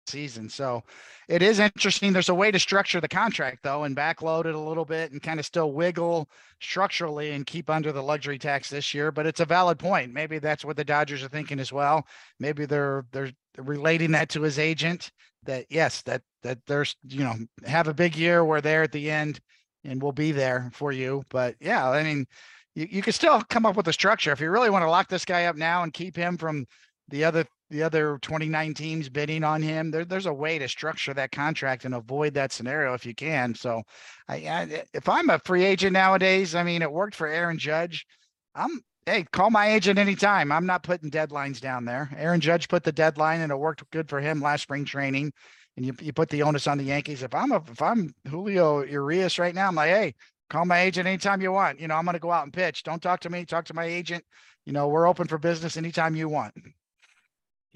season. 0.08 0.48
So 0.48 0.82
it 1.28 1.42
is 1.42 1.58
interesting. 1.58 2.12
There's 2.12 2.28
a 2.28 2.34
way 2.34 2.50
to 2.50 2.58
structure 2.58 3.00
the 3.00 3.08
contract 3.08 3.62
though, 3.62 3.84
and 3.84 3.96
backload 3.96 4.46
it 4.46 4.54
a 4.54 4.60
little 4.60 4.84
bit 4.84 5.12
and 5.12 5.22
kind 5.22 5.40
of 5.40 5.46
still 5.46 5.72
wiggle 5.72 6.28
structurally 6.60 7.32
and 7.32 7.46
keep 7.46 7.70
under 7.70 7.92
the 7.92 8.02
luxury 8.02 8.38
tax 8.38 8.70
this 8.70 8.94
year. 8.94 9.10
But 9.12 9.26
it's 9.26 9.40
a 9.40 9.44
valid 9.44 9.78
point. 9.78 10.12
Maybe 10.12 10.38
that's 10.38 10.64
what 10.64 10.76
the 10.76 10.84
Dodgers 10.84 11.22
are 11.22 11.28
thinking 11.28 11.60
as 11.60 11.72
well. 11.72 12.06
Maybe 12.40 12.66
they're 12.66 13.04
they're 13.12 13.32
relating 13.58 14.12
that 14.12 14.28
to 14.30 14.42
his 14.42 14.58
agent 14.58 15.10
that 15.44 15.66
yes, 15.70 16.02
that 16.02 16.22
that 16.42 16.58
there's 16.66 16.96
you 17.06 17.24
know 17.24 17.34
have 17.64 17.88
a 17.88 17.94
big 17.94 18.16
year. 18.16 18.44
We're 18.44 18.60
there 18.60 18.82
at 18.82 18.92
the 18.92 19.10
end 19.10 19.40
and 19.84 20.02
we'll 20.02 20.12
be 20.12 20.32
there 20.32 20.70
for 20.72 20.92
you. 20.92 21.22
But 21.30 21.56
yeah, 21.60 21.88
I 21.88 22.02
mean, 22.02 22.26
you, 22.74 22.86
you 22.90 23.02
can 23.02 23.12
still 23.12 23.40
come 23.42 23.66
up 23.66 23.76
with 23.76 23.88
a 23.88 23.92
structure 23.92 24.32
if 24.32 24.40
you 24.40 24.50
really 24.50 24.70
want 24.70 24.84
to 24.84 24.90
lock 24.90 25.08
this 25.08 25.24
guy 25.24 25.46
up 25.46 25.56
now 25.56 25.82
and 25.82 25.92
keep 25.92 26.16
him 26.16 26.36
from 26.36 26.66
the 27.08 27.24
other 27.24 27.46
the 27.70 27.82
other 27.82 28.18
29 28.22 28.74
teams 28.74 29.08
bidding 29.08 29.42
on 29.44 29.62
him. 29.62 29.90
There, 29.90 30.04
there's 30.04 30.26
a 30.26 30.32
way 30.32 30.58
to 30.58 30.68
structure 30.68 31.14
that 31.14 31.32
contract 31.32 31.84
and 31.84 31.94
avoid 31.94 32.34
that 32.34 32.52
scenario 32.52 32.94
if 32.94 33.04
you 33.04 33.14
can. 33.14 33.54
So, 33.54 33.82
I, 34.28 34.34
I, 34.34 34.62
eh, 34.70 34.82
if 34.94 35.08
I'm 35.08 35.30
a 35.30 35.40
free 35.44 35.64
agent 35.64 35.92
nowadays, 35.92 36.54
I 36.54 36.62
mean, 36.62 36.82
it 36.82 36.92
worked 36.92 37.14
for 37.14 37.26
Aaron 37.26 37.58
Judge. 37.58 38.06
I'm 38.54 38.80
hey, 39.06 39.24
call 39.32 39.50
my 39.50 39.70
agent 39.70 39.98
anytime. 39.98 40.50
I'm 40.50 40.66
not 40.66 40.82
putting 40.82 41.10
deadlines 41.10 41.60
down 41.60 41.84
there. 41.84 42.10
Aaron 42.16 42.40
Judge 42.40 42.68
put 42.68 42.82
the 42.82 42.92
deadline, 42.92 43.40
and 43.40 43.52
it 43.52 43.58
worked 43.58 43.88
good 43.90 44.08
for 44.08 44.20
him 44.20 44.40
last 44.40 44.62
spring 44.62 44.84
training. 44.84 45.32
And 45.76 45.86
you, 45.86 45.94
you 46.00 46.12
put 46.12 46.28
the 46.28 46.42
onus 46.42 46.66
on 46.66 46.78
the 46.78 46.84
Yankees. 46.84 47.22
If 47.22 47.34
I'm 47.34 47.52
a, 47.52 47.62
if 47.70 47.80
I'm 47.82 48.12
Julio 48.28 48.82
Urias 48.82 49.38
right 49.38 49.54
now, 49.54 49.68
I'm 49.68 49.74
like, 49.74 49.90
hey, 49.90 50.14
call 50.50 50.64
my 50.64 50.80
agent 50.80 51.06
anytime 51.06 51.40
you 51.40 51.52
want. 51.52 51.80
You 51.80 51.88
know, 51.88 51.94
I'm 51.94 52.04
going 52.04 52.14
to 52.14 52.20
go 52.20 52.32
out 52.32 52.44
and 52.44 52.52
pitch. 52.52 52.82
Don't 52.82 53.02
talk 53.02 53.20
to 53.20 53.30
me. 53.30 53.44
Talk 53.44 53.66
to 53.66 53.74
my 53.74 53.84
agent. 53.84 54.24
You 54.64 54.72
know, 54.72 54.88
we're 54.88 55.06
open 55.06 55.28
for 55.28 55.38
business 55.38 55.76
anytime 55.76 56.16
you 56.16 56.28
want 56.28 56.54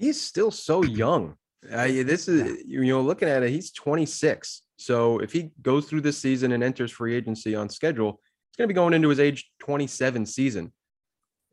he's 0.01 0.19
still 0.19 0.51
so 0.51 0.83
young. 0.83 1.35
Uh, 1.71 1.85
this 1.87 2.27
is 2.27 2.63
you 2.65 2.83
know 2.83 3.01
looking 3.01 3.29
at 3.29 3.43
it, 3.43 3.51
he's 3.51 3.71
26. 3.71 4.63
So 4.77 5.19
if 5.19 5.31
he 5.31 5.51
goes 5.61 5.85
through 5.85 6.01
this 6.01 6.17
season 6.17 6.51
and 6.51 6.63
enters 6.63 6.91
free 6.91 7.15
agency 7.15 7.55
on 7.55 7.69
schedule, 7.69 8.19
he's 8.49 8.57
going 8.57 8.67
to 8.67 8.73
be 8.73 8.75
going 8.75 8.95
into 8.95 9.09
his 9.09 9.19
age 9.19 9.49
27 9.59 10.25
season 10.25 10.73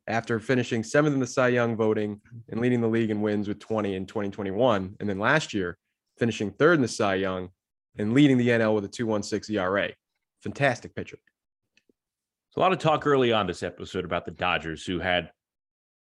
after 0.07 0.41
finishing 0.41 0.83
seventh 0.83 1.13
in 1.13 1.21
the 1.21 1.27
Cy 1.27 1.49
Young 1.49 1.77
voting 1.77 2.23
and 2.49 2.61
leading 2.61 2.81
the 2.81 2.89
league 2.89 3.11
in 3.11 3.21
wins 3.21 3.47
with 3.47 3.59
20 3.59 3.95
in 3.95 4.07
2021, 4.07 4.97
and 4.99 5.09
then 5.09 5.19
last 5.19 5.53
year 5.53 5.77
finishing 6.19 6.51
third 6.51 6.77
in 6.77 6.83
the 6.83 6.89
Cy 6.89 7.17
Young 7.17 7.51
and 7.99 8.15
leading 8.15 8.39
the 8.39 8.49
NL 8.49 8.75
with 8.75 8.87
a 8.87 8.89
2.16 8.89 9.51
ERA. 9.51 9.91
Fantastic 10.43 10.95
pitcher. 10.95 11.19
a 12.57 12.61
lot 12.61 12.73
of 12.73 12.79
talk 12.79 13.07
early 13.07 13.31
on 13.31 13.47
this 13.47 13.63
episode 13.63 14.07
about 14.07 14.25
the 14.25 14.31
Dodgers, 14.31 14.87
who 14.87 14.99
had 15.01 15.31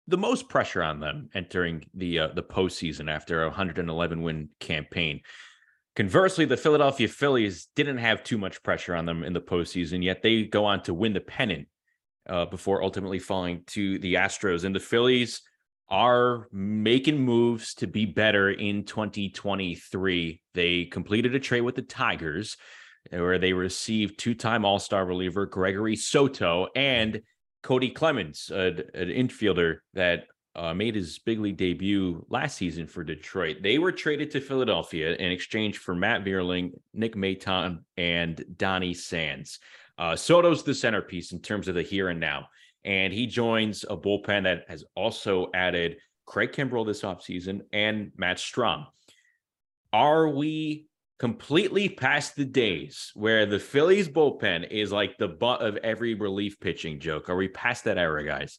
the 0.08 0.18
most 0.18 0.50
pressure 0.50 0.84
on 0.84 1.00
them 1.00 1.30
entering 1.34 1.86
the 1.94 2.20
uh, 2.20 2.28
the 2.30 2.44
postseason 2.44 3.10
after 3.10 3.44
a 3.44 3.48
111 3.48 4.22
win 4.22 4.50
campaign. 4.60 5.22
Conversely, 5.96 6.46
the 6.46 6.58
Philadelphia 6.58 7.08
Phillies 7.08 7.68
didn't 7.76 7.98
have 7.98 8.24
too 8.24 8.38
much 8.38 8.64
pressure 8.64 8.96
on 8.96 9.06
them 9.06 9.24
in 9.24 9.34
the 9.34 9.42
postseason, 9.42 10.04
yet 10.04 10.22
they 10.22 10.44
go 10.44 10.66
on 10.66 10.82
to 10.84 10.94
win 10.94 11.14
the 11.14 11.20
pennant 11.20 11.68
uh, 12.30 12.46
before 12.46 12.82
ultimately 12.82 13.20
falling 13.20 13.64
to 13.68 14.00
the 14.00 14.14
Astros. 14.14 14.64
And 14.64 14.74
the 14.74 14.80
Phillies 14.80 15.42
are 15.90 16.48
making 16.54 17.20
moves 17.20 17.74
to 17.76 17.88
be 17.88 18.06
better 18.06 18.50
in 18.50 18.86
2023. 18.86 20.42
They 20.54 20.86
completed 20.86 21.36
a 21.36 21.40
trade 21.40 21.62
with 21.62 21.76
the 21.76 21.82
Tigers 21.82 22.56
where 23.10 23.40
they 23.40 23.52
received 23.52 24.18
two 24.18 24.34
time 24.34 24.64
All 24.64 24.80
Star 24.80 25.06
reliever 25.06 25.46
Gregory 25.46 25.98
Soto 25.98 26.68
and 26.76 27.22
Cody 27.64 27.90
Clemens, 27.90 28.50
an 28.54 28.84
infielder 28.96 29.80
that 29.94 30.26
uh, 30.56 30.74
made 30.74 30.96
his 30.96 31.20
big 31.20 31.40
league 31.40 31.58
debut 31.58 32.26
last 32.30 32.58
season 32.58 32.88
for 32.88 33.04
Detroit. 33.04 33.58
They 33.62 33.78
were 33.80 33.92
traded 33.92 34.32
to 34.32 34.42
Philadelphia 34.42 35.16
in 35.16 35.32
exchange 35.32 35.78
for 35.78 35.96
Matt 35.96 36.26
Vierling, 36.26 36.72
Nick 36.94 37.16
Maton, 37.16 37.80
and 37.98 38.44
Donny 38.58 38.94
Sands. 38.94 39.60
Uh, 39.98 40.16
Soto's 40.16 40.64
the 40.64 40.74
centerpiece 40.74 41.32
in 41.32 41.40
terms 41.40 41.68
of 41.68 41.76
the 41.76 41.82
here 41.82 42.10
and 42.10 42.20
now. 42.20 42.48
And 42.84 43.14
he 43.14 43.28
joins 43.28 43.86
a 43.90 43.96
bullpen 43.96 44.44
that 44.44 44.66
has 44.68 44.84
also 44.96 45.50
added 45.54 45.98
Craig 46.26 46.52
Kimbrel 46.52 46.86
this 46.86 47.04
offseason 47.04 47.62
and 47.72 48.12
Matt 48.18 48.38
Strahm. 48.38 48.88
Are 49.94 50.28
we 50.28 50.88
completely 51.22 51.88
past 51.88 52.36
the 52.36 52.44
days 52.44 53.12
where 53.14 53.46
the 53.46 53.60
Phillies 53.60 54.10
bullpen 54.10 54.68
is 54.72 54.92
like 54.92 55.20
the 55.20 55.28
butt 55.28 55.62
of 55.62 55.78
every 55.78 56.16
relief 56.16 56.60
pitching 56.60 57.00
joke. 57.00 57.30
Are 57.30 57.36
we 57.36 57.48
past 57.48 57.84
that 57.84 58.00
era, 58.00 58.26
guys? 58.26 58.58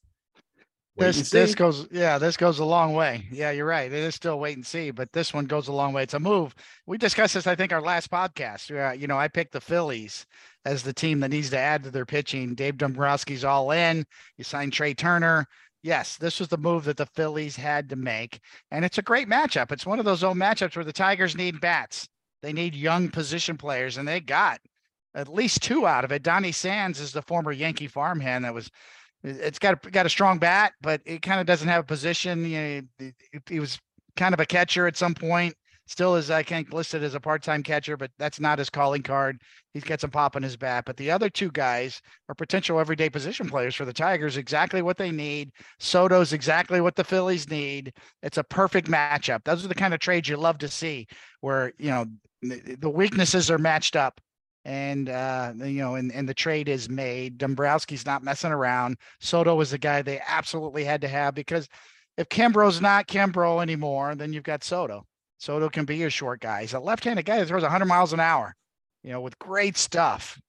Wait 0.96 1.06
this 1.06 1.30
this 1.30 1.54
goes 1.54 1.88
yeah 1.90 2.18
this 2.18 2.36
goes 2.36 2.58
a 2.58 2.64
long 2.66 2.92
way 2.92 3.24
yeah 3.32 3.50
you're 3.50 3.64
right 3.64 3.90
it 3.90 3.98
is 3.98 4.14
still 4.14 4.38
wait 4.38 4.56
and 4.58 4.66
see 4.66 4.90
but 4.90 5.10
this 5.14 5.32
one 5.32 5.46
goes 5.46 5.68
a 5.68 5.72
long 5.72 5.94
way 5.94 6.02
it's 6.02 6.12
a 6.12 6.20
move 6.20 6.54
we 6.84 6.98
discussed 6.98 7.32
this 7.32 7.46
i 7.46 7.54
think 7.54 7.72
our 7.72 7.80
last 7.80 8.10
podcast 8.10 8.70
uh, 8.70 8.92
you 8.92 9.06
know 9.06 9.18
i 9.18 9.26
picked 9.26 9.52
the 9.52 9.60
phillies 9.60 10.26
as 10.66 10.82
the 10.82 10.92
team 10.92 11.18
that 11.20 11.30
needs 11.30 11.48
to 11.48 11.58
add 11.58 11.82
to 11.82 11.90
their 11.90 12.04
pitching 12.04 12.54
dave 12.54 12.74
dombrowski's 12.74 13.42
all 13.42 13.70
in 13.70 14.04
you 14.36 14.44
signed 14.44 14.74
trey 14.74 14.92
turner 14.92 15.46
Yes, 15.82 16.16
this 16.16 16.38
was 16.38 16.48
the 16.48 16.58
move 16.58 16.84
that 16.84 16.96
the 16.96 17.06
Phillies 17.06 17.56
had 17.56 17.88
to 17.88 17.96
make. 17.96 18.38
And 18.70 18.84
it's 18.84 18.98
a 18.98 19.02
great 19.02 19.28
matchup. 19.28 19.72
It's 19.72 19.84
one 19.84 19.98
of 19.98 20.04
those 20.04 20.22
old 20.22 20.36
matchups 20.36 20.76
where 20.76 20.84
the 20.84 20.92
Tigers 20.92 21.34
need 21.34 21.60
bats. 21.60 22.08
They 22.42 22.52
need 22.52 22.74
young 22.74 23.08
position 23.08 23.56
players, 23.56 23.96
and 23.96 24.06
they 24.06 24.20
got 24.20 24.60
at 25.14 25.28
least 25.28 25.62
two 25.62 25.86
out 25.86 26.04
of 26.04 26.12
it. 26.12 26.22
Donny 26.22 26.52
Sands 26.52 27.00
is 27.00 27.12
the 27.12 27.22
former 27.22 27.52
Yankee 27.52 27.86
farmhand 27.86 28.44
that 28.44 28.54
was 28.54 28.70
it's 29.24 29.58
got 29.58 29.86
a, 29.86 29.90
got 29.90 30.06
a 30.06 30.10
strong 30.10 30.38
bat, 30.38 30.72
but 30.80 31.00
it 31.04 31.22
kind 31.22 31.40
of 31.40 31.46
doesn't 31.46 31.68
have 31.68 31.84
a 31.84 31.86
position. 31.86 32.44
You 32.44 32.88
know, 32.98 33.10
he 33.48 33.60
was 33.60 33.78
kind 34.16 34.34
of 34.34 34.40
a 34.40 34.46
catcher 34.46 34.86
at 34.86 34.96
some 34.96 35.14
point. 35.14 35.54
Still 35.86 36.14
is, 36.14 36.30
I 36.30 36.42
think, 36.42 36.72
listed 36.72 37.02
as 37.02 37.14
a 37.14 37.20
part-time 37.20 37.62
catcher, 37.62 37.96
but 37.96 38.10
that's 38.18 38.40
not 38.40 38.58
his 38.58 38.70
calling 38.70 39.02
card. 39.02 39.40
He's 39.74 39.84
got 39.84 40.00
some 40.00 40.10
pop 40.10 40.36
in 40.36 40.42
his 40.42 40.56
bat. 40.56 40.84
But 40.86 40.96
the 40.96 41.10
other 41.10 41.28
two 41.28 41.50
guys 41.50 42.00
are 42.28 42.34
potential 42.34 42.78
everyday 42.78 43.10
position 43.10 43.48
players 43.48 43.74
for 43.74 43.84
the 43.84 43.92
Tigers. 43.92 44.36
Exactly 44.36 44.80
what 44.80 44.96
they 44.96 45.10
need. 45.10 45.50
Soto's 45.80 46.32
exactly 46.32 46.80
what 46.80 46.94
the 46.96 47.04
Phillies 47.04 47.50
need. 47.50 47.92
It's 48.22 48.38
a 48.38 48.44
perfect 48.44 48.88
matchup. 48.88 49.44
Those 49.44 49.64
are 49.64 49.68
the 49.68 49.74
kind 49.74 49.92
of 49.92 50.00
trades 50.00 50.28
you 50.28 50.36
love 50.36 50.58
to 50.58 50.68
see, 50.68 51.08
where 51.40 51.72
you 51.78 51.90
know 51.90 52.06
the 52.42 52.90
weaknesses 52.90 53.50
are 53.50 53.58
matched 53.58 53.96
up 53.96 54.20
and 54.64 55.08
uh, 55.08 55.52
you 55.56 55.82
know, 55.82 55.96
and, 55.96 56.12
and 56.12 56.28
the 56.28 56.34
trade 56.34 56.68
is 56.68 56.88
made. 56.88 57.38
Dombrowski's 57.38 58.06
not 58.06 58.22
messing 58.22 58.52
around. 58.52 58.96
Soto 59.20 59.54
was 59.54 59.70
the 59.70 59.78
guy 59.78 60.02
they 60.02 60.20
absolutely 60.26 60.84
had 60.84 61.00
to 61.00 61.08
have 61.08 61.34
because 61.34 61.68
if 62.16 62.28
Kimbrel's 62.28 62.80
not 62.80 63.08
Kimbrel 63.08 63.62
anymore, 63.62 64.14
then 64.14 64.32
you've 64.32 64.44
got 64.44 64.64
Soto. 64.64 65.04
Soto 65.38 65.68
can 65.68 65.84
be 65.84 65.96
your 65.96 66.10
short 66.10 66.40
guy. 66.40 66.60
He's 66.60 66.74
a 66.74 66.80
left-handed 66.80 67.24
guy 67.24 67.38
that 67.38 67.48
throws 67.48 67.62
100 67.62 67.86
miles 67.86 68.12
an 68.12 68.20
hour, 68.20 68.54
you 69.02 69.10
know, 69.10 69.20
with 69.20 69.38
great 69.38 69.76
stuff 69.76 70.40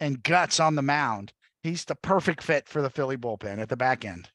and 0.00 0.22
guts 0.22 0.60
on 0.60 0.74
the 0.74 0.82
mound. 0.82 1.32
He's 1.62 1.84
the 1.84 1.94
perfect 1.94 2.42
fit 2.42 2.68
for 2.68 2.82
the 2.82 2.90
Philly 2.90 3.16
bullpen 3.16 3.58
at 3.58 3.68
the 3.68 3.76
back 3.76 4.04
end. 4.04 4.28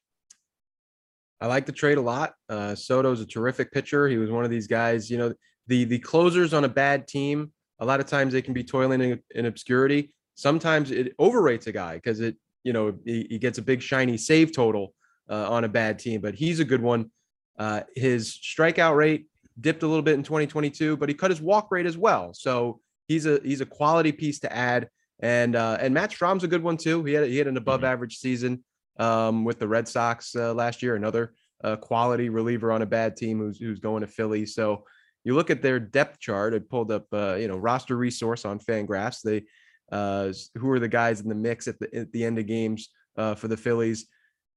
I 1.40 1.46
like 1.46 1.68
the 1.68 1.72
trade 1.72 2.00
a 2.00 2.02
lot. 2.02 2.34
Uh, 2.50 2.74
Soto's 2.74 3.22
a 3.22 3.28
terrific 3.28 3.72
pitcher. 3.72 4.08
He 4.08 4.18
was 4.18 4.32
one 4.32 4.44
of 4.44 4.50
these 4.50 4.66
guys, 4.66 5.12
you 5.12 5.20
know, 5.20 5.34
the 5.68 5.84
the 5.86 6.00
closers 6.00 6.54
on 6.54 6.64
a 6.64 6.70
bad 6.70 7.08
team 7.08 7.52
a 7.80 7.86
lot 7.86 8.00
of 8.00 8.06
times 8.06 8.34
they 8.34 8.42
can 8.42 8.54
be 8.54 8.64
toiling 8.64 9.02
in, 9.02 9.20
in 9.32 9.46
obscurity. 9.46 10.12
Sometimes 10.36 10.92
it 10.92 11.14
overrates 11.20 11.68
a 11.68 11.72
guy 11.72 11.96
because 11.96 12.20
it, 12.20 12.36
you 12.64 12.74
know, 12.74 12.94
he, 13.06 13.28
he, 13.30 13.40
gets 13.40 13.58
a 13.58 13.62
big 13.62 13.82
shiny 13.82 14.18
save 14.18 14.54
total 14.54 14.94
uh, 15.30 15.50
on 15.50 15.64
a 15.64 15.70
bad 15.70 16.00
team, 16.00 16.22
but 16.22 16.36
he's 16.36 16.60
a 16.60 16.66
good 16.66 16.82
one. 16.82 17.12
Uh, 17.58 17.82
his 17.96 18.38
strikeout 18.38 18.96
rate 18.96 19.28
dipped 19.60 19.84
a 19.84 19.88
little 19.88 20.04
bit 20.04 20.16
in 20.16 20.24
2022, 20.24 20.98
but 20.98 21.10
he 21.10 21.16
cut 21.16 21.32
his 21.32 21.42
walk 21.42 21.72
rate 21.72 21.86
as 21.86 21.98
well. 21.98 22.34
So 22.34 22.80
he's 23.08 23.26
a 23.26 23.40
he's 23.44 23.62
a 23.62 23.66
quality 23.66 24.12
piece 24.12 24.40
to 24.40 24.56
add. 24.56 24.90
And 25.20 25.56
uh, 25.56 25.78
and 25.80 25.94
Matt 25.94 26.12
Strahm's 26.12 26.44
a 26.44 26.48
good 26.48 26.62
one 26.62 26.78
too. 26.78 27.04
He 27.04 27.14
had 27.14 27.28
he 27.28 27.38
had 27.38 27.48
an 27.48 27.58
above 27.58 27.80
mm-hmm. 27.80 27.92
average 27.92 28.18
season 28.18 28.64
um, 29.00 29.44
with 29.44 29.58
the 29.58 29.68
Red 29.68 29.88
Sox 29.88 30.36
uh, 30.36 30.54
last 30.54 30.84
year. 30.84 30.96
Another 30.96 31.34
uh, 31.64 31.76
quality 31.78 32.30
reliever 32.30 32.72
on 32.72 32.84
a 32.84 32.86
bad 32.86 33.18
team 33.18 33.40
who's 33.40 33.58
who's 33.58 33.80
going 33.80 34.02
to 34.02 34.08
Philly. 34.08 34.46
So 34.46 34.84
you 35.28 35.36
look 35.36 35.50
at 35.50 35.62
their 35.62 35.78
depth 35.78 36.22
chart. 36.22 36.54
I 36.54 36.60
pulled 36.60 36.90
up, 36.90 37.06
uh, 37.12 37.36
you 37.36 37.50
know, 37.50 37.58
roster 37.58 37.98
resource 37.98 38.46
on 38.46 38.60
Fangraphs. 38.60 39.22
They, 39.22 39.44
uh, 39.92 40.32
who 40.56 40.70
are 40.72 40.80
the 40.80 40.88
guys 40.88 41.20
in 41.20 41.28
the 41.28 41.36
mix 41.36 41.68
at 41.68 41.78
the 41.80 41.94
at 41.94 42.14
the 42.14 42.24
end 42.24 42.40
of 42.40 42.48
games 42.48 42.88
uh, 43.18 43.36
for 43.36 43.50
the 43.50 43.58
Phillies? 43.58 44.08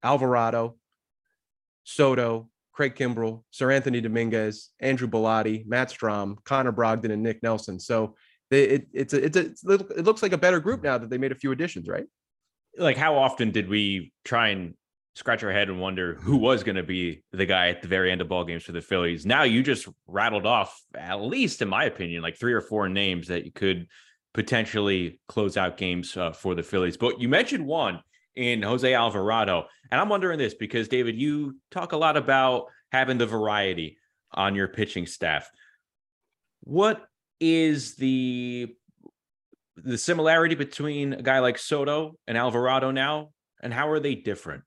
Alvarado, 0.04 0.76
Soto, 1.82 2.48
Craig 2.72 2.94
Kimbrel, 2.94 3.42
Seranthony 3.52 4.00
Dominguez, 4.00 4.70
Andrew 4.78 5.08
Bellatti, 5.08 5.66
Matt 5.66 5.90
Strahm, 5.90 6.36
Connor 6.44 6.72
Brogdon, 6.72 7.10
and 7.10 7.24
Nick 7.24 7.42
Nelson. 7.42 7.80
So 7.80 8.14
they, 8.50 8.62
it, 8.62 8.86
it's 8.92 9.12
a, 9.12 9.24
it's 9.24 9.36
a, 9.36 9.40
it's 9.40 9.64
a 9.64 9.72
it 9.72 10.04
looks 10.04 10.22
like 10.22 10.32
a 10.32 10.38
better 10.38 10.60
group 10.60 10.84
now 10.84 10.98
that 10.98 11.10
they 11.10 11.18
made 11.18 11.32
a 11.32 11.34
few 11.42 11.50
additions, 11.50 11.88
right? 11.88 12.06
Like 12.78 12.96
how 12.96 13.16
often 13.16 13.50
did 13.50 13.68
we 13.68 14.12
try 14.24 14.50
and 14.50 14.74
scratch 15.20 15.44
our 15.44 15.52
head 15.52 15.68
and 15.68 15.78
wonder 15.78 16.14
who 16.14 16.38
was 16.38 16.64
going 16.64 16.76
to 16.76 16.82
be 16.82 17.22
the 17.30 17.44
guy 17.44 17.68
at 17.68 17.82
the 17.82 17.88
very 17.88 18.10
end 18.10 18.22
of 18.22 18.28
ball 18.28 18.42
games 18.42 18.62
for 18.62 18.72
the 18.72 18.80
Phillies. 18.80 19.26
Now 19.26 19.42
you 19.42 19.62
just 19.62 19.86
rattled 20.06 20.46
off, 20.46 20.82
at 20.96 21.20
least 21.20 21.60
in 21.60 21.68
my 21.68 21.84
opinion, 21.84 22.22
like 22.22 22.38
three 22.38 22.54
or 22.54 22.62
four 22.62 22.88
names 22.88 23.28
that 23.28 23.44
you 23.44 23.52
could 23.52 23.86
potentially 24.32 25.20
close 25.28 25.58
out 25.58 25.76
games 25.76 26.16
uh, 26.16 26.32
for 26.32 26.54
the 26.54 26.62
Phillies. 26.62 26.96
But 26.96 27.20
you 27.20 27.28
mentioned 27.28 27.66
one 27.66 28.00
in 28.34 28.62
Jose 28.62 28.94
Alvarado, 28.94 29.66
and 29.90 30.00
I'm 30.00 30.08
wondering 30.08 30.38
this 30.38 30.54
because 30.54 30.88
David, 30.88 31.20
you 31.20 31.58
talk 31.70 31.92
a 31.92 31.98
lot 31.98 32.16
about 32.16 32.68
having 32.90 33.18
the 33.18 33.26
variety 33.26 33.98
on 34.32 34.54
your 34.54 34.68
pitching 34.68 35.06
staff. 35.06 35.50
What 36.62 37.04
is 37.40 37.94
the 37.96 38.74
the 39.76 39.98
similarity 39.98 40.54
between 40.54 41.12
a 41.12 41.22
guy 41.22 41.40
like 41.40 41.58
Soto 41.58 42.16
and 42.26 42.38
Alvarado 42.38 42.90
now, 42.90 43.32
and 43.62 43.72
how 43.74 43.90
are 43.90 44.00
they 44.00 44.14
different? 44.14 44.62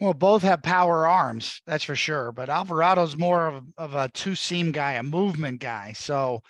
Well, 0.00 0.14
both 0.14 0.42
have 0.42 0.62
power 0.62 1.08
arms, 1.08 1.60
that's 1.66 1.84
for 1.84 1.96
sure. 1.96 2.30
But 2.30 2.48
Alvarado's 2.48 3.16
more 3.16 3.48
of, 3.48 3.64
of 3.76 3.94
a 3.94 4.08
two 4.10 4.34
seam 4.34 4.70
guy, 4.70 4.92
a 4.92 5.02
movement 5.02 5.60
guy. 5.60 5.92
So 5.92 6.42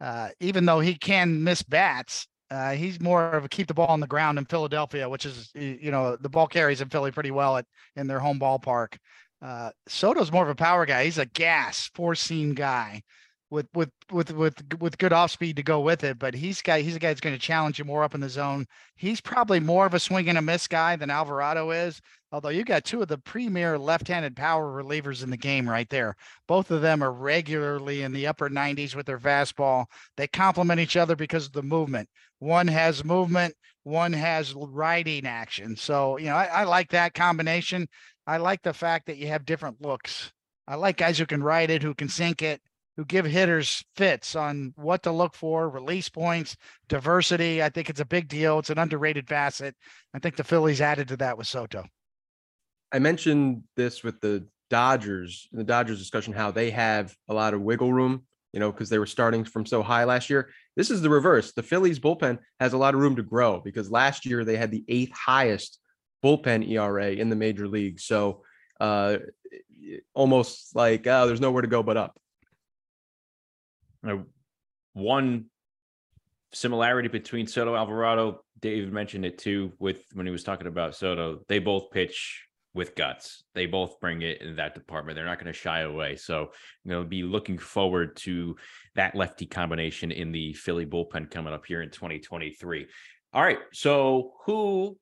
uh, 0.00 0.30
even 0.40 0.64
though 0.64 0.80
he 0.80 0.94
can 0.94 1.44
miss 1.44 1.62
bats, 1.62 2.26
uh, 2.50 2.72
he's 2.72 3.00
more 3.00 3.32
of 3.32 3.44
a 3.44 3.48
keep 3.48 3.66
the 3.66 3.74
ball 3.74 3.88
on 3.88 4.00
the 4.00 4.06
ground 4.06 4.38
in 4.38 4.44
Philadelphia, 4.46 5.08
which 5.08 5.26
is 5.26 5.50
you 5.54 5.90
know 5.90 6.16
the 6.16 6.28
ball 6.28 6.46
carries 6.46 6.80
in 6.80 6.88
Philly 6.88 7.10
pretty 7.10 7.30
well 7.30 7.56
at 7.56 7.66
in 7.96 8.06
their 8.06 8.20
home 8.20 8.38
ballpark. 8.38 8.96
Uh, 9.42 9.70
Soto's 9.86 10.32
more 10.32 10.44
of 10.44 10.48
a 10.48 10.54
power 10.54 10.86
guy. 10.86 11.04
He's 11.04 11.18
a 11.18 11.26
gas 11.26 11.90
four 11.94 12.14
seam 12.14 12.54
guy 12.54 13.02
with 13.50 13.66
with 13.74 13.90
with 14.10 14.32
with 14.32 14.54
with 14.80 14.98
good 14.98 15.12
off 15.12 15.30
speed 15.30 15.56
to 15.56 15.62
go 15.62 15.80
with 15.80 16.04
it. 16.04 16.18
But 16.18 16.34
he's 16.34 16.62
guy 16.62 16.80
he's 16.80 16.96
a 16.96 16.98
guy 16.98 17.08
that's 17.08 17.20
going 17.20 17.34
to 17.34 17.40
challenge 17.40 17.78
you 17.78 17.84
more 17.84 18.04
up 18.04 18.14
in 18.14 18.20
the 18.20 18.28
zone. 18.28 18.66
He's 18.96 19.20
probably 19.20 19.60
more 19.60 19.86
of 19.86 19.94
a 19.94 19.98
swing 19.98 20.28
and 20.28 20.38
a 20.38 20.42
miss 20.42 20.66
guy 20.66 20.96
than 20.96 21.10
Alvarado 21.10 21.70
is. 21.70 22.00
Although 22.34 22.48
you 22.48 22.64
got 22.64 22.84
two 22.84 23.00
of 23.00 23.06
the 23.06 23.18
premier 23.18 23.78
left-handed 23.78 24.34
power 24.34 24.82
relievers 24.82 25.22
in 25.22 25.30
the 25.30 25.36
game 25.36 25.70
right 25.70 25.88
there. 25.88 26.16
Both 26.48 26.72
of 26.72 26.82
them 26.82 27.00
are 27.00 27.12
regularly 27.12 28.02
in 28.02 28.12
the 28.12 28.26
upper 28.26 28.50
90s 28.50 28.96
with 28.96 29.06
their 29.06 29.20
fastball. 29.20 29.86
They 30.16 30.26
complement 30.26 30.80
each 30.80 30.96
other 30.96 31.14
because 31.14 31.46
of 31.46 31.52
the 31.52 31.62
movement. 31.62 32.08
One 32.40 32.66
has 32.66 33.04
movement, 33.04 33.54
one 33.84 34.12
has 34.12 34.52
riding 34.52 35.26
action. 35.26 35.76
So 35.76 36.16
you 36.16 36.24
know 36.24 36.34
I, 36.34 36.46
I 36.46 36.64
like 36.64 36.90
that 36.90 37.14
combination. 37.14 37.86
I 38.26 38.38
like 38.38 38.62
the 38.62 38.74
fact 38.74 39.06
that 39.06 39.18
you 39.18 39.28
have 39.28 39.46
different 39.46 39.80
looks. 39.80 40.32
I 40.66 40.74
like 40.74 40.96
guys 40.96 41.18
who 41.18 41.26
can 41.26 41.40
ride 41.40 41.70
it, 41.70 41.84
who 41.84 41.94
can 41.94 42.08
sink 42.08 42.42
it 42.42 42.60
who 42.96 43.04
give 43.04 43.26
hitters 43.26 43.84
fits 43.96 44.34
on 44.34 44.72
what 44.76 45.02
to 45.02 45.12
look 45.12 45.34
for, 45.34 45.68
release 45.68 46.08
points, 46.08 46.56
diversity. 46.88 47.62
I 47.62 47.68
think 47.68 47.90
it's 47.90 48.00
a 48.00 48.04
big 48.04 48.28
deal. 48.28 48.58
It's 48.58 48.70
an 48.70 48.78
underrated 48.78 49.28
facet. 49.28 49.74
I 50.14 50.18
think 50.20 50.36
the 50.36 50.44
Phillies 50.44 50.80
added 50.80 51.08
to 51.08 51.16
that 51.16 51.36
with 51.36 51.48
Soto. 51.48 51.84
I 52.94 52.98
mentioned 52.98 53.64
this 53.76 54.02
with 54.02 54.20
the 54.20 54.46
Dodgers, 54.70 55.48
in 55.52 55.58
the 55.58 55.64
Dodgers 55.64 55.98
discussion, 55.98 56.32
how 56.32 56.50
they 56.50 56.70
have 56.70 57.14
a 57.28 57.34
lot 57.34 57.52
of 57.52 57.60
wiggle 57.60 57.92
room, 57.92 58.22
you 58.52 58.60
know, 58.60 58.72
because 58.72 58.88
they 58.88 58.98
were 58.98 59.06
starting 59.06 59.44
from 59.44 59.66
so 59.66 59.82
high 59.82 60.04
last 60.04 60.30
year. 60.30 60.48
This 60.76 60.90
is 60.90 61.02
the 61.02 61.10
reverse. 61.10 61.52
The 61.52 61.62
Phillies 61.62 62.00
bullpen 62.00 62.38
has 62.60 62.72
a 62.72 62.78
lot 62.78 62.94
of 62.94 63.00
room 63.00 63.16
to 63.16 63.22
grow 63.22 63.60
because 63.60 63.90
last 63.90 64.24
year 64.24 64.44
they 64.44 64.56
had 64.56 64.70
the 64.70 64.84
eighth 64.88 65.12
highest 65.12 65.78
bullpen 66.24 66.66
ERA 66.70 67.10
in 67.10 67.28
the 67.28 67.36
major 67.36 67.68
league. 67.68 68.00
So 68.00 68.42
uh, 68.80 69.18
almost 70.14 70.74
like, 70.74 71.06
oh, 71.06 71.26
there's 71.26 71.40
nowhere 71.40 71.62
to 71.62 71.68
go 71.68 71.82
but 71.82 71.98
up 71.98 72.18
know, 74.04 74.24
one 74.92 75.46
similarity 76.52 77.08
between 77.08 77.46
Soto 77.46 77.74
Alvarado, 77.74 78.42
David 78.60 78.92
mentioned 78.92 79.24
it 79.24 79.38
too 79.38 79.72
with 79.78 80.04
when 80.12 80.26
he 80.26 80.32
was 80.32 80.44
talking 80.44 80.66
about 80.66 80.94
Soto. 80.94 81.40
They 81.48 81.58
both 81.58 81.90
pitch 81.90 82.46
with 82.74 82.96
guts. 82.96 83.44
They 83.54 83.66
both 83.66 84.00
bring 84.00 84.22
it 84.22 84.42
in 84.42 84.56
that 84.56 84.74
department. 84.74 85.16
They're 85.16 85.24
not 85.24 85.38
going 85.38 85.52
to 85.52 85.58
shy 85.58 85.80
away. 85.80 86.16
So, 86.16 86.50
you 86.84 86.90
know, 86.90 87.04
be 87.04 87.22
looking 87.22 87.56
forward 87.56 88.16
to 88.18 88.56
that 88.96 89.14
lefty 89.14 89.46
combination 89.46 90.10
in 90.10 90.32
the 90.32 90.52
Philly 90.54 90.84
bullpen 90.84 91.30
coming 91.30 91.52
up 91.52 91.64
here 91.66 91.82
in 91.82 91.90
2023. 91.90 92.86
All 93.32 93.42
right. 93.42 93.58
So, 93.72 94.32
who 94.44 94.98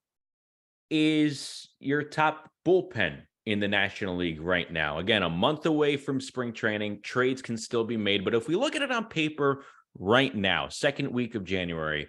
is 0.90 1.70
your 1.80 2.02
top 2.02 2.50
bullpen 2.66 3.22
in 3.46 3.60
the 3.60 3.68
National 3.68 4.16
League 4.16 4.40
right 4.40 4.70
now. 4.70 4.98
Again, 4.98 5.22
a 5.22 5.30
month 5.30 5.66
away 5.66 5.96
from 5.96 6.20
spring 6.20 6.52
training, 6.52 7.00
trades 7.02 7.42
can 7.42 7.56
still 7.56 7.84
be 7.84 7.96
made. 7.96 8.24
But 8.24 8.34
if 8.34 8.46
we 8.46 8.54
look 8.54 8.76
at 8.76 8.82
it 8.82 8.92
on 8.92 9.06
paper 9.06 9.64
right 9.98 10.34
now, 10.34 10.68
second 10.68 11.10
week 11.10 11.34
of 11.34 11.44
January, 11.44 12.08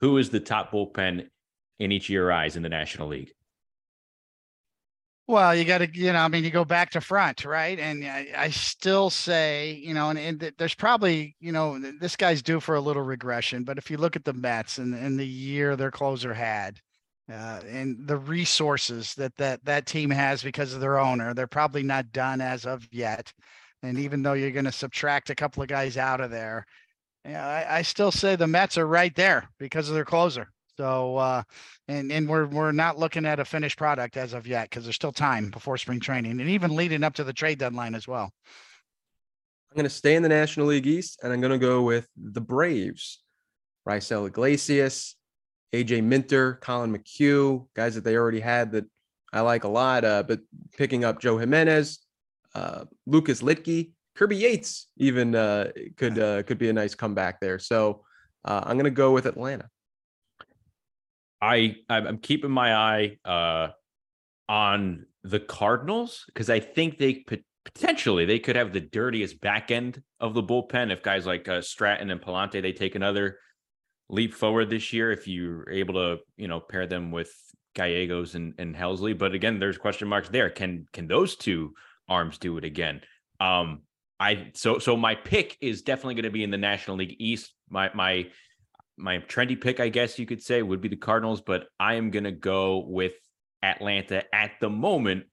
who 0.00 0.18
is 0.18 0.30
the 0.30 0.40
top 0.40 0.70
bullpen 0.70 1.26
in 1.78 1.92
each 1.92 2.04
of 2.04 2.10
your 2.10 2.32
eyes 2.32 2.56
in 2.56 2.62
the 2.62 2.68
National 2.68 3.08
League? 3.08 3.32
Well, 5.30 5.54
you 5.54 5.64
got 5.64 5.78
to, 5.78 5.88
you 5.94 6.12
know, 6.12 6.18
I 6.18 6.26
mean, 6.26 6.42
you 6.42 6.50
go 6.50 6.64
back 6.64 6.90
to 6.90 7.00
front, 7.00 7.44
right? 7.44 7.78
And 7.78 8.04
I, 8.04 8.26
I 8.36 8.50
still 8.50 9.10
say, 9.10 9.80
you 9.80 9.94
know, 9.94 10.10
and, 10.10 10.18
and, 10.18 10.52
there's 10.58 10.74
probably, 10.74 11.36
you 11.38 11.52
know, 11.52 11.78
this 11.78 12.16
guy's 12.16 12.42
due 12.42 12.58
for 12.58 12.74
a 12.74 12.80
little 12.80 13.04
regression. 13.04 13.62
But 13.62 13.78
if 13.78 13.92
you 13.92 13.96
look 13.96 14.16
at 14.16 14.24
the 14.24 14.32
Mets 14.32 14.78
and, 14.78 14.92
and 14.92 15.20
the 15.20 15.26
year 15.26 15.76
their 15.76 15.92
closer 15.92 16.34
had, 16.34 16.80
uh, 17.30 17.60
and 17.68 18.08
the 18.08 18.16
resources 18.16 19.14
that 19.14 19.36
that 19.36 19.64
that 19.64 19.86
team 19.86 20.10
has 20.10 20.42
because 20.42 20.74
of 20.74 20.80
their 20.80 20.98
owner. 20.98 21.32
They're 21.32 21.46
probably 21.46 21.84
not 21.84 22.10
done 22.10 22.40
as 22.40 22.66
of 22.66 22.88
yet. 22.90 23.32
And 23.84 24.00
even 24.00 24.22
though 24.24 24.32
you're 24.32 24.50
going 24.50 24.64
to 24.64 24.72
subtract 24.72 25.30
a 25.30 25.36
couple 25.36 25.62
of 25.62 25.68
guys 25.68 25.96
out 25.96 26.20
of 26.20 26.32
there, 26.32 26.66
yeah, 27.24 27.46
I, 27.46 27.78
I, 27.78 27.82
still 27.82 28.10
say 28.10 28.34
the 28.34 28.48
Mets 28.48 28.76
are 28.78 28.86
right 28.86 29.14
there 29.14 29.48
because 29.60 29.88
of 29.88 29.94
their 29.94 30.04
closer. 30.04 30.50
So, 30.80 31.18
uh, 31.18 31.42
and, 31.88 32.10
and 32.10 32.26
we're, 32.26 32.46
we're 32.46 32.72
not 32.72 32.98
looking 32.98 33.26
at 33.26 33.38
a 33.38 33.44
finished 33.44 33.76
product 33.76 34.16
as 34.16 34.32
of 34.32 34.46
yet 34.46 34.70
because 34.70 34.84
there's 34.84 34.96
still 34.96 35.12
time 35.12 35.50
before 35.50 35.76
spring 35.76 36.00
training 36.00 36.40
and 36.40 36.48
even 36.48 36.74
leading 36.74 37.04
up 37.04 37.12
to 37.16 37.24
the 37.24 37.34
trade 37.34 37.58
deadline 37.58 37.94
as 37.94 38.08
well. 38.08 38.32
I'm 39.70 39.76
going 39.76 39.84
to 39.84 39.90
stay 39.90 40.14
in 40.14 40.22
the 40.22 40.30
National 40.30 40.68
League 40.68 40.86
East 40.86 41.20
and 41.22 41.34
I'm 41.34 41.42
going 41.42 41.52
to 41.52 41.58
go 41.58 41.82
with 41.82 42.08
the 42.16 42.40
Braves. 42.40 43.22
Raisel 43.86 44.26
Iglesias, 44.26 45.16
AJ 45.74 46.02
Minter, 46.02 46.54
Collin 46.54 46.96
McHugh, 46.96 47.66
guys 47.76 47.94
that 47.94 48.04
they 48.04 48.16
already 48.16 48.40
had 48.40 48.72
that 48.72 48.86
I 49.34 49.42
like 49.42 49.64
a 49.64 49.68
lot. 49.68 50.06
Uh, 50.06 50.22
but 50.22 50.40
picking 50.78 51.04
up 51.04 51.20
Joe 51.20 51.36
Jimenez, 51.36 51.98
uh, 52.54 52.86
Lucas 53.04 53.42
Luetge, 53.42 53.92
Kirby 54.16 54.36
Yates, 54.36 54.86
even 54.96 55.34
uh, 55.34 55.72
could 55.98 56.18
uh, 56.18 56.42
could 56.44 56.56
be 56.56 56.70
a 56.70 56.72
nice 56.72 56.94
comeback 56.94 57.38
there. 57.38 57.58
So 57.58 58.02
uh, 58.46 58.62
I'm 58.64 58.76
going 58.76 58.84
to 58.84 58.90
go 58.90 59.12
with 59.12 59.26
Atlanta. 59.26 59.68
I 61.40 61.76
I'm 61.88 62.18
keeping 62.18 62.50
my 62.50 62.74
eye 62.74 63.16
uh, 63.24 63.68
on 64.48 65.06
the 65.22 65.40
Cardinals 65.40 66.24
because 66.26 66.50
I 66.50 66.60
think 66.60 66.98
they 66.98 67.24
potentially 67.64 68.24
they 68.24 68.38
could 68.38 68.56
have 68.56 68.72
the 68.72 68.80
dirtiest 68.80 69.40
back 69.40 69.70
end 69.70 70.02
of 70.18 70.34
the 70.34 70.42
bullpen 70.42 70.90
if 70.90 71.02
guys 71.02 71.26
like 71.26 71.48
uh, 71.48 71.60
Stratton 71.60 72.10
and 72.10 72.20
Pallante 72.20 72.60
they 72.62 72.72
take 72.72 72.94
another 72.94 73.38
leap 74.08 74.34
forward 74.34 74.68
this 74.70 74.92
year 74.92 75.12
if 75.12 75.28
you're 75.28 75.68
able 75.70 75.94
to 75.94 76.18
you 76.36 76.48
know 76.48 76.60
pair 76.60 76.86
them 76.86 77.10
with 77.10 77.32
Gallegos 77.74 78.34
and, 78.34 78.54
and 78.58 78.74
Helsley. 78.74 79.16
But 79.16 79.34
again, 79.34 79.58
there's 79.58 79.78
question 79.78 80.08
marks 80.08 80.28
there. 80.28 80.50
Can 80.50 80.86
can 80.92 81.06
those 81.06 81.36
two 81.36 81.74
arms 82.08 82.38
do 82.38 82.58
it 82.58 82.64
again? 82.64 83.00
Um, 83.38 83.82
I 84.18 84.50
so 84.54 84.78
so 84.78 84.96
my 84.96 85.14
pick 85.14 85.56
is 85.60 85.82
definitely 85.82 86.14
going 86.14 86.24
to 86.24 86.30
be 86.30 86.44
in 86.44 86.50
the 86.50 86.58
National 86.58 86.96
League 86.96 87.16
East. 87.18 87.52
My 87.68 87.90
my 87.94 88.28
my 89.00 89.18
trendy 89.18 89.60
pick, 89.60 89.80
I 89.80 89.88
guess 89.88 90.18
you 90.18 90.26
could 90.26 90.42
say, 90.42 90.62
would 90.62 90.80
be 90.80 90.88
the 90.88 90.96
Cardinals, 90.96 91.40
but 91.40 91.66
I 91.78 91.94
am 91.94 92.10
going 92.10 92.24
to 92.24 92.32
go 92.32 92.84
with 92.86 93.14
Atlanta 93.62 94.22
at 94.34 94.52
the 94.60 94.70
moment 94.70 95.24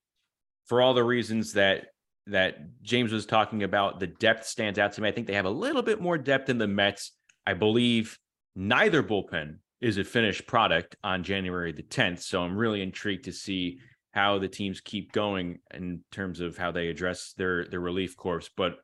for 0.66 0.82
all 0.82 0.94
the 0.94 1.04
reasons 1.04 1.54
that 1.54 1.88
that 2.28 2.82
James 2.82 3.14
was 3.14 3.26
talking 3.26 3.64
about. 3.64 4.00
The 4.00 4.08
depth 4.08 4.46
stands 4.46 4.78
out 4.78 4.92
to 4.94 5.02
me. 5.02 5.08
I 5.08 5.12
think 5.14 5.28
they 5.28 5.34
have 5.34 5.46
a 5.46 5.50
little 5.50 5.82
bit 5.82 6.02
more 6.02 6.18
depth 6.18 6.48
than 6.48 6.58
the 6.58 6.68
Mets. 6.68 7.14
I 7.46 7.54
believe 7.54 8.20
neither 8.54 9.02
bullpen 9.02 9.60
is 9.80 9.98
a 9.98 10.04
finished 10.04 10.46
product 10.46 10.98
on 11.04 11.24
January 11.24 11.72
the 11.72 11.84
10th, 11.84 12.20
so 12.20 12.42
I'm 12.42 12.58
really 12.58 12.82
intrigued 12.82 13.26
to 13.26 13.32
see 13.32 13.80
how 14.12 14.40
the 14.40 14.48
teams 14.48 14.82
keep 14.82 15.12
going 15.12 15.60
in 15.74 16.02
terms 16.12 16.40
of 16.40 16.58
how 16.58 16.72
they 16.72 16.88
address 16.88 17.34
their 17.38 17.66
their 17.66 17.80
relief 17.80 18.18
corps. 18.18 18.50
But 18.58 18.78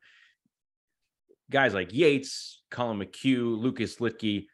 guys 1.50 1.74
like 1.74 1.92
Yates, 1.92 2.62
Collin 2.70 2.98
McHugh, 2.98 3.58
Lucas 3.58 3.96
Luetge, 3.96 4.46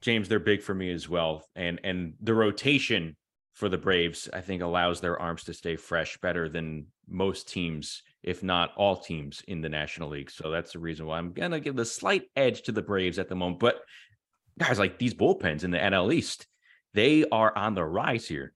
James, 0.00 0.28
they're 0.28 0.38
big 0.38 0.62
for 0.62 0.74
me 0.74 0.90
as 0.92 1.08
well. 1.08 1.44
And 1.54 1.80
and 1.84 2.14
the 2.20 2.34
rotation 2.34 3.16
for 3.54 3.68
the 3.68 3.78
Braves, 3.78 4.28
I 4.32 4.40
think, 4.40 4.62
allows 4.62 5.00
their 5.00 5.20
arms 5.20 5.44
to 5.44 5.54
stay 5.54 5.76
fresh 5.76 6.16
better 6.18 6.48
than 6.48 6.86
most 7.08 7.48
teams, 7.48 8.02
if 8.22 8.42
not 8.42 8.72
all 8.76 8.96
teams 8.96 9.42
in 9.48 9.60
the 9.60 9.68
National 9.68 10.08
League. 10.08 10.30
So 10.30 10.50
that's 10.50 10.72
the 10.72 10.78
reason 10.78 11.06
why 11.06 11.18
I'm 11.18 11.32
gonna 11.32 11.60
give 11.60 11.76
the 11.76 11.84
slight 11.84 12.22
edge 12.36 12.62
to 12.62 12.72
the 12.72 12.82
Braves 12.82 13.18
at 13.18 13.28
the 13.28 13.34
moment. 13.34 13.60
But 13.60 13.80
guys, 14.58 14.78
like 14.78 14.98
these 14.98 15.14
bullpens 15.14 15.64
in 15.64 15.70
the 15.70 15.78
NL 15.78 16.12
East, 16.12 16.46
they 16.94 17.24
are 17.30 17.56
on 17.56 17.74
the 17.74 17.84
rise 17.84 18.26
here. 18.26 18.52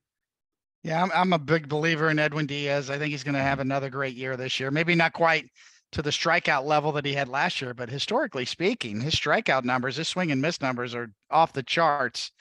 Yeah, 0.83 1.01
I'm, 1.01 1.11
I'm 1.13 1.33
a 1.33 1.39
big 1.39 1.67
believer 1.67 2.11
in 2.11 2.19
Edwin 2.19 2.45
Diaz. 2.45 2.91
I 2.91 2.99
think 2.99 3.09
he's 3.09 3.23
going 3.23 3.33
to 3.33 3.41
have 3.41 3.59
another 3.59 3.89
great 3.89 4.13
year 4.13 4.37
this 4.37 4.59
year. 4.59 4.69
Maybe 4.69 4.93
not 4.93 5.13
quite 5.13 5.49
to 5.91 6.01
the 6.01 6.09
strikeout 6.09 6.65
level 6.65 6.91
that 6.93 7.05
he 7.05 7.13
had 7.13 7.29
last 7.29 7.61
year, 7.61 7.73
but 7.73 7.89
historically 7.89 8.45
speaking, 8.45 9.01
his 9.01 9.15
strikeout 9.15 9.63
numbers, 9.63 9.95
his 9.95 10.07
swing 10.07 10.31
and 10.31 10.41
miss 10.41 10.61
numbers 10.61 10.93
are 10.93 11.11
off 11.29 11.53
the 11.53 11.63
charts. 11.63 12.31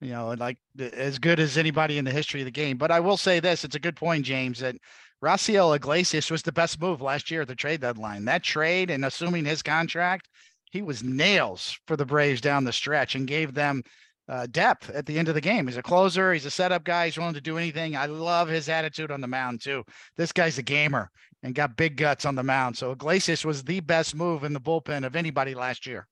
You 0.00 0.12
know, 0.12 0.34
like 0.38 0.56
as 0.78 1.18
good 1.18 1.40
as 1.40 1.58
anybody 1.58 1.98
in 1.98 2.06
the 2.06 2.10
history 2.10 2.40
of 2.40 2.46
the 2.46 2.50
game. 2.50 2.78
But 2.78 2.90
I 2.90 3.00
will 3.00 3.18
say 3.18 3.38
this: 3.38 3.64
it's 3.64 3.76
a 3.76 3.80
good 3.80 3.96
point, 3.96 4.24
James, 4.24 4.60
that 4.60 4.76
Raisel 5.22 5.76
Iglesias 5.76 6.30
was 6.30 6.42
the 6.42 6.52
best 6.52 6.80
move 6.80 7.02
last 7.02 7.30
year 7.30 7.42
at 7.42 7.48
the 7.48 7.54
trade 7.54 7.82
deadline. 7.82 8.24
That 8.24 8.42
trade 8.42 8.90
and 8.90 9.04
assuming 9.04 9.44
his 9.44 9.62
contract, 9.62 10.28
he 10.70 10.80
was 10.80 11.02
nails 11.02 11.78
for 11.86 11.96
the 11.96 12.06
Braves 12.06 12.40
down 12.40 12.64
the 12.64 12.72
stretch 12.72 13.14
and 13.14 13.26
gave 13.26 13.52
them 13.52 13.82
uh, 14.28 14.46
depth 14.50 14.88
at 14.90 15.04
the 15.04 15.18
end 15.18 15.28
of 15.28 15.34
the 15.34 15.40
game. 15.40 15.66
He's 15.66 15.76
a 15.76 15.82
closer. 15.82 16.32
He's 16.32 16.46
a 16.46 16.50
setup 16.50 16.84
guy. 16.84 17.06
He's 17.06 17.18
willing 17.18 17.34
to 17.34 17.40
do 17.40 17.58
anything. 17.58 17.96
I 17.96 18.06
love 18.06 18.48
his 18.48 18.68
attitude 18.68 19.10
on 19.10 19.20
the 19.20 19.26
mound 19.26 19.60
too. 19.60 19.84
This 20.16 20.32
guy's 20.32 20.56
a 20.56 20.62
gamer 20.62 21.10
and 21.42 21.54
got 21.54 21.76
big 21.76 21.96
guts 21.96 22.24
on 22.24 22.34
the 22.34 22.42
mound. 22.42 22.76
So 22.76 22.92
Iglesias 22.92 23.44
was 23.44 23.64
the 23.64 23.80
best 23.80 24.14
move 24.14 24.44
in 24.44 24.52
the 24.52 24.60
bullpen 24.60 25.06
of 25.06 25.16
anybody 25.16 25.54
last 25.54 25.86
year. 25.86 26.06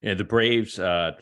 Yeah, 0.00 0.14
the 0.14 0.24
Braves, 0.24 0.78
uh, 0.78 1.12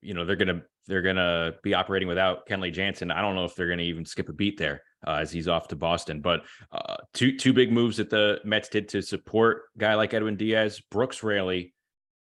you 0.00 0.14
know, 0.14 0.24
they're 0.24 0.36
gonna 0.36 0.62
they're 0.86 1.02
gonna 1.02 1.54
be 1.62 1.74
operating 1.74 2.08
without 2.08 2.48
Kenley 2.48 2.72
Jansen. 2.72 3.10
I 3.10 3.20
don't 3.20 3.34
know 3.34 3.44
if 3.44 3.54
they're 3.54 3.68
gonna 3.68 3.82
even 3.82 4.04
skip 4.04 4.28
a 4.28 4.32
beat 4.32 4.58
there 4.58 4.82
uh, 5.06 5.16
as 5.16 5.30
he's 5.30 5.46
off 5.46 5.68
to 5.68 5.76
Boston. 5.76 6.20
But 6.20 6.42
uh, 6.72 6.96
two 7.14 7.36
two 7.36 7.52
big 7.52 7.70
moves 7.70 7.98
that 7.98 8.10
the 8.10 8.40
Mets 8.44 8.68
did 8.68 8.88
to 8.88 9.02
support 9.02 9.62
guy 9.76 9.94
like 9.94 10.14
Edwin 10.14 10.36
Diaz, 10.36 10.80
Brooks 10.90 11.22
Raley, 11.22 11.74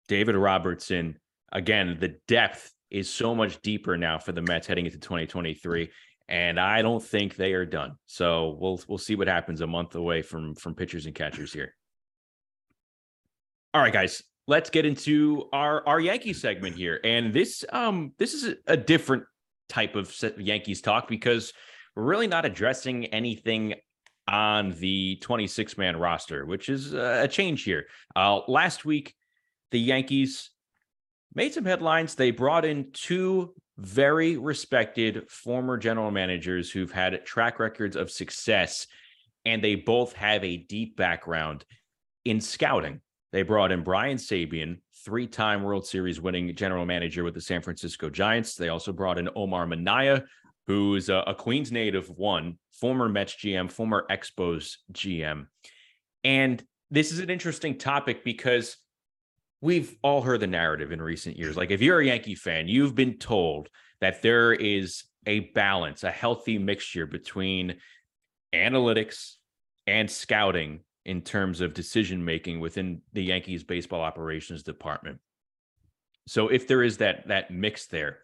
David 0.08 0.36
Robertson. 0.36 1.18
Again, 1.52 1.96
the 1.98 2.16
depth 2.28 2.72
is 2.90 3.08
so 3.08 3.34
much 3.34 3.62
deeper 3.62 3.96
now 3.96 4.18
for 4.18 4.32
the 4.32 4.42
Mets 4.42 4.66
heading 4.66 4.84
into 4.84 4.98
2023 4.98 5.90
and 6.30 6.60
I 6.60 6.80
don't 6.80 7.02
think 7.02 7.34
they 7.34 7.52
are 7.52 7.66
done. 7.66 7.96
So 8.06 8.56
we'll 8.60 8.80
we'll 8.88 8.98
see 8.98 9.16
what 9.16 9.26
happens 9.28 9.60
a 9.60 9.66
month 9.66 9.96
away 9.96 10.22
from 10.22 10.54
from 10.54 10.74
pitchers 10.74 11.06
and 11.06 11.14
catchers 11.14 11.52
here. 11.52 11.74
All 13.74 13.82
right, 13.82 13.92
guys, 13.92 14.22
let's 14.46 14.70
get 14.70 14.86
into 14.86 15.48
our 15.52 15.86
our 15.86 16.00
Yankee 16.00 16.32
segment 16.32 16.76
here, 16.76 17.00
and 17.04 17.34
this 17.34 17.64
um 17.72 18.12
this 18.18 18.32
is 18.32 18.54
a, 18.66 18.76
different 18.76 19.24
type 19.68 19.96
of 19.96 20.14
Yankees 20.38 20.80
talk 20.80 21.08
because 21.08 21.52
we're 21.94 22.04
really 22.04 22.28
not 22.28 22.44
addressing 22.44 23.06
anything 23.06 23.74
on 24.28 24.70
the 24.78 25.16
26 25.22 25.76
man 25.76 25.96
roster, 25.96 26.46
which 26.46 26.68
is 26.68 26.92
a 26.92 27.26
change 27.26 27.64
here. 27.64 27.86
Uh, 28.14 28.40
last 28.46 28.84
week, 28.84 29.14
the 29.72 29.80
Yankees 29.80 30.50
made 31.34 31.52
some 31.52 31.64
headlines. 31.64 32.14
They 32.14 32.30
brought 32.30 32.64
in 32.64 32.92
two 32.92 33.54
very 33.80 34.36
respected 34.36 35.30
former 35.30 35.78
general 35.78 36.10
managers 36.10 36.70
who've 36.70 36.92
had 36.92 37.24
track 37.24 37.58
records 37.58 37.96
of 37.96 38.10
success, 38.10 38.86
and 39.46 39.64
they 39.64 39.74
both 39.74 40.12
have 40.12 40.44
a 40.44 40.58
deep 40.58 40.96
background 40.96 41.64
in 42.24 42.40
scouting. 42.40 43.00
They 43.32 43.42
brought 43.42 43.72
in 43.72 43.82
Brian 43.82 44.16
Sabean, 44.16 44.80
three 45.04 45.26
time 45.26 45.62
World 45.62 45.86
Series 45.86 46.20
winning 46.20 46.54
general 46.54 46.84
manager 46.84 47.24
with 47.24 47.34
the 47.34 47.40
San 47.40 47.62
Francisco 47.62 48.10
Giants. 48.10 48.54
They 48.54 48.68
also 48.68 48.92
brought 48.92 49.18
in 49.18 49.30
Omar 49.34 49.66
Minaya, 49.66 50.24
who's 50.66 51.08
a, 51.08 51.24
a 51.26 51.34
Queens 51.34 51.72
native, 51.72 52.10
one 52.10 52.58
former 52.72 53.08
Mets 53.08 53.34
GM, 53.34 53.70
former 53.70 54.04
Expos 54.10 54.76
GM. 54.92 55.46
And 56.24 56.62
this 56.90 57.12
is 57.12 57.20
an 57.20 57.30
interesting 57.30 57.78
topic 57.78 58.24
because 58.24 58.76
we've 59.60 59.96
all 60.02 60.22
heard 60.22 60.40
the 60.40 60.46
narrative 60.46 60.92
in 60.92 61.02
recent 61.02 61.36
years. 61.36 61.56
Like 61.56 61.70
if 61.70 61.82
you're 61.82 62.00
a 62.00 62.06
Yankee 62.06 62.34
fan, 62.34 62.68
you've 62.68 62.94
been 62.94 63.18
told 63.18 63.68
that 64.00 64.22
there 64.22 64.52
is 64.52 65.04
a 65.26 65.40
balance, 65.40 66.02
a 66.02 66.10
healthy 66.10 66.58
mixture 66.58 67.06
between 67.06 67.76
analytics 68.54 69.34
and 69.86 70.10
scouting 70.10 70.80
in 71.04 71.22
terms 71.22 71.60
of 71.60 71.74
decision 71.74 72.24
making 72.24 72.60
within 72.60 73.02
the 73.12 73.22
Yankees 73.22 73.64
baseball 73.64 74.00
operations 74.00 74.62
department. 74.62 75.18
So 76.26 76.48
if 76.48 76.66
there 76.66 76.82
is 76.82 76.98
that 76.98 77.28
that 77.28 77.50
mix 77.50 77.86
there, 77.86 78.20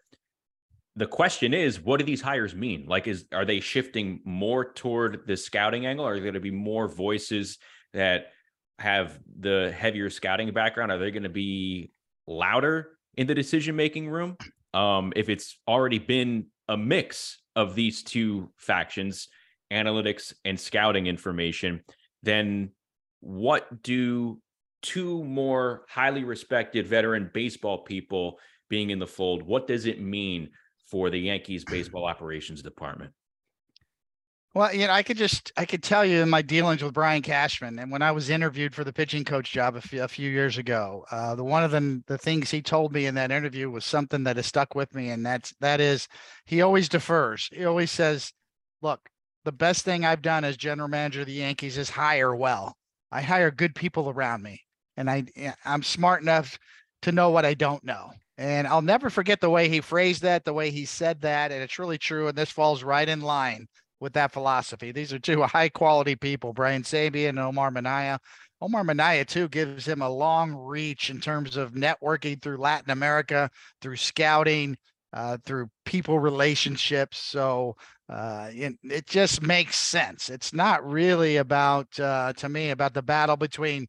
the 0.95 1.07
question 1.07 1.53
is, 1.53 1.79
what 1.79 1.99
do 1.99 2.05
these 2.05 2.21
hires 2.21 2.55
mean? 2.55 2.85
Like, 2.87 3.07
is 3.07 3.25
are 3.31 3.45
they 3.45 3.59
shifting 3.59 4.21
more 4.25 4.73
toward 4.73 5.27
the 5.27 5.37
scouting 5.37 5.85
angle? 5.85 6.07
Are 6.07 6.13
there 6.13 6.23
going 6.23 6.33
to 6.33 6.39
be 6.39 6.51
more 6.51 6.87
voices 6.87 7.59
that 7.93 8.31
have 8.79 9.17
the 9.39 9.73
heavier 9.77 10.09
scouting 10.09 10.53
background, 10.53 10.91
are 10.91 10.97
they 10.97 11.11
going 11.11 11.23
to 11.23 11.29
be 11.29 11.91
louder 12.27 12.97
in 13.15 13.27
the 13.27 13.35
decision 13.35 13.75
making 13.75 14.09
room? 14.09 14.37
Um, 14.73 15.13
if 15.15 15.29
it's 15.29 15.59
already 15.67 15.99
been 15.99 16.47
a 16.67 16.77
mix 16.77 17.41
of 17.55 17.75
these 17.75 18.03
two 18.03 18.51
factions, 18.57 19.29
analytics 19.71 20.33
and 20.45 20.59
scouting 20.59 21.07
information, 21.07 21.81
then 22.23 22.71
what 23.19 23.81
do 23.81 24.39
two 24.81 25.23
more 25.23 25.85
highly 25.89 26.23
respected 26.23 26.87
veteran 26.87 27.29
baseball 27.33 27.79
people 27.79 28.39
being 28.69 28.89
in 28.89 28.99
the 28.99 29.07
fold, 29.07 29.43
what 29.43 29.67
does 29.67 29.85
it 29.85 30.01
mean 30.01 30.49
for 30.89 31.09
the 31.09 31.19
Yankees 31.19 31.63
baseball 31.65 32.05
operations 32.05 32.61
department? 32.61 33.11
Well, 34.57 34.73
you 34.73 34.87
know, 34.87 34.93
I 34.93 35.03
could 35.03 35.17
just 35.17 35.51
I 35.55 35.65
could 35.65 35.83
tell 35.83 36.03
you 36.03 36.23
in 36.23 36.31
my 36.31 36.41
dealings 36.41 36.81
with 36.81 36.95
Brian 36.95 37.21
Cashman, 37.21 37.77
and 37.77 37.91
when 37.91 38.01
I 38.01 38.11
was 38.11 38.31
interviewed 38.31 38.73
for 38.73 38.83
the 38.83 38.91
pitching 38.91 39.23
coach 39.23 39.51
job 39.51 39.75
a 39.75 39.81
few, 39.81 40.01
a 40.01 40.07
few 40.07 40.31
years 40.31 40.57
ago, 40.57 41.05
uh, 41.11 41.35
the 41.35 41.43
one 41.43 41.63
of 41.63 41.69
the 41.69 42.01
the 42.07 42.17
things 42.17 42.49
he 42.49 42.63
told 42.63 42.91
me 42.91 43.05
in 43.05 43.13
that 43.13 43.29
interview 43.29 43.69
was 43.69 43.85
something 43.85 44.23
that 44.23 44.35
has 44.37 44.47
stuck 44.47 44.73
with 44.73 44.95
me, 44.95 45.11
and 45.11 45.23
that's 45.23 45.53
that 45.59 45.79
is 45.79 46.07
he 46.47 46.63
always 46.63 46.89
defers. 46.89 47.47
He 47.53 47.65
always 47.65 47.91
says, 47.91 48.33
"Look, 48.81 48.99
the 49.45 49.51
best 49.51 49.85
thing 49.85 50.03
I've 50.03 50.23
done 50.23 50.43
as 50.43 50.57
general 50.57 50.87
manager 50.87 51.21
of 51.21 51.27
the 51.27 51.33
Yankees 51.33 51.77
is 51.77 51.91
hire 51.91 52.35
well. 52.35 52.75
I 53.11 53.21
hire 53.21 53.51
good 53.51 53.75
people 53.75 54.09
around 54.09 54.41
me, 54.41 54.63
and 54.95 55.07
I 55.07 55.25
I'm 55.65 55.83
smart 55.83 56.23
enough 56.23 56.57
to 57.03 57.11
know 57.11 57.29
what 57.29 57.45
I 57.45 57.53
don't 57.53 57.83
know." 57.83 58.09
And 58.39 58.65
I'll 58.67 58.81
never 58.81 59.11
forget 59.11 59.39
the 59.39 59.51
way 59.51 59.69
he 59.69 59.81
phrased 59.81 60.23
that, 60.23 60.45
the 60.45 60.53
way 60.53 60.71
he 60.71 60.85
said 60.85 61.21
that. 61.21 61.51
And 61.51 61.61
it's 61.61 61.77
really 61.77 61.99
true. 61.99 62.27
And 62.27 62.35
this 62.37 62.51
falls 62.51 62.83
right 62.83 63.07
in 63.07 63.21
line 63.21 63.67
with 63.99 64.13
that 64.13 64.31
philosophy. 64.31 64.91
These 64.91 65.13
are 65.13 65.19
two 65.19 65.41
high 65.43 65.69
quality 65.69 66.15
people, 66.15 66.53
Brian 66.53 66.83
Sabean 66.83 67.29
and 67.29 67.39
Omar 67.39 67.71
Minaya. 67.71 68.19
Omar 68.61 68.83
Minaya, 68.83 69.23
too, 69.23 69.47
gives 69.49 69.87
him 69.87 70.01
a 70.01 70.09
long 70.09 70.53
reach 70.53 71.09
in 71.09 71.19
terms 71.19 71.57
of 71.57 71.73
networking 71.73 72.41
through 72.41 72.57
Latin 72.57 72.89
America, 72.89 73.49
through 73.81 73.97
scouting, 73.97 74.75
uh, 75.13 75.37
through 75.45 75.69
people 75.85 76.19
relationships. 76.19 77.19
So 77.19 77.75
uh, 78.09 78.49
it, 78.51 78.73
it 78.83 79.05
just 79.05 79.41
makes 79.41 79.77
sense. 79.77 80.29
It's 80.29 80.53
not 80.53 80.87
really 80.87 81.37
about, 81.37 81.99
uh, 81.99 82.33
to 82.37 82.49
me, 82.49 82.71
about 82.71 82.93
the 82.93 83.03
battle 83.03 83.37
between 83.37 83.87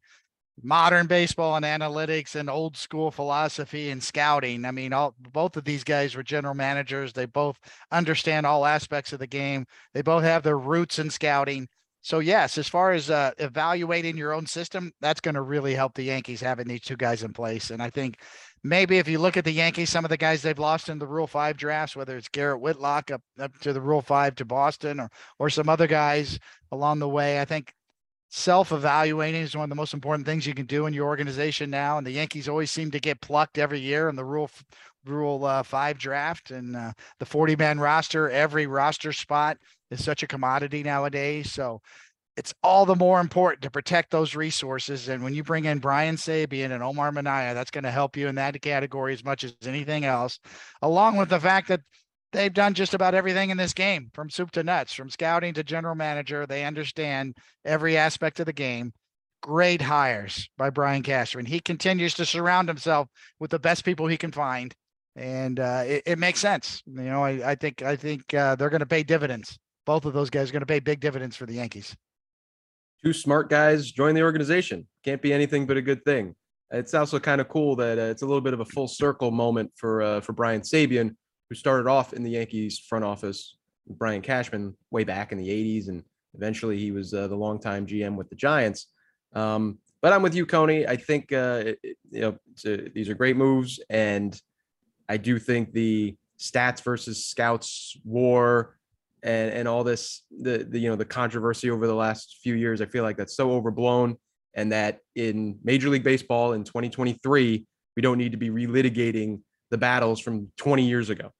modern 0.61 1.07
baseball 1.07 1.55
and 1.55 1.65
analytics 1.65 2.35
and 2.35 2.49
old 2.49 2.75
school 2.75 3.11
philosophy 3.11 3.89
and 3.89 4.03
scouting. 4.03 4.65
I 4.65 4.71
mean, 4.71 4.93
all 4.93 5.15
both 5.31 5.57
of 5.57 5.63
these 5.63 5.83
guys 5.83 6.15
were 6.15 6.23
general 6.23 6.53
managers. 6.53 7.13
They 7.13 7.25
both 7.25 7.57
understand 7.91 8.45
all 8.45 8.65
aspects 8.65 9.13
of 9.13 9.19
the 9.19 9.27
game. 9.27 9.65
They 9.93 10.01
both 10.01 10.23
have 10.23 10.43
their 10.43 10.57
roots 10.57 10.99
in 10.99 11.09
scouting. 11.09 11.67
So 12.01 12.19
yes, 12.19 12.57
as 12.57 12.67
far 12.67 12.93
as 12.93 13.09
uh, 13.09 13.31
evaluating 13.39 14.17
your 14.17 14.33
own 14.33 14.45
system, 14.45 14.91
that's 15.01 15.19
going 15.19 15.35
to 15.35 15.41
really 15.41 15.75
help 15.75 15.93
the 15.93 16.03
Yankees 16.03 16.39
having 16.39 16.67
these 16.67 16.81
two 16.81 16.95
guys 16.95 17.23
in 17.23 17.33
place. 17.33 17.71
And 17.71 17.81
I 17.81 17.89
think 17.89 18.19
maybe 18.63 18.99
if 18.99 19.07
you 19.07 19.19
look 19.19 19.35
at 19.35 19.43
the 19.43 19.51
Yankees, 19.51 19.89
some 19.89 20.05
of 20.05 20.09
the 20.09 20.17
guys 20.17 20.41
they've 20.41 20.57
lost 20.57 20.87
in 20.87 20.97
the 20.97 21.07
Rule 21.07 21.27
Five 21.27 21.57
drafts, 21.57 21.95
whether 21.95 22.15
it's 22.15 22.29
Garrett 22.29 22.61
Whitlock 22.61 23.11
up 23.11 23.21
up 23.37 23.57
to 23.59 23.73
the 23.73 23.81
Rule 23.81 24.01
Five 24.01 24.35
to 24.35 24.45
Boston, 24.45 24.99
or 24.99 25.09
or 25.39 25.49
some 25.49 25.67
other 25.67 25.87
guys 25.87 26.39
along 26.71 26.99
the 26.99 27.09
way, 27.09 27.41
I 27.41 27.45
think 27.45 27.73
self-evaluating 28.29 29.41
is 29.41 29.55
one 29.55 29.63
of 29.63 29.69
the 29.69 29.75
most 29.75 29.93
important 29.93 30.25
things 30.25 30.47
you 30.47 30.53
can 30.53 30.65
do 30.65 30.85
in 30.85 30.93
your 30.93 31.07
organization 31.07 31.69
now. 31.69 31.97
And 31.97 32.07
the 32.07 32.11
Yankees 32.11 32.47
always 32.47 32.71
seem 32.71 32.91
to 32.91 32.99
get 32.99 33.21
plucked 33.21 33.57
every 33.57 33.79
year 33.79 34.09
in 34.09 34.15
the 34.15 34.25
Rule 34.25 34.49
Rule 35.05 35.45
uh, 35.45 35.63
Five 35.63 35.97
draft 35.97 36.51
and 36.51 36.75
uh, 36.75 36.91
the 37.19 37.25
forty-man 37.25 37.79
roster. 37.79 38.29
Every 38.29 38.67
roster 38.67 39.13
spot 39.13 39.57
is 39.91 40.03
such 40.03 40.23
a 40.23 40.27
commodity 40.27 40.83
nowadays. 40.83 41.51
So 41.51 41.81
it's 42.37 42.53
all 42.63 42.85
the 42.85 42.95
more 42.95 43.19
important 43.19 43.61
to 43.63 43.71
protect 43.71 44.11
those 44.11 44.35
resources. 44.35 45.09
And 45.09 45.23
when 45.23 45.33
you 45.33 45.43
bring 45.43 45.65
in 45.65 45.79
Brian 45.79 46.15
Sabean 46.15 46.71
and 46.71 46.83
Omar 46.83 47.11
Minaya, 47.11 47.53
that's 47.53 47.71
going 47.71 47.83
to 47.85 47.91
help 47.91 48.15
you 48.15 48.27
in 48.27 48.35
that 48.35 48.61
category 48.61 49.13
as 49.13 49.25
much 49.25 49.43
as 49.43 49.55
anything 49.65 50.05
else, 50.05 50.39
along 50.81 51.17
with 51.17 51.29
the 51.29 51.39
fact 51.39 51.67
that 51.69 51.81
they've 52.31 52.53
done 52.53 52.73
just 52.73 52.93
about 52.93 53.15
everything 53.15 53.49
in 53.49 53.57
this 53.57 53.73
game 53.73 54.09
from 54.13 54.29
soup 54.29 54.51
to 54.51 54.63
nuts, 54.63 54.93
from 54.93 55.09
scouting 55.09 55.53
to 55.55 55.63
general 55.63 55.95
manager. 55.95 56.45
They 56.45 56.65
understand 56.65 57.37
every 57.65 57.97
aspect 57.97 58.39
of 58.39 58.45
the 58.45 58.53
game. 58.53 58.93
Great 59.41 59.81
hires 59.81 60.49
by 60.57 60.69
Brian 60.69 61.01
Cashman. 61.01 61.45
He 61.45 61.59
continues 61.59 62.13
to 62.15 62.25
surround 62.25 62.67
himself 62.67 63.07
with 63.39 63.51
the 63.51 63.59
best 63.59 63.85
people 63.85 64.07
he 64.07 64.17
can 64.17 64.31
find. 64.31 64.75
And 65.15 65.59
uh, 65.59 65.83
it, 65.85 66.03
it, 66.05 66.19
makes 66.19 66.39
sense. 66.39 66.83
You 66.85 67.03
know, 67.03 67.23
I, 67.23 67.51
I 67.51 67.55
think 67.55 67.81
I 67.81 67.95
think 67.95 68.33
uh, 68.33 68.55
they're 68.55 68.69
going 68.69 68.79
to 68.81 68.85
pay 68.85 69.03
dividends. 69.03 69.57
Both 69.85 70.05
of 70.05 70.13
those 70.13 70.29
guys 70.29 70.49
are 70.49 70.53
going 70.53 70.61
to 70.61 70.65
pay 70.65 70.79
big 70.79 70.99
dividends 70.99 71.35
for 71.35 71.45
the 71.45 71.53
Yankees. 71.53 71.95
Two 73.03 73.13
smart 73.13 73.49
guys 73.49 73.91
join 73.91 74.13
the 74.13 74.21
organization. 74.23 74.87
Can't 75.03 75.21
be 75.21 75.33
anything 75.33 75.65
but 75.65 75.77
a 75.77 75.81
good 75.81 76.03
thing. 76.03 76.35
It's 76.71 76.93
also 76.93 77.19
kind 77.19 77.41
of 77.41 77.47
cool 77.47 77.75
that 77.77 77.97
uh, 77.97 78.03
it's 78.03 78.21
a 78.21 78.25
little 78.25 78.41
bit 78.41 78.53
of 78.53 78.59
a 78.59 78.65
full 78.65 78.87
circle 78.87 79.31
moment 79.31 79.71
for 79.75 80.01
uh, 80.01 80.21
for 80.21 80.33
Brian 80.33 80.61
Sabean, 80.61 81.15
who 81.49 81.55
started 81.55 81.89
off 81.89 82.13
in 82.13 82.23
the 82.23 82.31
Yankees 82.31 82.79
front 82.79 83.03
office, 83.03 83.57
Brian 83.87 84.21
Cashman, 84.21 84.75
way 84.91 85.03
back 85.03 85.31
in 85.31 85.37
the 85.37 85.47
80s. 85.47 85.89
And 85.89 86.03
eventually 86.35 86.77
he 86.77 86.91
was 86.91 87.13
uh, 87.13 87.27
the 87.27 87.35
longtime 87.35 87.87
GM 87.87 88.15
with 88.15 88.29
the 88.29 88.35
Giants. 88.35 88.87
Um, 89.33 89.79
but 90.01 90.13
I'm 90.13 90.21
with 90.21 90.35
you, 90.35 90.45
Coney. 90.45 90.87
I 90.87 90.95
think, 90.95 91.33
uh, 91.33 91.63
it, 91.65 91.97
you 92.11 92.21
know, 92.21 92.37
a, 92.65 92.89
these 92.89 93.09
are 93.09 93.15
great 93.15 93.35
moves. 93.35 93.79
And 93.89 94.39
I 95.09 95.17
do 95.17 95.39
think 95.39 95.73
the 95.73 96.15
stats 96.39 96.81
versus 96.83 97.25
scouts 97.25 97.97
war 98.05 98.77
and, 99.23 99.51
and 99.51 99.67
all 99.67 99.83
this, 99.83 100.21
the, 100.39 100.59
the, 100.69 100.79
you 100.79 100.89
know, 100.89 100.95
the 100.95 101.03
controversy 101.03 101.69
over 101.69 101.87
the 101.87 101.95
last 101.95 102.37
few 102.41 102.53
years, 102.53 102.79
I 102.81 102.85
feel 102.85 103.03
like 103.03 103.17
that's 103.17 103.35
so 103.35 103.51
overblown 103.51 104.15
and 104.53 104.71
that 104.71 104.99
in 105.15 105.57
Major 105.63 105.89
League 105.89 106.03
Baseball 106.03 106.53
in 106.53 106.63
2023, 106.63 107.65
we 107.95 108.01
don't 108.01 108.17
need 108.17 108.31
to 108.31 108.37
be 108.37 108.49
relitigating 108.49 109.41
the 109.69 109.77
battles 109.77 110.19
from 110.19 110.51
20 110.57 110.87
years 110.87 111.09
ago. 111.09 111.31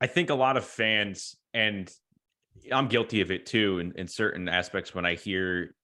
I 0.00 0.06
think 0.06 0.30
a 0.30 0.34
lot 0.34 0.56
of 0.56 0.64
fans, 0.64 1.36
and 1.54 1.90
I'm 2.72 2.88
guilty 2.88 3.20
of 3.20 3.30
it 3.30 3.46
too, 3.46 3.78
in, 3.78 3.92
in 3.96 4.08
certain 4.08 4.48
aspects 4.48 4.94
when 4.94 5.06
I 5.06 5.14
hear 5.14 5.74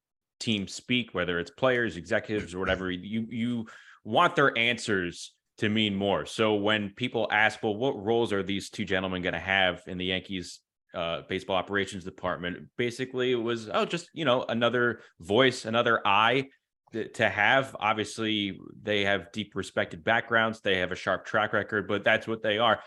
teams 0.40 0.74
speak, 0.74 1.14
whether 1.14 1.38
it's 1.38 1.50
players, 1.50 1.96
executives, 1.96 2.54
or 2.54 2.58
whatever, 2.58 2.90
you 2.90 3.26
you 3.30 3.66
want 4.04 4.36
their 4.36 4.56
answers 4.58 5.32
to 5.58 5.68
mean 5.68 5.94
more. 5.94 6.26
So 6.26 6.54
when 6.54 6.90
people 6.90 7.28
ask, 7.30 7.62
well, 7.62 7.76
what 7.76 8.02
roles 8.02 8.32
are 8.32 8.42
these 8.42 8.68
two 8.68 8.84
gentlemen 8.84 9.22
going 9.22 9.34
to 9.34 9.38
have 9.40 9.82
in 9.86 9.98
the 9.98 10.06
Yankees 10.06 10.60
uh, 10.94 11.22
baseball 11.28 11.56
operations 11.56 12.04
department? 12.04 12.68
Basically, 12.76 13.32
it 13.32 13.36
was 13.36 13.70
oh, 13.72 13.84
just 13.84 14.08
you 14.12 14.24
know, 14.24 14.44
another 14.48 15.00
voice, 15.20 15.64
another 15.64 16.00
eye 16.06 16.48
to 17.14 17.28
have. 17.28 17.74
Obviously, 17.80 18.58
they 18.82 19.04
have 19.04 19.32
deep 19.32 19.52
respected 19.54 20.04
backgrounds. 20.04 20.60
They 20.60 20.78
have 20.78 20.92
a 20.92 20.96
sharp 20.96 21.24
track 21.24 21.52
record, 21.52 21.88
but 21.88 22.04
that's 22.04 22.26
what 22.26 22.42
they 22.42 22.58
are. 22.58 22.80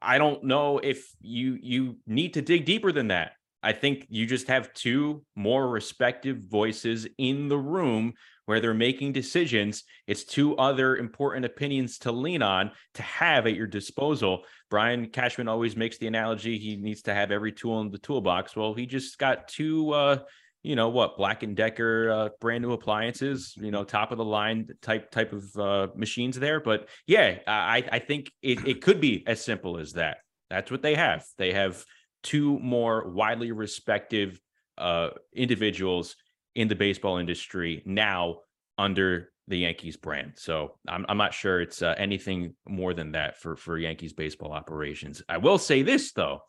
I 0.00 0.18
don't 0.18 0.44
know 0.44 0.78
if 0.78 1.08
you 1.20 1.58
you 1.60 1.96
need 2.06 2.34
to 2.34 2.42
dig 2.42 2.64
deeper 2.64 2.92
than 2.92 3.08
that. 3.08 3.32
I 3.62 3.72
think 3.72 4.06
you 4.08 4.24
just 4.24 4.46
have 4.48 4.72
two 4.72 5.24
more 5.34 5.68
respective 5.68 6.38
voices 6.38 7.08
in 7.18 7.48
the 7.48 7.58
room 7.58 8.14
where 8.46 8.60
they're 8.60 8.72
making 8.72 9.12
decisions. 9.12 9.84
It's 10.06 10.24
two 10.24 10.56
other 10.56 10.96
important 10.96 11.44
opinions 11.44 11.98
to 11.98 12.12
lean 12.12 12.40
on 12.40 12.70
to 12.94 13.02
have 13.02 13.46
at 13.46 13.54
your 13.54 13.66
disposal. 13.66 14.44
Brian 14.70 15.10
Cashman 15.10 15.48
always 15.48 15.76
makes 15.76 15.98
the 15.98 16.06
analogy 16.06 16.56
he 16.56 16.76
needs 16.76 17.02
to 17.02 17.14
have 17.14 17.30
every 17.30 17.52
tool 17.52 17.80
in 17.80 17.90
the 17.90 17.98
toolbox. 17.98 18.54
Well, 18.54 18.74
he 18.74 18.86
just 18.86 19.18
got 19.18 19.48
two 19.48 19.92
uh, 19.92 20.18
you 20.62 20.76
know 20.76 20.88
what 20.88 21.16
black 21.16 21.42
and 21.42 21.56
decker 21.56 22.10
uh, 22.10 22.28
brand 22.40 22.62
new 22.62 22.72
appliances 22.72 23.54
you 23.56 23.70
know 23.70 23.84
top 23.84 24.12
of 24.12 24.18
the 24.18 24.24
line 24.24 24.68
type 24.82 25.10
type 25.10 25.32
of 25.32 25.56
uh, 25.56 25.86
machines 25.96 26.38
there 26.38 26.60
but 26.60 26.88
yeah 27.06 27.38
i 27.46 27.84
i 27.92 27.98
think 27.98 28.30
it, 28.42 28.66
it 28.66 28.82
could 28.82 29.00
be 29.00 29.24
as 29.26 29.42
simple 29.42 29.78
as 29.78 29.92
that 29.92 30.18
that's 30.50 30.70
what 30.70 30.82
they 30.82 30.94
have 30.94 31.24
they 31.36 31.52
have 31.52 31.84
two 32.22 32.58
more 32.58 33.08
widely 33.10 33.52
respected 33.52 34.38
uh, 34.76 35.10
individuals 35.34 36.16
in 36.54 36.68
the 36.68 36.74
baseball 36.74 37.18
industry 37.18 37.82
now 37.86 38.38
under 38.78 39.30
the 39.48 39.58
Yankees 39.58 39.96
brand. 39.96 40.32
So 40.36 40.76
I'm, 40.86 41.04
I'm 41.08 41.16
not 41.16 41.34
sure 41.34 41.60
it's 41.60 41.82
uh, 41.82 41.94
anything 41.96 42.54
more 42.68 42.94
than 42.94 43.12
that 43.12 43.40
for, 43.40 43.56
for 43.56 43.78
Yankees 43.78 44.12
baseball 44.12 44.52
operations. 44.52 45.22
I 45.28 45.38
will 45.38 45.58
say 45.58 45.82
this 45.82 46.12
though, 46.12 46.40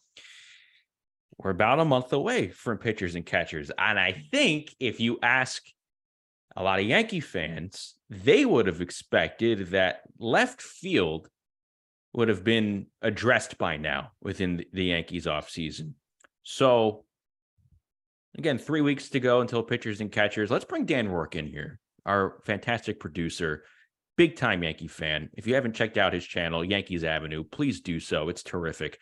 we're 1.40 1.52
about 1.52 1.80
a 1.80 1.86
month 1.86 2.12
away 2.12 2.50
from 2.50 2.78
pitchers 2.78 3.16
and 3.16 3.26
catchers. 3.26 3.72
And 3.78 3.98
I 3.98 4.12
think 4.30 4.76
if 4.80 5.00
you 5.00 5.20
ask 5.24 5.64
a 6.56 6.62
lot 6.62 6.80
of 6.80 6.86
Yankee 6.86 7.22
fans, 7.22 7.96
they 8.10 8.46
would 8.46 8.68
have 8.68 8.82
expected 8.82 9.68
that 9.68 10.02
left 10.20 10.62
field 10.62 11.30
would 12.14 12.28
have 12.28 12.44
been 12.44 12.88
addressed 13.02 13.58
by 13.58 13.78
now 13.78 14.12
within 14.22 14.66
the 14.74 14.86
Yankees 14.86 15.28
offseason. 15.28 15.94
So, 16.44 17.06
again, 18.38 18.58
three 18.58 18.82
weeks 18.82 19.10
to 19.10 19.22
go 19.22 19.40
until 19.40 19.64
pitchers 19.64 20.02
and 20.02 20.12
catchers. 20.12 20.52
Let's 20.52 20.66
bring 20.66 20.86
Dan 20.86 21.08
Rourke 21.08 21.38
in 21.38 21.48
here, 21.48 21.80
our 22.06 22.42
fantastic 22.44 23.00
producer, 23.00 23.64
big 24.18 24.36
time 24.36 24.64
Yankee 24.64 24.88
fan. 24.90 25.30
If 25.38 25.48
you 25.48 25.56
haven't 25.56 25.76
checked 25.76 25.98
out 25.98 26.12
his 26.12 26.26
channel, 26.26 26.66
Yankees 26.66 27.06
Avenue, 27.06 27.46
please 27.46 27.80
do 27.80 28.02
so. 28.02 28.28
It's 28.28 28.44
terrific. 28.44 28.98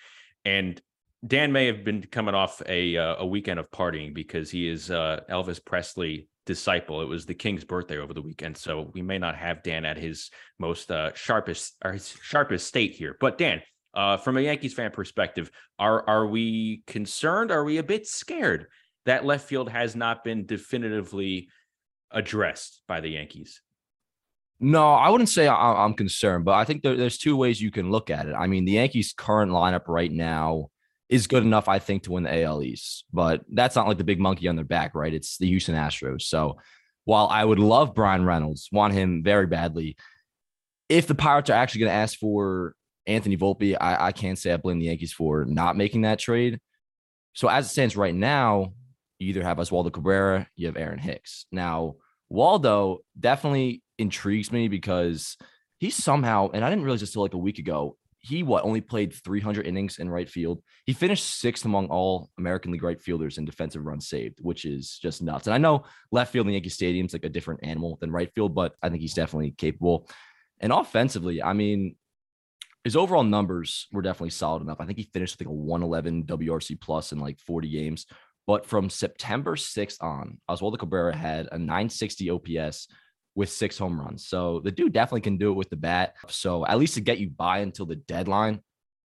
And 0.45 0.79
Dan 1.25 1.51
may 1.51 1.65
have 1.65 1.83
been 1.83 2.03
coming 2.03 2.35
off 2.35 2.61
a 2.67 2.95
uh, 2.95 3.15
a 3.19 3.25
weekend 3.25 3.59
of 3.59 3.71
partying 3.71 4.13
because 4.13 4.51
he 4.51 4.67
is 4.67 4.91
uh, 4.91 5.21
Elvis 5.29 5.63
Presley 5.63 6.27
disciple. 6.45 7.01
It 7.01 7.07
was 7.07 7.25
the 7.25 7.33
king's 7.33 7.63
birthday 7.63 7.97
over 7.97 8.13
the 8.13 8.21
weekend, 8.21 8.55
so 8.55 8.91
we 8.93 9.01
may 9.01 9.17
not 9.17 9.35
have 9.35 9.63
Dan 9.63 9.83
at 9.83 9.97
his 9.97 10.29
most 10.59 10.91
uh, 10.91 11.13
sharpest 11.15 11.75
or 11.83 11.93
his 11.93 12.15
sharpest 12.21 12.67
state 12.67 12.93
here. 12.93 13.17
But 13.19 13.37
Dan, 13.37 13.61
uh, 13.95 14.17
from 14.17 14.37
a 14.37 14.41
Yankees 14.41 14.75
fan 14.75 14.91
perspective, 14.91 15.49
are 15.79 16.07
are 16.07 16.27
we 16.27 16.83
concerned? 16.85 17.51
Are 17.51 17.63
we 17.63 17.77
a 17.77 17.83
bit 17.83 18.05
scared 18.05 18.67
that 19.05 19.25
left 19.25 19.47
field 19.47 19.69
has 19.69 19.95
not 19.95 20.23
been 20.23 20.45
definitively 20.45 21.49
addressed 22.11 22.83
by 22.87 23.01
the 23.01 23.09
Yankees? 23.09 23.61
No, 24.59 24.93
I 24.93 25.09
wouldn't 25.09 25.29
say 25.29 25.47
I'm 25.47 25.93
concerned, 25.93 26.45
but 26.45 26.55
I 26.55 26.63
think 26.63 26.81
there, 26.81 26.95
there's 26.95 27.19
two 27.19 27.37
ways 27.37 27.61
you 27.61 27.69
can 27.69 27.91
look 27.91 28.09
at 28.09 28.27
it. 28.27 28.33
I 28.33 28.47
mean, 28.47 28.65
the 28.65 28.73
Yankees' 28.73 29.13
current 29.15 29.51
lineup 29.51 29.87
right 29.87 30.11
now 30.11 30.69
is 31.09 31.27
good 31.27 31.43
enough, 31.43 31.67
I 31.67 31.79
think, 31.79 32.03
to 32.03 32.11
win 32.11 32.23
the 32.23 32.43
AL 32.43 32.63
East. 32.63 33.05
But 33.13 33.43
that's 33.51 33.75
not 33.75 33.87
like 33.87 33.97
the 33.97 34.03
big 34.03 34.19
monkey 34.19 34.47
on 34.47 34.55
their 34.55 34.65
back, 34.65 34.95
right? 34.95 35.13
It's 35.13 35.37
the 35.37 35.47
Houston 35.47 35.75
Astros. 35.75 36.23
So 36.23 36.57
while 37.05 37.27
I 37.27 37.43
would 37.43 37.59
love 37.59 37.95
Bryan 37.95 38.25
Reynolds, 38.25 38.69
want 38.71 38.93
him 38.93 39.23
very 39.23 39.47
badly, 39.47 39.95
if 40.89 41.07
the 41.07 41.15
Pirates 41.15 41.49
are 41.49 41.53
actually 41.53 41.81
going 41.81 41.91
to 41.91 41.97
ask 41.97 42.17
for 42.17 42.75
Anthony 43.05 43.37
Volpe, 43.37 43.77
I, 43.79 44.07
I 44.07 44.11
can't 44.11 44.37
say 44.37 44.51
I 44.51 44.57
blame 44.57 44.79
the 44.79 44.87
Yankees 44.87 45.13
for 45.13 45.45
not 45.45 45.77
making 45.77 46.01
that 46.01 46.19
trade. 46.19 46.59
So 47.33 47.47
as 47.47 47.65
it 47.65 47.69
stands 47.69 47.95
right 47.95 48.15
now, 48.15 48.73
you 49.19 49.29
either 49.29 49.43
have 49.43 49.57
Oswaldo 49.57 49.91
Cabrera, 49.91 50.47
you 50.55 50.67
have 50.67 50.77
Aaron 50.77 50.99
Hicks. 50.99 51.45
Now, 51.51 51.95
Waldo 52.29 52.99
definitely 53.19 53.81
intrigues 53.97 54.51
me 54.51 54.67
because 54.67 55.37
he 55.79 55.89
somehow, 55.89 56.49
and 56.53 56.63
I 56.63 56.69
didn't 56.69 56.83
realize 56.83 56.99
this 56.99 57.13
till 57.13 57.21
like 57.21 57.33
a 57.33 57.37
week 57.37 57.59
ago. 57.59 57.97
He 58.27 58.43
what 58.43 58.65
only 58.65 58.81
played 58.81 59.13
300 59.13 59.65
innings 59.65 59.99
in 59.99 60.09
right 60.09 60.29
field. 60.29 60.61
He 60.85 60.93
finished 60.93 61.39
sixth 61.39 61.63
among 61.65 61.87
all 61.87 62.29
American 62.37 62.71
League 62.71 62.83
right 62.83 62.99
fielders 62.99 63.37
in 63.37 63.45
defensive 63.45 63.85
runs 63.85 64.09
saved, 64.09 64.39
which 64.41 64.65
is 64.65 64.99
just 65.01 65.21
nuts. 65.21 65.47
And 65.47 65.53
I 65.53 65.57
know 65.57 65.85
left 66.11 66.33
field 66.33 66.47
in 66.47 66.53
Yankee 66.53 66.69
Stadium's 66.69 67.13
like 67.13 67.23
a 67.23 67.29
different 67.29 67.61
animal 67.63 67.97
than 68.01 68.11
right 68.11 68.31
field, 68.33 68.53
but 68.53 68.75
I 68.81 68.89
think 68.89 69.01
he's 69.01 69.13
definitely 69.13 69.51
capable. 69.51 70.09
And 70.59 70.73
offensively, 70.73 71.41
I 71.41 71.53
mean, 71.53 71.95
his 72.83 72.95
overall 72.95 73.23
numbers 73.23 73.87
were 73.91 74.01
definitely 74.01 74.31
solid 74.31 74.61
enough. 74.61 74.81
I 74.81 74.85
think 74.85 74.97
he 74.97 75.09
finished 75.13 75.37
with 75.39 75.47
like 75.47 75.53
a 75.53 75.55
111 75.55 76.23
WRC 76.23 76.81
plus 76.81 77.11
in 77.11 77.19
like 77.19 77.39
40 77.39 77.69
games. 77.69 78.07
But 78.45 78.65
from 78.65 78.89
September 78.89 79.55
6th 79.55 80.01
on, 80.01 80.39
Oswaldo 80.49 80.79
Cabrera 80.79 81.15
had 81.15 81.47
a 81.51 81.57
960 81.57 82.29
OPS 82.29 82.87
with 83.37 83.51
six 83.51 83.77
home 83.77 84.01
runs. 84.01 84.25
So 84.25 84.61
the 84.61 84.71
dude 84.71 84.93
definitely 84.93 85.21
can 85.21 85.37
do 85.37 85.51
it 85.51 85.53
with 85.53 85.69
the 85.69 85.75
bat. 85.75 86.15
So 86.27 86.65
at 86.65 86.79
least 86.79 86.95
to 86.95 87.01
get 87.01 87.19
you 87.19 87.29
by 87.29 87.59
until 87.59 87.85
the 87.85 87.95
deadline, 87.95 88.61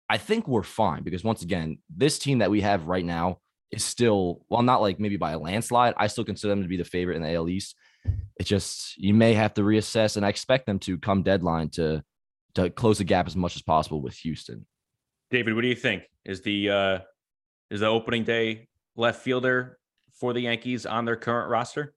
I 0.07 0.17
think 0.17 0.47
we're 0.47 0.63
fine 0.63 1.03
because 1.03 1.25
once 1.25 1.41
again, 1.41 1.79
this 1.93 2.17
team 2.19 2.37
that 2.37 2.49
we 2.49 2.61
have 2.61 2.87
right 2.87 3.03
now 3.03 3.39
is 3.69 3.83
still, 3.83 4.45
well, 4.47 4.61
not 4.61 4.79
like 4.79 4.97
maybe 4.97 5.17
by 5.17 5.33
a 5.33 5.37
landslide. 5.37 5.95
I 5.97 6.07
still 6.07 6.23
consider 6.23 6.51
them 6.51 6.61
to 6.61 6.69
be 6.69 6.77
the 6.77 6.85
favorite 6.85 7.17
in 7.17 7.21
the 7.21 7.33
AL 7.33 7.49
East. 7.49 7.75
It's 8.37 8.47
just 8.47 8.97
you 8.97 9.13
may 9.13 9.33
have 9.33 9.53
to 9.55 9.61
reassess, 9.61 10.15
and 10.15 10.25
I 10.25 10.29
expect 10.29 10.67
them 10.67 10.79
to 10.79 10.97
come 10.97 11.23
deadline 11.23 11.69
to 11.71 12.01
to 12.55 12.69
close 12.69 12.99
the 12.99 13.03
gap 13.03 13.27
as 13.27 13.35
much 13.35 13.57
as 13.57 13.61
possible 13.61 14.01
with 14.01 14.15
Houston. 14.19 14.65
David, 15.31 15.53
what 15.53 15.61
do 15.61 15.67
you 15.67 15.75
think? 15.75 16.03
Is 16.23 16.41
the 16.41 16.69
uh 16.69 16.99
is 17.69 17.81
the 17.81 17.87
opening 17.87 18.23
day 18.23 18.69
left 18.95 19.21
fielder 19.21 19.79
for 20.13 20.31
the 20.31 20.41
Yankees 20.41 20.85
on 20.85 21.03
their 21.03 21.17
current 21.17 21.49
roster? 21.49 21.93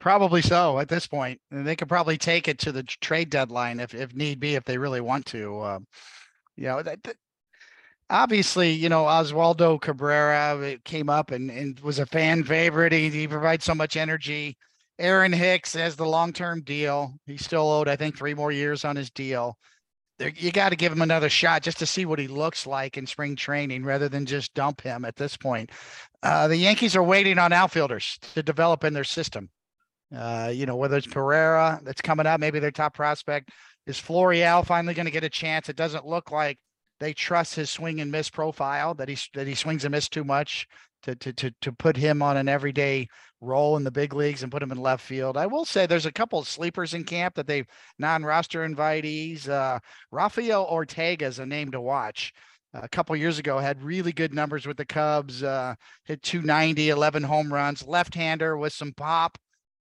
Probably 0.00 0.42
so 0.42 0.78
at 0.78 0.88
this 0.88 1.06
point. 1.06 1.40
And 1.50 1.66
they 1.66 1.76
could 1.76 1.88
probably 1.88 2.18
take 2.18 2.48
it 2.48 2.58
to 2.60 2.72
the 2.72 2.82
trade 2.82 3.30
deadline 3.30 3.80
if, 3.80 3.94
if 3.94 4.14
need 4.14 4.40
be, 4.40 4.54
if 4.54 4.64
they 4.64 4.78
really 4.78 5.00
want 5.00 5.26
to. 5.26 5.60
Um, 5.62 5.86
you 6.56 6.66
know, 6.66 6.82
that, 6.82 7.02
that- 7.02 7.16
obviously, 8.10 8.70
you 8.70 8.88
know, 8.88 9.04
Oswaldo 9.04 9.80
Cabrera 9.80 10.56
uh, 10.56 10.76
came 10.84 11.10
up 11.10 11.30
and, 11.30 11.50
and 11.50 11.78
was 11.80 11.98
a 11.98 12.06
fan 12.06 12.42
favorite. 12.44 12.92
He, 12.92 13.10
he 13.10 13.28
provides 13.28 13.64
so 13.64 13.74
much 13.74 13.96
energy. 13.96 14.56
Aaron 14.98 15.32
Hicks 15.32 15.74
has 15.74 15.94
the 15.94 16.06
long-term 16.06 16.62
deal. 16.62 17.14
He's 17.26 17.44
still 17.44 17.70
owed, 17.70 17.86
I 17.86 17.96
think, 17.96 18.16
three 18.16 18.34
more 18.34 18.50
years 18.50 18.84
on 18.84 18.96
his 18.96 19.10
deal. 19.10 19.56
There, 20.18 20.32
you 20.34 20.50
got 20.50 20.70
to 20.70 20.76
give 20.76 20.90
him 20.90 21.02
another 21.02 21.28
shot 21.28 21.62
just 21.62 21.78
to 21.78 21.86
see 21.86 22.04
what 22.04 22.18
he 22.18 22.26
looks 22.26 22.66
like 22.66 22.96
in 22.96 23.06
spring 23.06 23.36
training 23.36 23.84
rather 23.84 24.08
than 24.08 24.26
just 24.26 24.54
dump 24.54 24.80
him 24.80 25.04
at 25.04 25.14
this 25.14 25.36
point. 25.36 25.70
Uh, 26.22 26.48
the 26.48 26.56
Yankees 26.56 26.96
are 26.96 27.02
waiting 27.04 27.38
on 27.38 27.52
outfielders 27.52 28.18
to 28.34 28.42
develop 28.42 28.82
in 28.82 28.94
their 28.94 29.04
system. 29.04 29.50
Uh, 30.14 30.50
you 30.54 30.66
know, 30.66 30.76
whether 30.76 30.96
it's 30.96 31.06
Pereira 31.06 31.80
that's 31.82 32.00
coming 32.00 32.26
up, 32.26 32.40
maybe 32.40 32.58
their 32.58 32.70
top 32.70 32.94
prospect. 32.94 33.50
Is 33.86 33.98
Florial 33.98 34.64
finally 34.64 34.94
going 34.94 35.06
to 35.06 35.12
get 35.12 35.24
a 35.24 35.30
chance? 35.30 35.68
It 35.68 35.76
doesn't 35.76 36.06
look 36.06 36.30
like 36.30 36.58
they 37.00 37.12
trust 37.12 37.54
his 37.54 37.70
swing 37.70 38.00
and 38.00 38.10
miss 38.10 38.28
profile 38.30 38.94
that 38.94 39.08
he 39.08 39.16
that 39.34 39.46
he 39.46 39.54
swings 39.54 39.84
and 39.84 39.92
miss 39.92 40.08
too 40.08 40.24
much 40.24 40.66
to 41.02 41.14
to 41.16 41.32
to 41.32 41.50
to 41.60 41.72
put 41.72 41.96
him 41.96 42.22
on 42.22 42.36
an 42.36 42.48
everyday 42.48 43.08
role 43.40 43.76
in 43.76 43.84
the 43.84 43.90
big 43.90 44.14
leagues 44.14 44.42
and 44.42 44.50
put 44.50 44.62
him 44.62 44.72
in 44.72 44.78
left 44.78 45.04
field. 45.04 45.36
I 45.36 45.46
will 45.46 45.64
say 45.64 45.86
there's 45.86 46.06
a 46.06 46.12
couple 46.12 46.38
of 46.38 46.48
sleepers 46.48 46.94
in 46.94 47.04
camp 47.04 47.34
that 47.36 47.46
they've 47.46 47.66
non-roster 47.98 48.66
invitees. 48.66 49.48
Uh, 49.48 49.78
Rafael 50.10 50.64
Ortega 50.64 51.26
is 51.26 51.38
a 51.38 51.46
name 51.46 51.70
to 51.70 51.80
watch. 51.80 52.32
A 52.74 52.88
couple 52.88 53.16
years 53.16 53.38
ago 53.38 53.58
had 53.58 53.82
really 53.82 54.12
good 54.12 54.34
numbers 54.34 54.66
with 54.66 54.76
the 54.76 54.84
Cubs. 54.84 55.42
Uh, 55.42 55.74
hit 56.04 56.22
290, 56.22 56.90
11 56.90 57.22
home 57.22 57.52
runs. 57.52 57.86
Left-hander 57.86 58.58
with 58.58 58.72
some 58.72 58.92
pop 58.92 59.38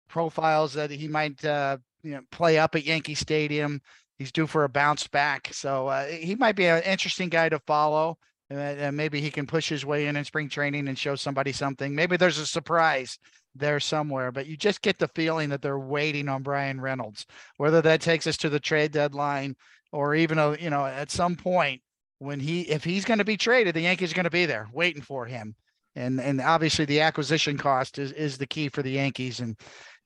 profiles 0.09 0.73
that 0.75 0.91
he 0.91 1.09
might 1.09 1.45
uh, 1.45 1.79
you 2.03 2.13
know 2.13 2.21
play 2.31 2.59
up 2.59 2.75
at 2.75 2.85
Yankee 2.85 3.15
Stadium. 3.15 3.81
He's 4.19 4.33
due 4.33 4.47
for 4.47 4.65
a 4.65 4.69
bounce 4.69 5.07
back, 5.07 5.53
so 5.53 5.89
uh, 5.89 6.07
he 6.07 6.35
might 6.35 6.57
be 6.57 6.67
an 6.67 6.83
interesting 6.83 7.29
guy 7.29 7.49
to 7.49 7.59
follow. 7.61 8.19
And, 8.49 8.61
and 8.61 8.97
maybe 8.97 9.21
he 9.21 9.31
can 9.31 9.47
push 9.47 9.69
his 9.69 9.85
way 9.85 10.07
in 10.07 10.17
in 10.17 10.25
spring 10.25 10.49
training 10.49 10.87
and 10.87 10.97
show 10.97 11.17
somebody 11.17 11.53
something. 11.53 11.95
Maybe 11.95 12.17
there's 12.17 12.39
a 12.39 12.47
surprise 12.47 13.19
there 13.59 13.81
somewhere, 13.81 14.31
but 14.31 14.47
you 14.47 14.57
just 14.57 14.83
get 14.83 14.99
the 14.99 15.09
feeling 15.09 15.49
that 15.49 15.63
they're 15.63 15.79
waiting 15.79 16.29
on 16.29 16.43
Bryan 16.43 16.81
Reynolds. 16.81 17.27
Whether 17.57 17.83
that 17.83 18.01
takes 18.01 18.27
us 18.27 18.37
to 18.39 18.49
the 18.49 18.61
trade 18.61 18.93
deadline 18.93 19.57
or 19.93 20.15
even 20.15 20.39
a 20.39 20.57
you 20.59 20.71
know 20.71 20.87
at 20.87 21.11
some 21.11 21.37
point 21.37 21.83
when 22.19 22.41
he 22.41 22.63
if 22.63 22.85
he's 22.85 23.05
going 23.05 23.19
to 23.19 23.25
be 23.25 23.37
traded, 23.37 23.75
the 23.75 23.83
Yankees 23.83 24.13
are 24.13 24.17
going 24.17 24.25
to 24.25 24.31
be 24.31 24.47
there 24.47 24.69
waiting 24.73 25.03
for 25.03 25.27
him. 25.27 25.55
And 25.95 26.21
and 26.21 26.41
obviously 26.41 26.85
the 26.85 27.01
acquisition 27.01 27.57
cost 27.57 27.99
is 27.99 28.13
is 28.13 28.39
the 28.39 28.47
key 28.47 28.69
for 28.69 28.83
the 28.83 28.91
Yankees. 28.91 29.41
And 29.41 29.57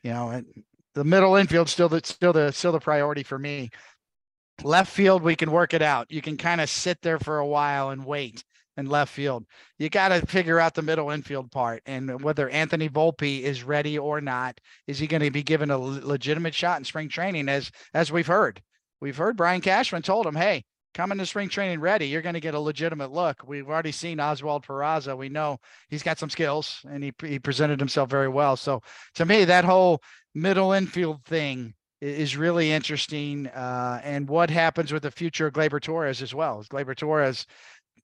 you 0.03 0.13
know, 0.13 0.43
the 0.95 1.05
middle 1.05 1.37
infield 1.37 1.69
still 1.69 1.89
the 1.89 2.01
still 2.05 2.33
the 2.33 2.53
still 2.53 2.73
the 2.73 2.81
priority 2.81 3.23
for 3.23 3.39
me. 3.39 3.71
Left 4.63 4.93
field, 4.93 5.23
we 5.23 5.37
can 5.37 5.53
work 5.53 5.73
it 5.73 5.83
out. 5.83 6.11
You 6.11 6.21
can 6.21 6.37
kind 6.37 6.61
of 6.61 6.69
sit 6.69 7.01
there 7.03 7.19
for 7.19 7.39
a 7.39 7.47
while 7.47 7.91
and 7.91 8.05
wait 8.05 8.45
in 8.77 8.87
left 8.87 9.13
field. 9.13 9.45
You 9.79 9.89
got 9.89 10.09
to 10.09 10.27
figure 10.27 10.61
out 10.61 10.75
the 10.75 10.83
middle 10.83 11.11
infield 11.11 11.51
part 11.51 11.83
and 11.87 12.23
whether 12.23 12.49
Anthony 12.49 12.89
Volpe 12.89 13.41
is 13.41 13.63
ready 13.63 13.99
or 13.99 14.21
not. 14.21 14.59
Is 14.87 14.99
he 14.99 15.07
going 15.07 15.23
to 15.23 15.31
be 15.31 15.43
given 15.43 15.71
a 15.71 15.79
legitimate 15.79 16.55
shot 16.55 16.79
in 16.79 16.85
spring 16.85 17.09
training? 17.09 17.49
As 17.49 17.71
as 17.95 18.13
we've 18.13 18.27
heard, 18.27 18.61
we've 19.01 19.17
heard 19.17 19.37
Brian 19.37 19.61
Cashman 19.61 20.03
told 20.03 20.27
him, 20.27 20.35
"Hey, 20.35 20.65
come 20.95 21.17
to 21.17 21.27
spring 21.27 21.49
training 21.49 21.81
ready. 21.81 22.07
You're 22.07 22.23
going 22.23 22.35
to 22.35 22.41
get 22.41 22.55
a 22.55 22.61
legitimate 22.61 23.13
look." 23.13 23.43
We've 23.47 23.69
already 23.69 23.93
seen 23.93 24.21
Oswald 24.21 24.67
Peraza. 24.67 25.17
We 25.17 25.29
know 25.29 25.59
he's 25.89 26.03
got 26.03 26.19
some 26.19 26.31
skills 26.31 26.81
and 26.89 27.03
he 27.03 27.13
he 27.23 27.39
presented 27.39 27.79
himself 27.79 28.11
very 28.11 28.29
well. 28.29 28.57
So 28.57 28.83
to 29.15 29.25
me, 29.25 29.45
that 29.45 29.65
whole 29.65 30.03
middle 30.35 30.73
infield 30.73 31.25
thing 31.25 31.75
is 32.01 32.37
really 32.37 32.73
interesting. 32.73 33.47
Uh, 33.49 34.01
and 34.03 34.29
what 34.29 34.51
happens 34.51 34.93
with 34.93 35.03
the 35.03 35.11
future 35.11 35.47
of 35.47 35.53
Gleyber 35.53 35.81
Torres 35.81 36.23
as 36.23 36.35
well? 36.35 36.65
Gleyber 36.71 36.97
Torres 36.97 37.47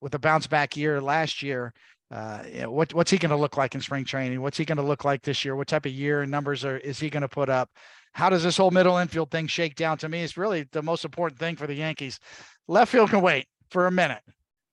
with 0.01 0.15
a 0.15 0.19
bounce 0.19 0.47
back 0.47 0.77
year 0.77 1.01
last 1.01 1.43
year? 1.43 1.73
Uh, 2.11 2.43
you 2.53 2.61
know, 2.61 2.71
what 2.71 2.95
what's 2.95 3.11
he 3.11 3.19
going 3.19 3.31
to 3.31 3.37
look 3.37 3.57
like 3.57 3.75
in 3.75 3.81
spring 3.81 4.05
training? 4.05 4.41
What's 4.41 4.59
he 4.59 4.65
going 4.65 4.77
to 4.77 4.83
look 4.83 5.05
like 5.05 5.23
this 5.23 5.45
year? 5.45 5.57
What 5.57 5.67
type 5.67 5.87
of 5.87 5.93
year 5.93 6.23
and 6.23 6.31
numbers 6.31 6.65
are 6.65 6.79
is 6.79 7.01
he 7.01 7.11
going 7.11 7.23
to 7.23 7.29
put 7.29 7.49
up? 7.49 7.69
How 8.17 8.31
does 8.31 8.43
this 8.43 8.57
whole 8.57 8.71
middle 8.71 8.97
infield 8.97 9.31
thing 9.31 9.47
shake 9.47 9.75
down? 9.75 9.99
To 9.99 10.09
me, 10.09 10.23
it's 10.23 10.39
really 10.39 10.67
the 10.73 10.81
most 10.81 11.05
important 11.05 11.39
thing 11.39 11.55
for 11.55 11.67
the 11.67 11.75
Yankees. 11.75 12.19
Left 12.67 12.91
field 12.91 13.11
can 13.11 13.21
wait 13.21 13.47
for 13.71 13.87
a 13.87 13.93
minute 13.93 14.23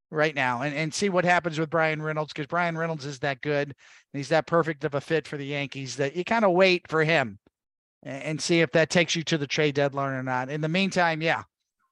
right 0.09 0.33
now 0.33 0.61
and, 0.61 0.73
and 0.73 0.93
see 0.93 1.09
what 1.09 1.25
happens 1.25 1.59
with 1.59 1.69
Bryan 1.69 2.01
Reynolds 2.01 2.31
because 2.31 2.47
Bryan 2.47 2.77
Reynolds 2.77 3.05
is 3.05 3.19
that 3.19 3.41
good 3.41 3.67
and 3.67 3.75
he's 4.13 4.29
that 4.29 4.47
perfect 4.47 4.85
of 4.85 4.93
a 4.93 5.01
fit 5.01 5.27
for 5.27 5.35
the 5.35 5.45
Yankees 5.45 5.97
that 5.97 6.15
you 6.15 6.23
kind 6.23 6.45
of 6.45 6.53
wait 6.53 6.87
for 6.87 7.03
him 7.03 7.37
a- 8.05 8.11
and 8.11 8.39
see 8.39 8.61
if 8.61 8.71
that 8.71 8.89
takes 8.89 9.13
you 9.13 9.23
to 9.23 9.37
the 9.37 9.45
trade 9.45 9.75
deadline 9.75 10.13
or 10.13 10.23
not. 10.23 10.49
In 10.49 10.61
the 10.61 10.69
meantime, 10.69 11.21
yeah, 11.21 11.43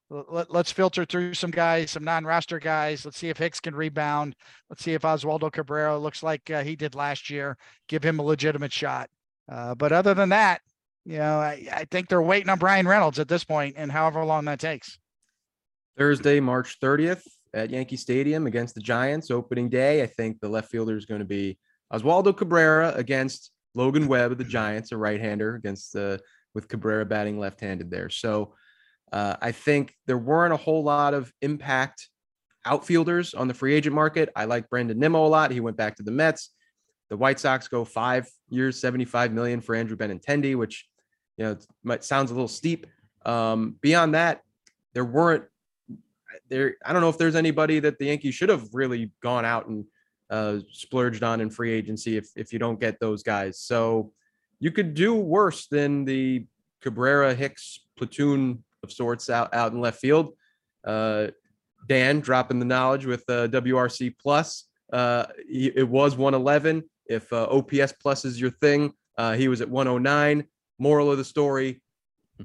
let, 0.09 0.49
let's 0.51 0.71
filter 0.71 1.03
through 1.03 1.33
some 1.33 1.51
guys, 1.51 1.91
some 1.91 2.05
non-roster 2.05 2.59
guys. 2.59 3.03
Let's 3.03 3.17
see 3.17 3.27
if 3.27 3.37
Hicks 3.37 3.59
can 3.59 3.75
rebound. 3.75 4.37
Let's 4.69 4.85
see 4.85 4.93
if 4.93 5.01
Oswaldo 5.01 5.51
Cabrera 5.51 5.97
looks 5.97 6.23
like 6.23 6.49
uh, 6.49 6.63
he 6.63 6.77
did 6.77 6.95
last 6.95 7.29
year. 7.29 7.57
Give 7.89 8.05
him 8.05 8.19
a 8.19 8.23
legitimate 8.23 8.71
shot. 8.71 9.09
Uh, 9.51 9.75
but 9.75 9.91
other 9.91 10.13
than 10.13 10.29
that, 10.29 10.61
you 11.05 11.17
know, 11.17 11.39
I, 11.39 11.67
I 11.71 11.85
think 11.89 12.09
they're 12.09 12.21
waiting 12.21 12.49
on 12.49 12.59
Bryan 12.59 12.87
Reynolds 12.87 13.19
at 13.19 13.27
this 13.27 13.43
point, 13.43 13.75
and 13.77 13.91
however 13.91 14.23
long 14.23 14.45
that 14.45 14.59
takes. 14.59 14.99
Thursday, 15.97 16.39
March 16.39 16.79
30th 16.79 17.23
at 17.53 17.69
Yankee 17.69 17.97
Stadium 17.97 18.47
against 18.47 18.75
the 18.75 18.81
Giants, 18.81 19.29
opening 19.29 19.69
day. 19.69 20.01
I 20.01 20.07
think 20.07 20.39
the 20.39 20.49
left 20.49 20.71
fielder 20.71 20.95
is 20.95 21.05
going 21.05 21.19
to 21.19 21.25
be 21.25 21.57
Oswaldo 21.91 22.35
Cabrera 22.35 22.93
against 22.95 23.51
Logan 23.75 24.07
Webb 24.07 24.31
of 24.31 24.37
the 24.37 24.43
Giants, 24.43 24.91
a 24.91 24.97
right-hander 24.97 25.55
against 25.55 25.93
the 25.93 26.19
with 26.53 26.67
Cabrera 26.67 27.05
batting 27.05 27.39
left-handed 27.39 27.89
there. 27.89 28.09
So 28.09 28.55
uh, 29.11 29.37
I 29.41 29.51
think 29.51 29.93
there 30.05 30.17
weren't 30.17 30.53
a 30.53 30.57
whole 30.57 30.83
lot 30.83 31.13
of 31.13 31.31
impact 31.41 32.09
outfielders 32.65 33.33
on 33.33 33.47
the 33.47 33.53
free 33.53 33.73
agent 33.73 33.95
market. 33.95 34.29
I 34.35 34.45
like 34.45 34.69
Brandon 34.69 34.99
Nimmo 34.99 35.25
a 35.25 35.27
lot. 35.27 35.51
He 35.51 35.59
went 35.59 35.77
back 35.77 35.95
to 35.97 36.03
the 36.03 36.11
Mets. 36.11 36.49
The 37.09 37.17
White 37.17 37.39
Sox 37.39 37.67
go 37.67 37.83
five 37.83 38.29
years, 38.49 38.79
75 38.79 39.33
million 39.33 39.59
for 39.61 39.75
Andrew 39.75 39.97
Benintendi, 39.97 40.55
which 40.55 40.87
you 41.37 41.45
know 41.45 41.51
it 41.51 41.65
might 41.83 42.03
sounds 42.03 42.31
a 42.31 42.33
little 42.33 42.47
steep. 42.47 42.87
Um, 43.25 43.75
beyond 43.81 44.15
that, 44.15 44.43
there 44.93 45.05
weren't 45.05 45.45
there. 46.49 46.75
I 46.85 46.93
don't 46.93 47.01
know 47.01 47.09
if 47.09 47.17
there's 47.17 47.35
anybody 47.35 47.79
that 47.79 47.99
the 47.99 48.05
Yankees 48.05 48.35
should 48.35 48.49
have 48.49 48.67
really 48.73 49.11
gone 49.21 49.45
out 49.45 49.67
and 49.67 49.85
uh, 50.29 50.59
splurged 50.71 51.23
on 51.23 51.41
in 51.41 51.49
free 51.49 51.71
agency 51.71 52.17
if 52.17 52.29
if 52.35 52.53
you 52.53 52.59
don't 52.59 52.79
get 52.79 52.99
those 52.99 53.23
guys. 53.23 53.59
So 53.59 54.11
you 54.59 54.71
could 54.71 54.93
do 54.93 55.15
worse 55.15 55.67
than 55.67 56.05
the 56.05 56.45
Cabrera 56.81 57.33
Hicks 57.33 57.81
platoon 57.97 58.63
of 58.83 58.91
sorts 58.91 59.29
out 59.29 59.53
out 59.53 59.71
in 59.71 59.81
left 59.81 59.99
field. 59.99 60.33
Uh, 60.83 61.27
Dan 61.87 62.19
dropping 62.19 62.59
the 62.59 62.65
knowledge 62.65 63.05
with 63.05 63.23
uh, 63.29 63.47
WRC 63.47 64.15
plus. 64.19 64.65
Uh, 64.93 65.25
it 65.49 65.87
was 65.87 66.15
111. 66.15 66.83
If 67.07 67.31
uh, 67.33 67.47
OPS 67.49 67.93
plus 67.93 68.25
is 68.25 68.39
your 68.39 68.51
thing, 68.51 68.93
uh, 69.17 69.33
he 69.33 69.47
was 69.47 69.61
at 69.61 69.69
109. 69.69 70.45
Moral 70.81 71.11
of 71.11 71.17
the 71.17 71.23
story: 71.23 71.81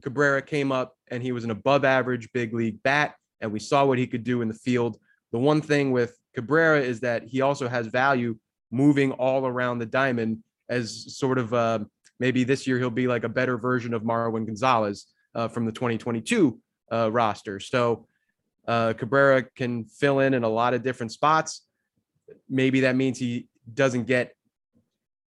Cabrera 0.02 0.42
came 0.42 0.70
up 0.70 0.94
and 1.10 1.22
he 1.22 1.32
was 1.32 1.44
an 1.44 1.50
above 1.50 1.84
average 1.84 2.30
big 2.32 2.54
league 2.54 2.82
bat, 2.82 3.14
and 3.40 3.50
we 3.50 3.58
saw 3.58 3.84
what 3.84 3.98
he 3.98 4.06
could 4.06 4.24
do 4.24 4.42
in 4.42 4.48
the 4.48 4.54
field. 4.54 4.98
The 5.32 5.38
one 5.38 5.60
thing 5.60 5.90
with 5.90 6.16
Cabrera 6.34 6.80
is 6.80 7.00
that 7.00 7.24
he 7.24 7.40
also 7.40 7.66
has 7.66 7.86
value 7.86 8.36
moving 8.70 9.12
all 9.12 9.46
around 9.46 9.78
the 9.78 9.86
diamond 9.86 10.42
as 10.68 11.16
sort 11.16 11.38
of 11.38 11.54
uh, 11.54 11.78
maybe 12.20 12.44
this 12.44 12.66
year 12.66 12.78
he'll 12.78 12.90
be 12.90 13.08
like 13.08 13.24
a 13.24 13.28
better 13.28 13.56
version 13.56 13.94
of 13.94 14.02
Marwin 14.02 14.46
Gonzalez. 14.46 15.06
uh, 15.36 15.48
from 15.48 15.66
the 15.66 15.72
2022 15.72 16.58
uh, 16.90 17.12
roster. 17.12 17.60
So 17.60 18.06
uh, 18.66 18.94
Cabrera 18.94 19.42
can 19.42 19.84
fill 19.84 20.20
in 20.20 20.34
in 20.34 20.42
a 20.42 20.48
lot 20.48 20.74
of 20.74 20.82
different 20.82 21.12
spots. 21.12 21.66
Maybe 22.48 22.80
that 22.80 22.96
means 22.96 23.18
he 23.18 23.46
doesn't 23.72 24.04
get, 24.04 24.34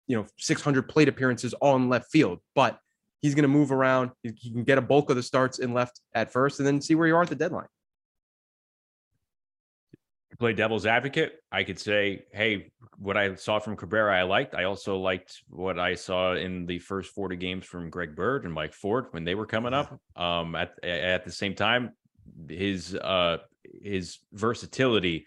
you 0.06 0.18
know, 0.18 0.26
600 0.38 0.90
plate 0.90 1.08
appearances 1.08 1.54
all 1.54 1.78
in 1.78 1.90
left 1.90 2.12
field, 2.12 2.40
but 2.54 2.78
he's 3.24 3.34
going 3.34 3.44
to 3.44 3.50
move 3.50 3.72
around. 3.72 4.12
He, 4.22 4.52
can 4.52 4.64
get 4.64 4.78
a 4.78 4.82
bulk 4.82 5.10
of 5.10 5.16
the 5.16 5.24
starts 5.24 5.58
in 5.58 5.74
left 5.74 6.00
at 6.14 6.32
first, 6.32 6.60
and 6.60 6.68
then 6.68 6.80
see 6.80 6.94
where 6.94 7.08
you 7.08 7.16
are 7.16 7.24
at 7.24 7.30
the 7.30 7.36
deadline. 7.36 7.66
to 10.30 10.38
play 10.38 10.54
devil's 10.54 10.86
advocate, 10.86 11.40
I 11.52 11.64
could 11.64 11.80
say, 11.80 12.26
hey, 12.34 12.72
what 12.98 13.18
I 13.18 13.34
saw 13.36 13.60
from 13.60 13.78
Cabrera, 13.78 14.20
I 14.20 14.24
liked. 14.24 14.54
I 14.54 14.66
also 14.66 14.98
liked 14.98 15.42
what 15.48 15.80
I 15.80 15.96
saw 15.96 16.36
in 16.36 16.66
the 16.66 16.80
first 16.80 17.14
40 17.14 17.38
games 17.38 17.66
from 17.66 17.90
Greg 17.90 18.16
Bird 18.16 18.44
and 18.44 18.54
Mike 18.54 18.74
Ford 18.74 19.08
when 19.12 19.24
they 19.24 19.36
were 19.36 19.48
coming 19.48 19.74
up. 19.74 20.00
Um, 20.16 20.54
at 20.54 20.72
at 20.84 21.26
the 21.26 21.32
same 21.32 21.56
time, 21.56 21.94
his 22.48 22.94
uh 22.94 23.38
his 23.82 24.20
versatility 24.32 25.26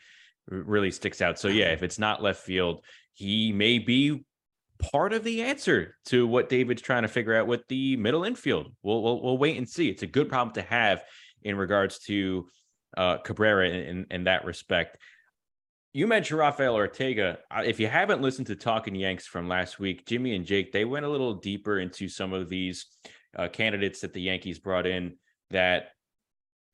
really 0.48 0.92
sticks 0.92 1.20
out. 1.20 1.40
So 1.40 1.48
yeah, 1.48 1.72
if 1.72 1.82
it's 1.82 1.98
not 1.98 2.22
left 2.22 2.44
field, 2.44 2.84
he 3.14 3.52
may 3.52 3.80
be 3.80 4.24
part 4.78 5.12
of 5.12 5.24
the 5.24 5.42
answer 5.42 5.96
to 6.06 6.26
what 6.26 6.48
David's 6.48 6.82
trying 6.82 7.02
to 7.02 7.08
figure 7.08 7.34
out 7.34 7.46
with 7.46 7.66
the 7.68 7.96
middle 7.96 8.24
infield. 8.24 8.72
We'll 8.82 9.02
we'll, 9.02 9.22
we'll 9.22 9.38
wait 9.38 9.56
and 9.56 9.68
see. 9.68 9.88
It's 9.88 10.02
a 10.02 10.06
good 10.06 10.28
problem 10.28 10.54
to 10.54 10.62
have 10.62 11.02
in 11.42 11.56
regards 11.56 11.98
to 12.00 12.48
uh, 12.96 13.18
Cabrera 13.18 13.68
in, 13.68 13.74
in, 13.74 14.06
in 14.10 14.24
that 14.24 14.44
respect. 14.44 14.98
You 15.92 16.06
mentioned 16.06 16.38
Rafael 16.38 16.74
Ortega. 16.74 17.38
If 17.64 17.80
you 17.80 17.86
haven't 17.86 18.20
listened 18.20 18.48
to 18.48 18.56
Talking 18.56 18.94
Yanks 18.94 19.26
from 19.26 19.48
last 19.48 19.78
week, 19.78 20.06
Jimmy 20.06 20.34
and 20.34 20.44
Jake, 20.44 20.70
they 20.70 20.84
went 20.84 21.06
a 21.06 21.08
little 21.08 21.34
deeper 21.34 21.78
into 21.78 22.08
some 22.08 22.34
of 22.34 22.50
these 22.50 22.86
uh, 23.34 23.48
candidates 23.48 24.00
that 24.00 24.12
the 24.12 24.20
Yankees 24.20 24.58
brought 24.58 24.86
in 24.86 25.16
that 25.50 25.88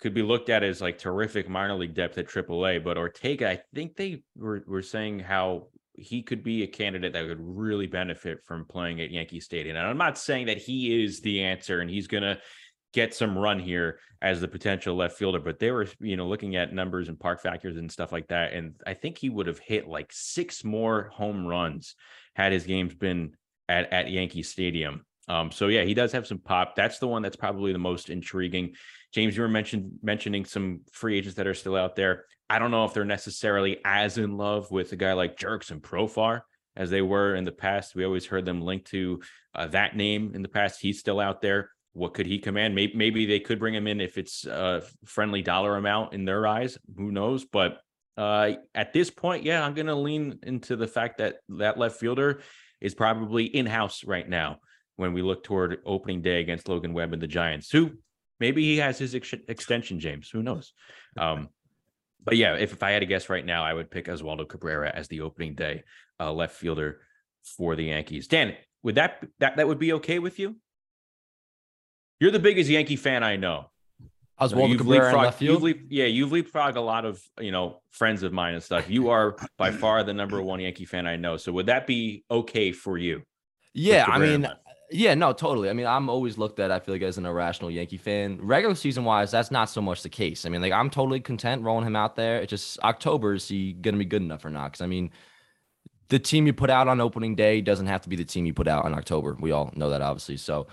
could 0.01 0.13
be 0.13 0.23
looked 0.23 0.49
at 0.49 0.65
as 0.65 0.81
like 0.81 0.99
terrific 0.99 1.49
minor 1.49 1.75
league 1.75 1.95
depth 1.95 2.19
at 2.19 2.27
AAA. 2.27 2.83
But 2.83 2.99
Ortega, 2.99 3.49
I 3.49 3.61
think 3.73 3.95
they 3.95 4.25
were, 4.37 4.65
were 4.67 4.83
saying 4.83 5.21
how 5.21 5.69
he 5.95 6.23
could 6.23 6.43
be 6.43 6.63
a 6.63 6.67
candidate 6.67 7.13
that 7.13 7.27
would 7.27 7.41
really 7.41 7.87
benefit 7.87 8.43
from 8.45 8.65
playing 8.65 9.01
at 9.01 9.11
Yankee 9.11 9.41
Stadium. 9.41 9.77
And 9.77 9.87
I'm 9.87 9.99
not 9.99 10.19
saying 10.19 10.47
that 10.47 10.59
he 10.59 11.05
is 11.05 11.21
the 11.21 11.43
answer 11.43 11.81
and 11.81 11.91
he's 11.91 12.07
going 12.07 12.23
to 12.23 12.39
get 12.93 13.15
some 13.15 13.37
run 13.37 13.59
here 13.59 13.99
as 14.21 14.41
the 14.41 14.49
potential 14.49 14.95
left 14.95 15.17
fielder, 15.17 15.41
but 15.41 15.59
they 15.59 15.71
were, 15.71 15.87
you 16.01 16.17
know, 16.17 16.27
looking 16.27 16.57
at 16.57 16.73
numbers 16.73 17.09
and 17.09 17.19
park 17.19 17.43
factors 17.43 17.77
and 17.77 17.91
stuff 17.91 18.13
like 18.13 18.29
that. 18.29 18.53
And 18.53 18.75
I 18.87 18.95
think 18.95 19.19
he 19.19 19.31
would 19.31 19.47
have 19.47 19.59
hit 19.59 19.89
like 19.89 20.11
six 20.13 20.63
more 20.63 21.11
home 21.13 21.47
runs 21.47 21.95
had 22.35 22.53
his 22.53 22.65
games 22.65 22.95
been 22.95 23.35
at, 23.69 23.93
at 23.93 24.11
Yankee 24.11 24.43
Stadium. 24.43 25.05
Um, 25.29 25.51
so 25.51 25.69
yeah, 25.69 25.85
he 25.85 25.95
does 25.95 26.13
have 26.13 26.27
some 26.27 26.39
pop. 26.39 26.75
That's 26.77 26.99
the 26.99 27.09
one 27.09 27.23
that's 27.23 27.37
probably 27.37 27.73
the 27.73 27.79
most 27.79 28.11
intriguing. 28.11 28.75
James, 29.13 29.37
you 29.37 29.43
were 29.43 29.49
mentioned 29.49 29.99
mentioning 30.03 30.45
some 30.45 30.81
free 30.93 31.17
agents 31.17 31.37
that 31.37 31.47
are 31.47 31.55
still 31.55 31.77
out 31.77 31.97
there. 31.97 32.25
I 32.53 32.59
don't 32.59 32.71
know 32.71 32.85
if 32.85 32.93
they're 32.93 33.07
necessarily 33.07 33.79
as 33.83 34.19
in 34.19 34.37
love 34.37 34.71
with 34.71 34.93
a 34.93 34.97
guy 34.97 35.15
like 35.15 35.39
Jurickson 35.39 35.81
Profar 35.81 36.43
as 36.77 36.91
they 36.91 37.01
were 37.01 37.35
in 37.35 37.47
the 37.47 37.51
past. 37.51 37.95
We 37.95 38.05
always 38.05 38.27
heard 38.27 38.45
them 38.45 38.61
linked 38.61 38.89
to 38.89 39.23
uh, 39.55 39.69
that 39.69 39.97
name 39.97 40.33
in 40.35 40.43
the 40.43 40.51
past. 40.51 40.79
He's 40.79 41.01
still 41.01 41.19
out 41.19 41.41
there. 41.41 41.71
What 41.95 42.13
could 42.13 42.27
he 42.27 42.39
command? 42.39 42.75
Maybe, 42.75 42.93
maybe 42.95 43.25
they 43.25 43.41
could 43.41 43.59
bring 43.59 43.73
him 43.73 43.87
in 43.87 44.03
if 44.03 44.19
it's 44.19 44.45
a 44.45 44.83
friendly 45.07 45.41
dollar 45.41 45.79
amount 45.79 46.13
in 46.13 46.27
their 46.27 46.47
eyes. 46.47 46.77
Who 46.95 47.11
knows? 47.11 47.47
But 47.47 47.79
uh, 48.19 48.53
at 48.75 48.93
this 48.93 49.09
point, 49.09 49.45
yeah, 49.45 49.65
I'm 49.65 49.73
going 49.73 49.87
to 49.87 49.95
lean 49.95 50.39
into 50.43 50.77
the 50.77 50.87
fact 50.87 51.17
that 51.19 51.37
that 51.49 51.79
left 51.79 52.01
fielder 52.01 52.43
is 52.83 52.95
probably 52.95 53.47
in 53.47 53.65
house 53.65 54.05
right 54.05 54.29
now 54.29 54.59
when 54.97 55.15
we 55.15 55.23
look 55.23 55.43
toward 55.43 55.79
opening 55.87 56.21
day 56.21 56.43
against 56.43 56.69
Logan 56.69 56.93
Webb 56.93 57.15
and 57.15 57.23
the 57.23 57.27
Giants, 57.27 57.71
who 57.71 57.93
maybe 58.41 58.63
he 58.63 58.77
has 58.77 58.99
his 58.99 59.15
ex- 59.15 59.33
extension, 59.49 60.01
James. 60.01 60.29
Who 60.29 60.43
knows? 60.43 60.75
Um, 61.17 61.49
but 62.25 62.37
yeah, 62.37 62.55
if, 62.55 62.73
if 62.73 62.83
I 62.83 62.93
had 62.93 63.01
to 63.01 63.07
guess 63.07 63.29
right 63.29 63.45
now, 63.45 63.65
I 63.65 63.73
would 63.73 63.91
pick 63.91 64.07
Oswaldo 64.07 64.49
Cabrera 64.49 64.91
as 64.95 65.09
the 65.09 65.21
opening 65.23 65.55
day 65.55 65.85
uh, 66.21 66.33
left 66.33 66.57
fielder 66.57 67.01
for 67.45 67.75
the 67.77 67.85
Yankees. 67.85 68.29
Dan, 68.29 68.57
would 68.83 68.95
that 68.97 69.25
that 69.39 69.57
that 69.57 69.67
would 69.67 69.79
be 69.79 69.93
okay 69.95 70.19
with 70.19 70.39
you? 70.39 70.57
You're 72.21 72.31
the 72.31 72.39
biggest 72.39 72.71
Yankee 72.71 72.97
fan 72.97 73.25
I 73.25 73.37
know. 73.37 73.71
Oswaldo 74.41 74.71
You've 74.71 74.79
Cabrera 74.79 75.17
left 75.17 75.43
you've 75.43 75.61
field. 75.61 75.63
leap- 75.63 75.87
yeah, 75.89 76.07
you've 76.07 76.31
leapfrogged 76.31 76.77
a 76.77 76.81
lot 76.81 77.05
of 77.05 77.23
you 77.41 77.53
know 77.53 77.81
friends 77.91 78.23
of 78.23 78.33
mine 78.33 78.55
and 78.55 78.63
stuff. 78.63 78.89
You 78.89 79.11
are 79.11 79.37
by 79.59 79.71
far 79.71 80.03
the 80.05 80.15
number 80.15 80.41
one 80.43 80.61
Yankee 80.61 80.85
fan 80.85 81.07
I 81.07 81.17
know. 81.17 81.37
So 81.37 81.53
would 81.53 81.67
that 81.67 81.87
be 81.87 82.25
okay 82.31 82.73
for 82.73 82.99
you? 82.99 83.23
Yeah, 83.75 84.07
I 84.09 84.19
mean? 84.19 84.49
Yeah, 84.95 85.15
no, 85.15 85.33
totally. 85.33 85.71
I 85.71 85.73
mean, 85.73 85.87
I'm 85.87 86.11
always 86.11 86.37
looked 86.37 86.61
at, 86.61 86.71
I 86.71 86.79
feel 86.79 86.95
like, 86.95 87.03
as 87.03 87.17
an 87.17 87.25
irrational 87.25 87.71
Yankee 87.71 87.97
fan. 87.97 88.39
Regular 88.43 88.75
season 88.75 89.05
wise, 89.05 89.31
that's 89.31 89.51
not 89.51 89.71
so 89.71 89.81
much 89.81 90.03
the 90.03 90.09
case. 90.09 90.45
I 90.45 90.51
mean, 90.51 90.61
like, 90.61 90.73
I'm 90.73 90.91
totally 90.91 91.21
content 91.21 91.63
rolling 91.63 91.87
him 91.87 91.97
out 91.97 92.15
there. 92.15 92.41
It's 92.41 92.51
just 92.51 92.79
October, 92.81 93.35
is 93.35 93.49
he 93.49 93.73
going 93.73 93.95
to 93.95 93.99
be 93.99 94.05
good 94.05 94.23
enough 94.23 94.45
or 94.45 94.51
not? 94.51 94.73
Because, 94.73 94.83
I 94.83 94.87
mean, 94.87 95.11
the 96.09 96.19
team 96.19 96.47
you 96.47 96.53
put 96.53 96.69
out 96.69 96.89
on 96.89 97.01
opening 97.01 97.35
day 97.35 97.63
doesn't 97.63 97.87
have 97.87 98.03
to 98.03 98.11
be 98.11 98.17
the 98.17 98.25
team 98.25 98.45
you 98.45 98.53
put 98.53 98.69
out 98.69 98.85
in 98.85 98.93
October. 98.93 99.35
We 99.41 99.51
all 99.51 99.73
know 99.75 99.89
that, 99.89 100.03
obviously. 100.03 100.37
So, 100.37 100.67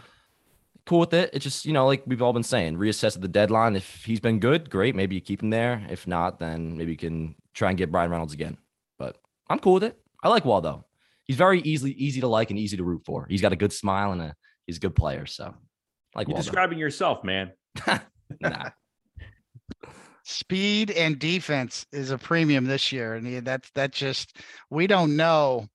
cool 0.85 0.99
with 0.99 1.13
it. 1.13 1.29
It's 1.31 1.43
just, 1.43 1.65
you 1.65 1.71
know, 1.71 1.85
like 1.85 2.03
we've 2.05 2.21
all 2.21 2.33
been 2.33 2.43
saying, 2.43 2.75
reassess 2.75 3.15
at 3.15 3.21
the 3.21 3.27
deadline. 3.27 3.75
If 3.75 4.03
he's 4.03 4.19
been 4.19 4.39
good, 4.39 4.69
great. 4.69 4.95
Maybe 4.95 5.15
you 5.15 5.21
keep 5.21 5.41
him 5.41 5.49
there. 5.49 5.85
If 5.89 6.07
not, 6.07 6.39
then 6.39 6.77
maybe 6.77 6.91
you 6.91 6.97
can 6.97 7.35
try 7.53 7.69
and 7.69 7.77
get 7.77 7.91
Bryan 7.91 8.11
Reynolds 8.11 8.33
again. 8.33 8.57
But 8.97 9.17
I'm 9.49 9.59
cool 9.59 9.75
with 9.75 9.83
it. 9.83 9.97
I 10.21 10.27
like 10.27 10.43
Waldo. 10.43 10.85
He's 11.29 11.37
very 11.37 11.61
easily 11.61 11.91
easy 11.91 12.21
to 12.21 12.27
like 12.27 12.49
and 12.49 12.57
easy 12.57 12.75
to 12.77 12.83
root 12.83 13.03
for. 13.05 13.27
He's 13.29 13.39
got 13.39 13.53
a 13.53 13.55
good 13.55 13.71
smile 13.71 14.13
and 14.13 14.19
a 14.19 14.35
he's 14.65 14.77
a 14.77 14.79
good 14.79 14.95
player. 14.95 15.27
So 15.27 15.53
like 16.15 16.27
You're 16.27 16.33
Waldo. 16.33 16.43
describing 16.43 16.79
yourself, 16.79 17.23
man. 17.23 17.51
nah. 18.41 18.71
Speed 20.23 20.89
and 20.89 21.19
defense 21.19 21.85
is 21.91 22.09
a 22.09 22.17
premium 22.17 22.65
this 22.65 22.91
year, 22.91 23.13
and 23.13 23.45
that's 23.45 23.69
that's 23.75 23.95
just 23.95 24.37
we 24.71 24.87
don't 24.87 25.15
know 25.15 25.67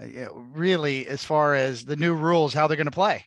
uh, 0.00 0.34
really 0.34 1.06
as 1.06 1.22
far 1.22 1.54
as 1.54 1.84
the 1.84 1.94
new 1.94 2.14
rules 2.14 2.52
how 2.52 2.66
they're 2.66 2.76
going 2.76 2.86
to 2.86 2.90
play, 2.90 3.24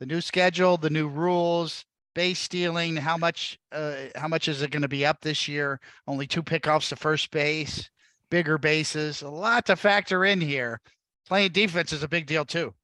the 0.00 0.06
new 0.06 0.20
schedule, 0.20 0.76
the 0.76 0.90
new 0.90 1.06
rules, 1.06 1.84
base 2.16 2.40
stealing, 2.40 2.96
how 2.96 3.16
much 3.16 3.60
uh, 3.70 3.94
how 4.16 4.26
much 4.26 4.48
is 4.48 4.60
it 4.60 4.72
going 4.72 4.82
to 4.82 4.88
be 4.88 5.06
up 5.06 5.20
this 5.20 5.46
year? 5.46 5.78
Only 6.08 6.26
two 6.26 6.42
pickoffs 6.42 6.88
to 6.88 6.96
first 6.96 7.30
base, 7.30 7.88
bigger 8.28 8.58
bases, 8.58 9.22
a 9.22 9.30
lot 9.30 9.66
to 9.66 9.76
factor 9.76 10.24
in 10.24 10.40
here. 10.40 10.80
Playing 11.28 11.52
defense 11.52 11.92
is 11.92 12.02
a 12.02 12.08
big 12.08 12.26
deal 12.26 12.44
too. 12.44 12.74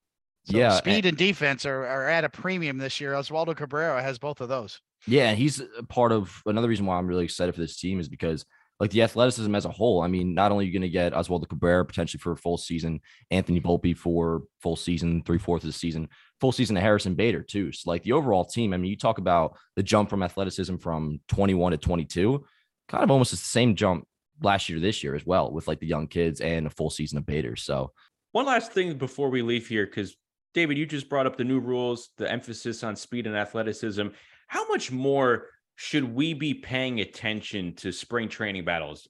So 0.44 0.56
Yeah, 0.56 0.70
speed 0.70 1.06
and 1.06 1.16
defense 1.16 1.66
are, 1.66 1.86
are 1.86 2.08
at 2.08 2.24
a 2.24 2.28
premium 2.28 2.78
this 2.78 3.00
year. 3.00 3.12
Oswaldo 3.12 3.56
Cabrera 3.56 4.02
has 4.02 4.18
both 4.18 4.40
of 4.40 4.48
those. 4.48 4.80
Yeah, 5.06 5.34
he's 5.34 5.60
a 5.60 5.82
part 5.82 6.12
of 6.12 6.42
another 6.46 6.68
reason 6.68 6.86
why 6.86 6.96
I'm 6.96 7.06
really 7.06 7.24
excited 7.24 7.54
for 7.54 7.60
this 7.60 7.78
team 7.78 8.00
is 8.00 8.08
because 8.08 8.44
like 8.80 8.90
the 8.90 9.02
athleticism 9.02 9.54
as 9.54 9.64
a 9.64 9.70
whole. 9.70 10.02
I 10.02 10.08
mean, 10.08 10.34
not 10.34 10.52
only 10.52 10.64
are 10.64 10.68
you 10.68 10.72
going 10.72 10.82
to 10.82 10.88
get 10.88 11.12
Oswaldo 11.12 11.48
Cabrera 11.48 11.84
potentially 11.84 12.20
for 12.20 12.32
a 12.32 12.36
full 12.36 12.56
season, 12.56 13.00
Anthony 13.30 13.60
Volpe 13.60 13.96
for 13.96 14.42
full 14.62 14.76
season, 14.76 15.22
three 15.24 15.38
fourths 15.38 15.64
of 15.64 15.68
the 15.68 15.78
season, 15.78 16.08
full 16.40 16.52
season 16.52 16.76
of 16.76 16.82
Harrison 16.82 17.14
Bader 17.14 17.42
too. 17.42 17.72
So 17.72 17.90
like 17.90 18.04
the 18.04 18.12
overall 18.12 18.44
team. 18.44 18.72
I 18.72 18.76
mean, 18.76 18.90
you 18.90 18.96
talk 18.96 19.18
about 19.18 19.56
the 19.74 19.82
jump 19.82 20.10
from 20.10 20.22
athleticism 20.22 20.76
from 20.76 21.20
21 21.28 21.72
to 21.72 21.78
22, 21.78 22.44
kind 22.88 23.04
of 23.04 23.10
almost 23.10 23.32
the 23.32 23.36
same 23.36 23.74
jump 23.74 24.06
last 24.40 24.68
year 24.68 24.78
to 24.78 24.82
this 24.82 25.02
year 25.02 25.16
as 25.16 25.26
well 25.26 25.50
with 25.50 25.66
like 25.66 25.80
the 25.80 25.86
young 25.86 26.06
kids 26.06 26.40
and 26.40 26.66
a 26.66 26.70
full 26.70 26.90
season 26.90 27.18
of 27.18 27.26
Bader. 27.26 27.56
So 27.56 27.90
One 28.38 28.46
last 28.46 28.70
thing 28.70 28.96
before 28.96 29.30
we 29.30 29.42
leave 29.42 29.66
here, 29.66 29.84
because 29.84 30.14
David, 30.54 30.78
you 30.78 30.86
just 30.86 31.08
brought 31.08 31.26
up 31.26 31.36
the 31.36 31.42
new 31.42 31.58
rules, 31.58 32.10
the 32.18 32.30
emphasis 32.30 32.84
on 32.84 32.94
speed 32.94 33.26
and 33.26 33.36
athleticism. 33.36 34.06
How 34.46 34.68
much 34.68 34.92
more 34.92 35.46
should 35.74 36.04
we 36.04 36.34
be 36.34 36.54
paying 36.54 37.00
attention 37.00 37.74
to 37.78 37.90
spring 37.90 38.28
training 38.28 38.64
battles? 38.64 39.08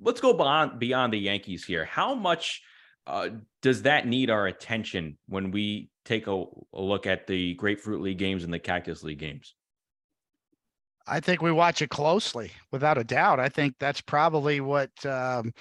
Let's 0.00 0.20
go 0.20 0.32
beyond 0.32 0.80
beyond 0.80 1.12
the 1.12 1.20
Yankees 1.20 1.64
here. 1.64 1.84
How 1.84 2.16
much 2.16 2.60
uh, 3.06 3.28
does 3.62 3.82
that 3.82 4.08
need 4.08 4.28
our 4.28 4.48
attention 4.48 5.18
when 5.28 5.52
we 5.52 5.88
take 6.04 6.26
a, 6.26 6.32
a 6.32 6.82
look 6.82 7.06
at 7.06 7.28
the 7.28 7.54
Grapefruit 7.54 8.02
League 8.02 8.18
games 8.18 8.42
and 8.42 8.52
the 8.52 8.58
Cactus 8.58 9.04
League 9.04 9.20
games? 9.20 9.54
I 11.06 11.20
think 11.20 11.42
we 11.42 11.52
watch 11.52 11.80
it 11.80 11.90
closely, 11.90 12.50
without 12.72 12.98
a 12.98 13.04
doubt. 13.04 13.38
I 13.38 13.50
think 13.50 13.76
that's 13.78 14.00
probably 14.00 14.60
what 14.60 14.90
um, 15.06 15.52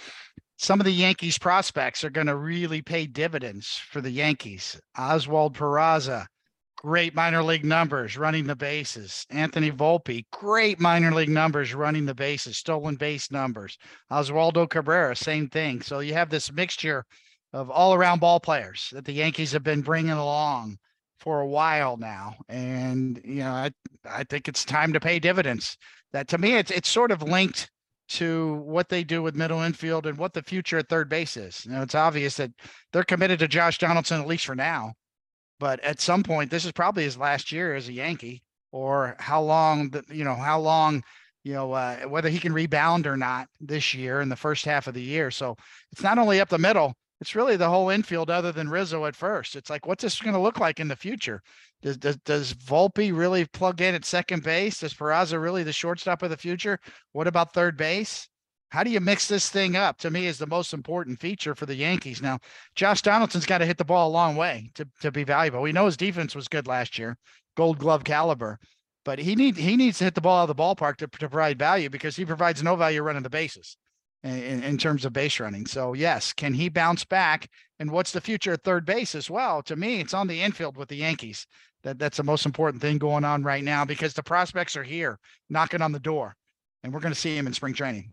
some 0.58 0.80
of 0.80 0.86
the 0.86 0.92
Yankees 0.92 1.38
prospects 1.38 2.04
are 2.04 2.10
going 2.10 2.28
to 2.28 2.36
really 2.36 2.82
pay 2.82 3.06
dividends 3.06 3.80
for 3.90 4.02
the 4.02 4.10
Yankees. 4.10 4.80
Oswald 4.98 5.56
Peraza, 5.56 6.26
great 6.78 7.14
minor 7.14 7.44
league 7.44 7.64
numbers 7.64 8.18
running 8.18 8.48
the 8.48 8.56
bases. 8.56 9.26
Anthony 9.30 9.72
Volpe, 9.72 10.26
great 10.32 10.80
minor 10.80 11.14
league 11.14 11.30
numbers 11.30 11.76
running 11.76 12.06
the 12.06 12.16
bases, 12.16 12.58
stolen 12.58 12.96
base 12.96 13.32
numbers. 13.32 13.78
Oswaldo 14.12 14.68
Cabrera, 14.68 15.16
same 15.16 15.48
thing. 15.48 15.82
So 15.82 16.00
you 16.00 16.14
have 16.14 16.30
this 16.30 16.52
mixture 16.52 17.06
of 17.54 17.70
all 17.70 17.94
around 17.94 18.20
ball 18.20 18.40
players 18.40 18.90
that 18.94 19.06
the 19.06 19.14
Yankees 19.14 19.52
have 19.52 19.64
been 19.64 19.82
bringing 19.82 20.12
along 20.12 20.78
for 21.20 21.42
a 21.42 21.48
while 21.48 21.98
now. 21.98 22.36
And, 22.50 23.22
you 23.24 23.42
know, 23.42 23.52
I, 23.52 23.72
I 24.06 24.24
think 24.24 24.48
it's 24.48 24.66
time 24.66 24.94
to 24.94 25.00
pay 25.00 25.20
dividends. 25.20 25.78
That 26.14 26.28
to 26.30 26.38
me, 26.38 26.56
it's 26.56 26.72
it's 26.72 26.90
sort 26.90 27.12
of 27.12 27.22
linked 27.22 27.70
to 28.10 28.56
what 28.66 28.90
they 28.90 29.04
do 29.04 29.22
with 29.22 29.36
middle 29.36 29.62
infield 29.62 30.06
and 30.06 30.18
what 30.18 30.34
the 30.34 30.44
future 30.44 30.78
at 30.78 30.90
third 30.90 31.10
base 31.10 31.38
is. 31.38 31.66
You 31.66 31.72
know, 31.72 31.82
it's 31.82 31.96
obvious 31.96 32.38
that 32.38 32.52
they're 32.94 33.04
committed 33.04 33.40
to 33.40 33.48
Josh 33.48 33.78
Donaldson 33.78 34.22
at 34.22 34.28
least 34.28 34.46
for 34.46 34.56
now. 34.56 34.94
But 35.60 35.80
at 35.82 36.00
some 36.00 36.24
point, 36.24 36.52
this 36.52 36.66
is 36.66 36.72
probably 36.72 37.04
his 37.04 37.18
last 37.18 37.52
year 37.52 37.76
as 37.76 37.88
a 37.88 37.94
Yankee, 37.94 38.44
or 38.72 39.16
how 39.20 39.42
long, 39.42 39.90
the, 39.90 40.04
you 40.10 40.24
know, 40.24 40.36
how 40.36 40.60
long, 40.60 41.04
you 41.44 41.54
know, 41.54 41.72
uh, 41.72 42.02
whether 42.02 42.30
he 42.30 42.40
can 42.40 42.54
rebound 42.54 43.08
or 43.08 43.18
not 43.18 43.48
this 43.60 43.94
year 43.94 44.22
in 44.22 44.30
the 44.30 44.36
first 44.36 44.66
half 44.66 44.88
of 44.88 44.94
the 44.94 45.02
year. 45.02 45.32
So 45.32 45.56
it's 45.92 46.04
not 46.04 46.20
only 46.20 46.40
up 46.40 46.50
the 46.50 46.58
middle, 46.58 46.94
it's 47.20 47.36
really 47.36 47.56
the 47.56 47.70
whole 47.70 47.90
infield 47.90 48.30
other 48.30 48.52
than 48.52 48.70
Rizzo 48.70 49.06
at 49.06 49.16
first. 49.16 49.56
It's 49.56 49.70
like, 49.70 49.88
what's 49.88 50.04
this 50.04 50.22
going 50.22 50.36
to 50.36 50.42
look 50.42 50.60
like 50.60 50.80
in 50.80 50.88
the 50.88 50.96
future? 50.96 51.42
Does, 51.82 51.98
does, 51.98 52.18
does 52.18 52.54
Volpe 52.54 53.16
really 53.16 53.46
plug 53.46 53.82
in 53.82 53.96
at 53.96 54.06
second 54.06 54.44
base? 54.44 54.80
Does 54.80 54.94
Peraza 54.94 55.42
really 55.42 55.64
the 55.64 55.74
shortstop 55.74 56.24
of 56.24 56.30
the 56.30 56.38
future? 56.38 56.80
What 57.12 57.28
about 57.28 57.54
third 57.54 57.78
base? 57.78 58.28
How 58.70 58.84
do 58.84 58.90
you 58.90 59.00
mix 59.00 59.28
this 59.28 59.50
thing 59.50 59.76
up? 59.76 59.98
To 60.00 60.12
me, 60.12 60.26
is 60.28 60.38
the 60.38 60.48
most 60.48 60.74
important 60.74 61.20
feature 61.20 61.56
for 61.56 61.66
the 61.66 61.76
Yankees. 61.76 62.22
Now, 62.22 62.40
Josh 62.76 63.02
Donaldson's 63.02 63.46
got 63.46 63.60
to 63.60 63.66
hit 63.66 63.78
the 63.78 63.86
ball 63.86 64.10
a 64.10 64.12
long 64.12 64.36
way 64.36 64.72
to, 64.76 64.88
to 65.02 65.12
be 65.12 65.24
valuable. 65.24 65.62
We 65.62 65.72
know 65.72 65.86
his 65.86 65.96
defense 65.96 66.36
was 66.36 66.50
good 66.50 66.68
last 66.68 67.00
year, 67.00 67.18
gold 67.56 67.78
glove 67.78 68.04
caliber, 68.04 68.60
but 69.06 69.20
he 69.20 69.36
need 69.36 69.56
he 69.56 69.78
needs 69.78 70.00
to 70.00 70.04
hit 70.04 70.16
the 70.16 70.22
ball 70.22 70.42
out 70.42 70.50
of 70.50 70.56
the 70.58 70.62
ballpark 70.62 70.98
to, 70.98 71.08
to 71.08 71.30
provide 71.30 71.58
value 71.58 71.90
because 71.90 72.18
he 72.18 72.26
provides 72.26 72.62
no 72.62 72.76
value 72.76 73.02
running 73.02 73.24
the 73.24 73.30
bases 73.30 73.78
in, 74.24 74.64
in 74.64 74.78
terms 74.78 75.06
of 75.06 75.14
base 75.14 75.40
running. 75.40 75.66
So 75.66 75.94
yes, 75.94 76.34
can 76.34 76.54
he 76.54 76.68
bounce 76.68 77.06
back? 77.06 77.50
And 77.80 77.92
what's 77.92 78.12
the 78.12 78.22
future 78.22 78.54
at 78.54 78.64
third 78.64 78.86
base 78.86 79.14
as 79.14 79.30
well? 79.30 79.62
To 79.64 79.76
me, 79.76 80.00
it's 80.00 80.14
on 80.14 80.28
the 80.28 80.42
infield 80.42 80.78
with 80.78 80.90
the 80.90 80.96
Yankees. 80.96 81.46
That 81.84 82.00
that's 82.00 82.18
the 82.18 82.24
most 82.24 82.46
important 82.46 82.82
thing 82.82 82.98
going 82.98 83.24
on 83.24 83.44
right 83.44 83.64
now 83.64 83.86
because 83.86 84.14
the 84.14 84.24
prospects 84.24 84.76
are 84.76 84.84
here 84.84 85.20
knocking 85.50 85.82
on 85.82 85.92
the 85.92 86.00
door, 86.00 86.36
and 86.84 86.92
we're 86.92 87.00
going 87.00 87.14
to 87.14 87.20
see 87.20 87.38
him 87.38 87.48
in 87.48 87.54
spring 87.54 87.74
training. 87.74 88.12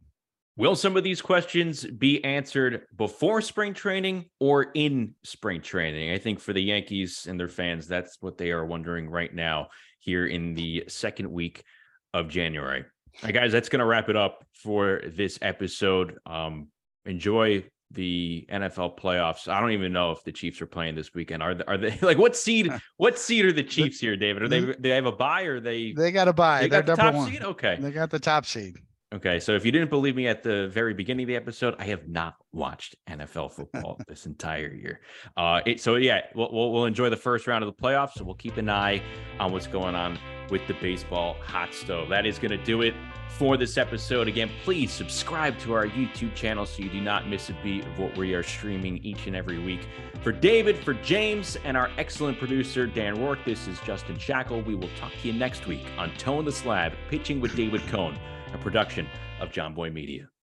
Will 0.56 0.76
some 0.76 0.96
of 0.96 1.02
these 1.02 1.20
questions 1.20 1.84
be 1.84 2.22
answered 2.22 2.86
before 2.96 3.40
spring 3.40 3.74
training 3.74 4.26
or 4.38 4.70
in 4.74 5.14
spring 5.24 5.60
training? 5.60 6.12
I 6.12 6.18
think 6.18 6.38
for 6.38 6.52
the 6.52 6.62
Yankees 6.62 7.26
and 7.28 7.40
their 7.40 7.48
fans, 7.48 7.88
that's 7.88 8.18
what 8.20 8.38
they 8.38 8.52
are 8.52 8.64
wondering 8.64 9.10
right 9.10 9.34
now 9.34 9.68
here 9.98 10.26
in 10.26 10.54
the 10.54 10.84
second 10.86 11.32
week 11.32 11.64
of 12.12 12.28
January. 12.28 12.82
All 12.82 13.20
right, 13.24 13.34
guys, 13.34 13.50
that's 13.50 13.68
going 13.68 13.80
to 13.80 13.84
wrap 13.84 14.08
it 14.08 14.16
up 14.16 14.44
for 14.52 15.00
this 15.04 15.40
episode. 15.42 16.18
Um, 16.24 16.68
enjoy 17.04 17.64
the 17.90 18.46
NFL 18.50 18.98
playoffs. 18.98 19.48
I 19.48 19.60
don't 19.60 19.72
even 19.72 19.92
know 19.92 20.10
if 20.10 20.24
the 20.24 20.32
Chiefs 20.32 20.60
are 20.62 20.66
playing 20.66 20.94
this 20.94 21.14
weekend. 21.14 21.42
Are 21.42 21.54
they, 21.54 21.64
are 21.64 21.76
they 21.78 21.98
like 22.02 22.18
what 22.18 22.36
seed? 22.36 22.72
What 22.96 23.18
seed 23.18 23.44
are 23.44 23.52
the 23.52 23.62
Chiefs 23.62 23.98
here, 23.98 24.16
David? 24.16 24.42
Are 24.44 24.48
they 24.48 24.60
they 24.78 24.90
have 24.90 25.06
a 25.06 25.12
buy 25.12 25.42
or 25.42 25.60
they 25.60 25.92
They 25.92 26.12
got 26.12 26.28
a 26.28 26.32
buy. 26.32 26.62
they 26.62 26.68
They're 26.68 26.82
got 26.82 26.96
the 26.96 27.02
top 27.02 27.14
one. 27.14 27.30
seed? 27.30 27.42
Okay. 27.42 27.76
They 27.80 27.90
got 27.90 28.10
the 28.10 28.20
top 28.20 28.46
seed. 28.46 28.76
Okay, 29.14 29.38
so 29.38 29.52
if 29.52 29.64
you 29.64 29.70
didn't 29.70 29.90
believe 29.90 30.16
me 30.16 30.26
at 30.26 30.42
the 30.42 30.66
very 30.68 30.92
beginning 30.92 31.22
of 31.22 31.28
the 31.28 31.36
episode, 31.36 31.76
I 31.78 31.84
have 31.84 32.08
not 32.08 32.34
watched 32.52 32.96
NFL 33.08 33.52
football 33.52 34.00
this 34.08 34.26
entire 34.26 34.72
year. 34.74 35.02
Uh, 35.36 35.60
it, 35.64 35.80
so 35.80 35.94
yeah, 35.94 36.22
we'll, 36.34 36.52
we'll 36.52 36.72
we'll 36.72 36.84
enjoy 36.86 37.10
the 37.10 37.16
first 37.16 37.46
round 37.46 37.62
of 37.62 37.74
the 37.74 37.80
playoffs. 37.80 38.14
So 38.14 38.24
we'll 38.24 38.34
keep 38.34 38.56
an 38.56 38.68
eye 38.68 39.00
on 39.38 39.52
what's 39.52 39.68
going 39.68 39.94
on 39.94 40.18
with 40.50 40.66
the 40.66 40.74
baseball 40.74 41.36
hot 41.44 41.72
stove. 41.72 42.08
That 42.08 42.26
is 42.26 42.40
going 42.40 42.50
to 42.58 42.64
do 42.64 42.82
it 42.82 42.94
for 43.38 43.56
this 43.56 43.76
episode. 43.76 44.28
Again, 44.28 44.50
please 44.62 44.92
subscribe 44.92 45.58
to 45.60 45.72
our 45.72 45.86
YouTube 45.86 46.34
channel 46.34 46.66
so 46.66 46.82
you 46.82 46.88
do 46.88 47.00
not 47.00 47.28
miss 47.28 47.50
a 47.50 47.56
beat 47.62 47.84
of 47.84 47.98
what 47.98 48.16
we 48.16 48.34
are 48.34 48.42
streaming 48.42 48.98
each 48.98 49.26
and 49.26 49.34
every 49.34 49.58
week. 49.58 49.80
For 50.22 50.32
David, 50.32 50.78
for 50.78 50.94
James, 50.94 51.56
and 51.64 51.76
our 51.76 51.90
excellent 51.98 52.38
producer 52.38 52.86
Dan 52.86 53.20
Rourke, 53.20 53.44
this 53.44 53.66
is 53.66 53.78
Justin 53.80 54.16
Shackil. 54.16 54.64
We 54.64 54.74
will 54.74 54.90
talk 54.98 55.12
to 55.20 55.28
you 55.28 55.32
next 55.32 55.66
week 55.66 55.84
on 55.98 56.10
Toeing 56.16 56.44
the 56.44 56.52
Slab, 56.52 56.92
pitching 57.10 57.40
with 57.40 57.56
David 57.56 57.82
Cone 57.88 58.18
a 58.52 58.58
production 58.58 59.08
of 59.40 59.50
Jomboy 59.50 59.92
Media. 59.92 60.28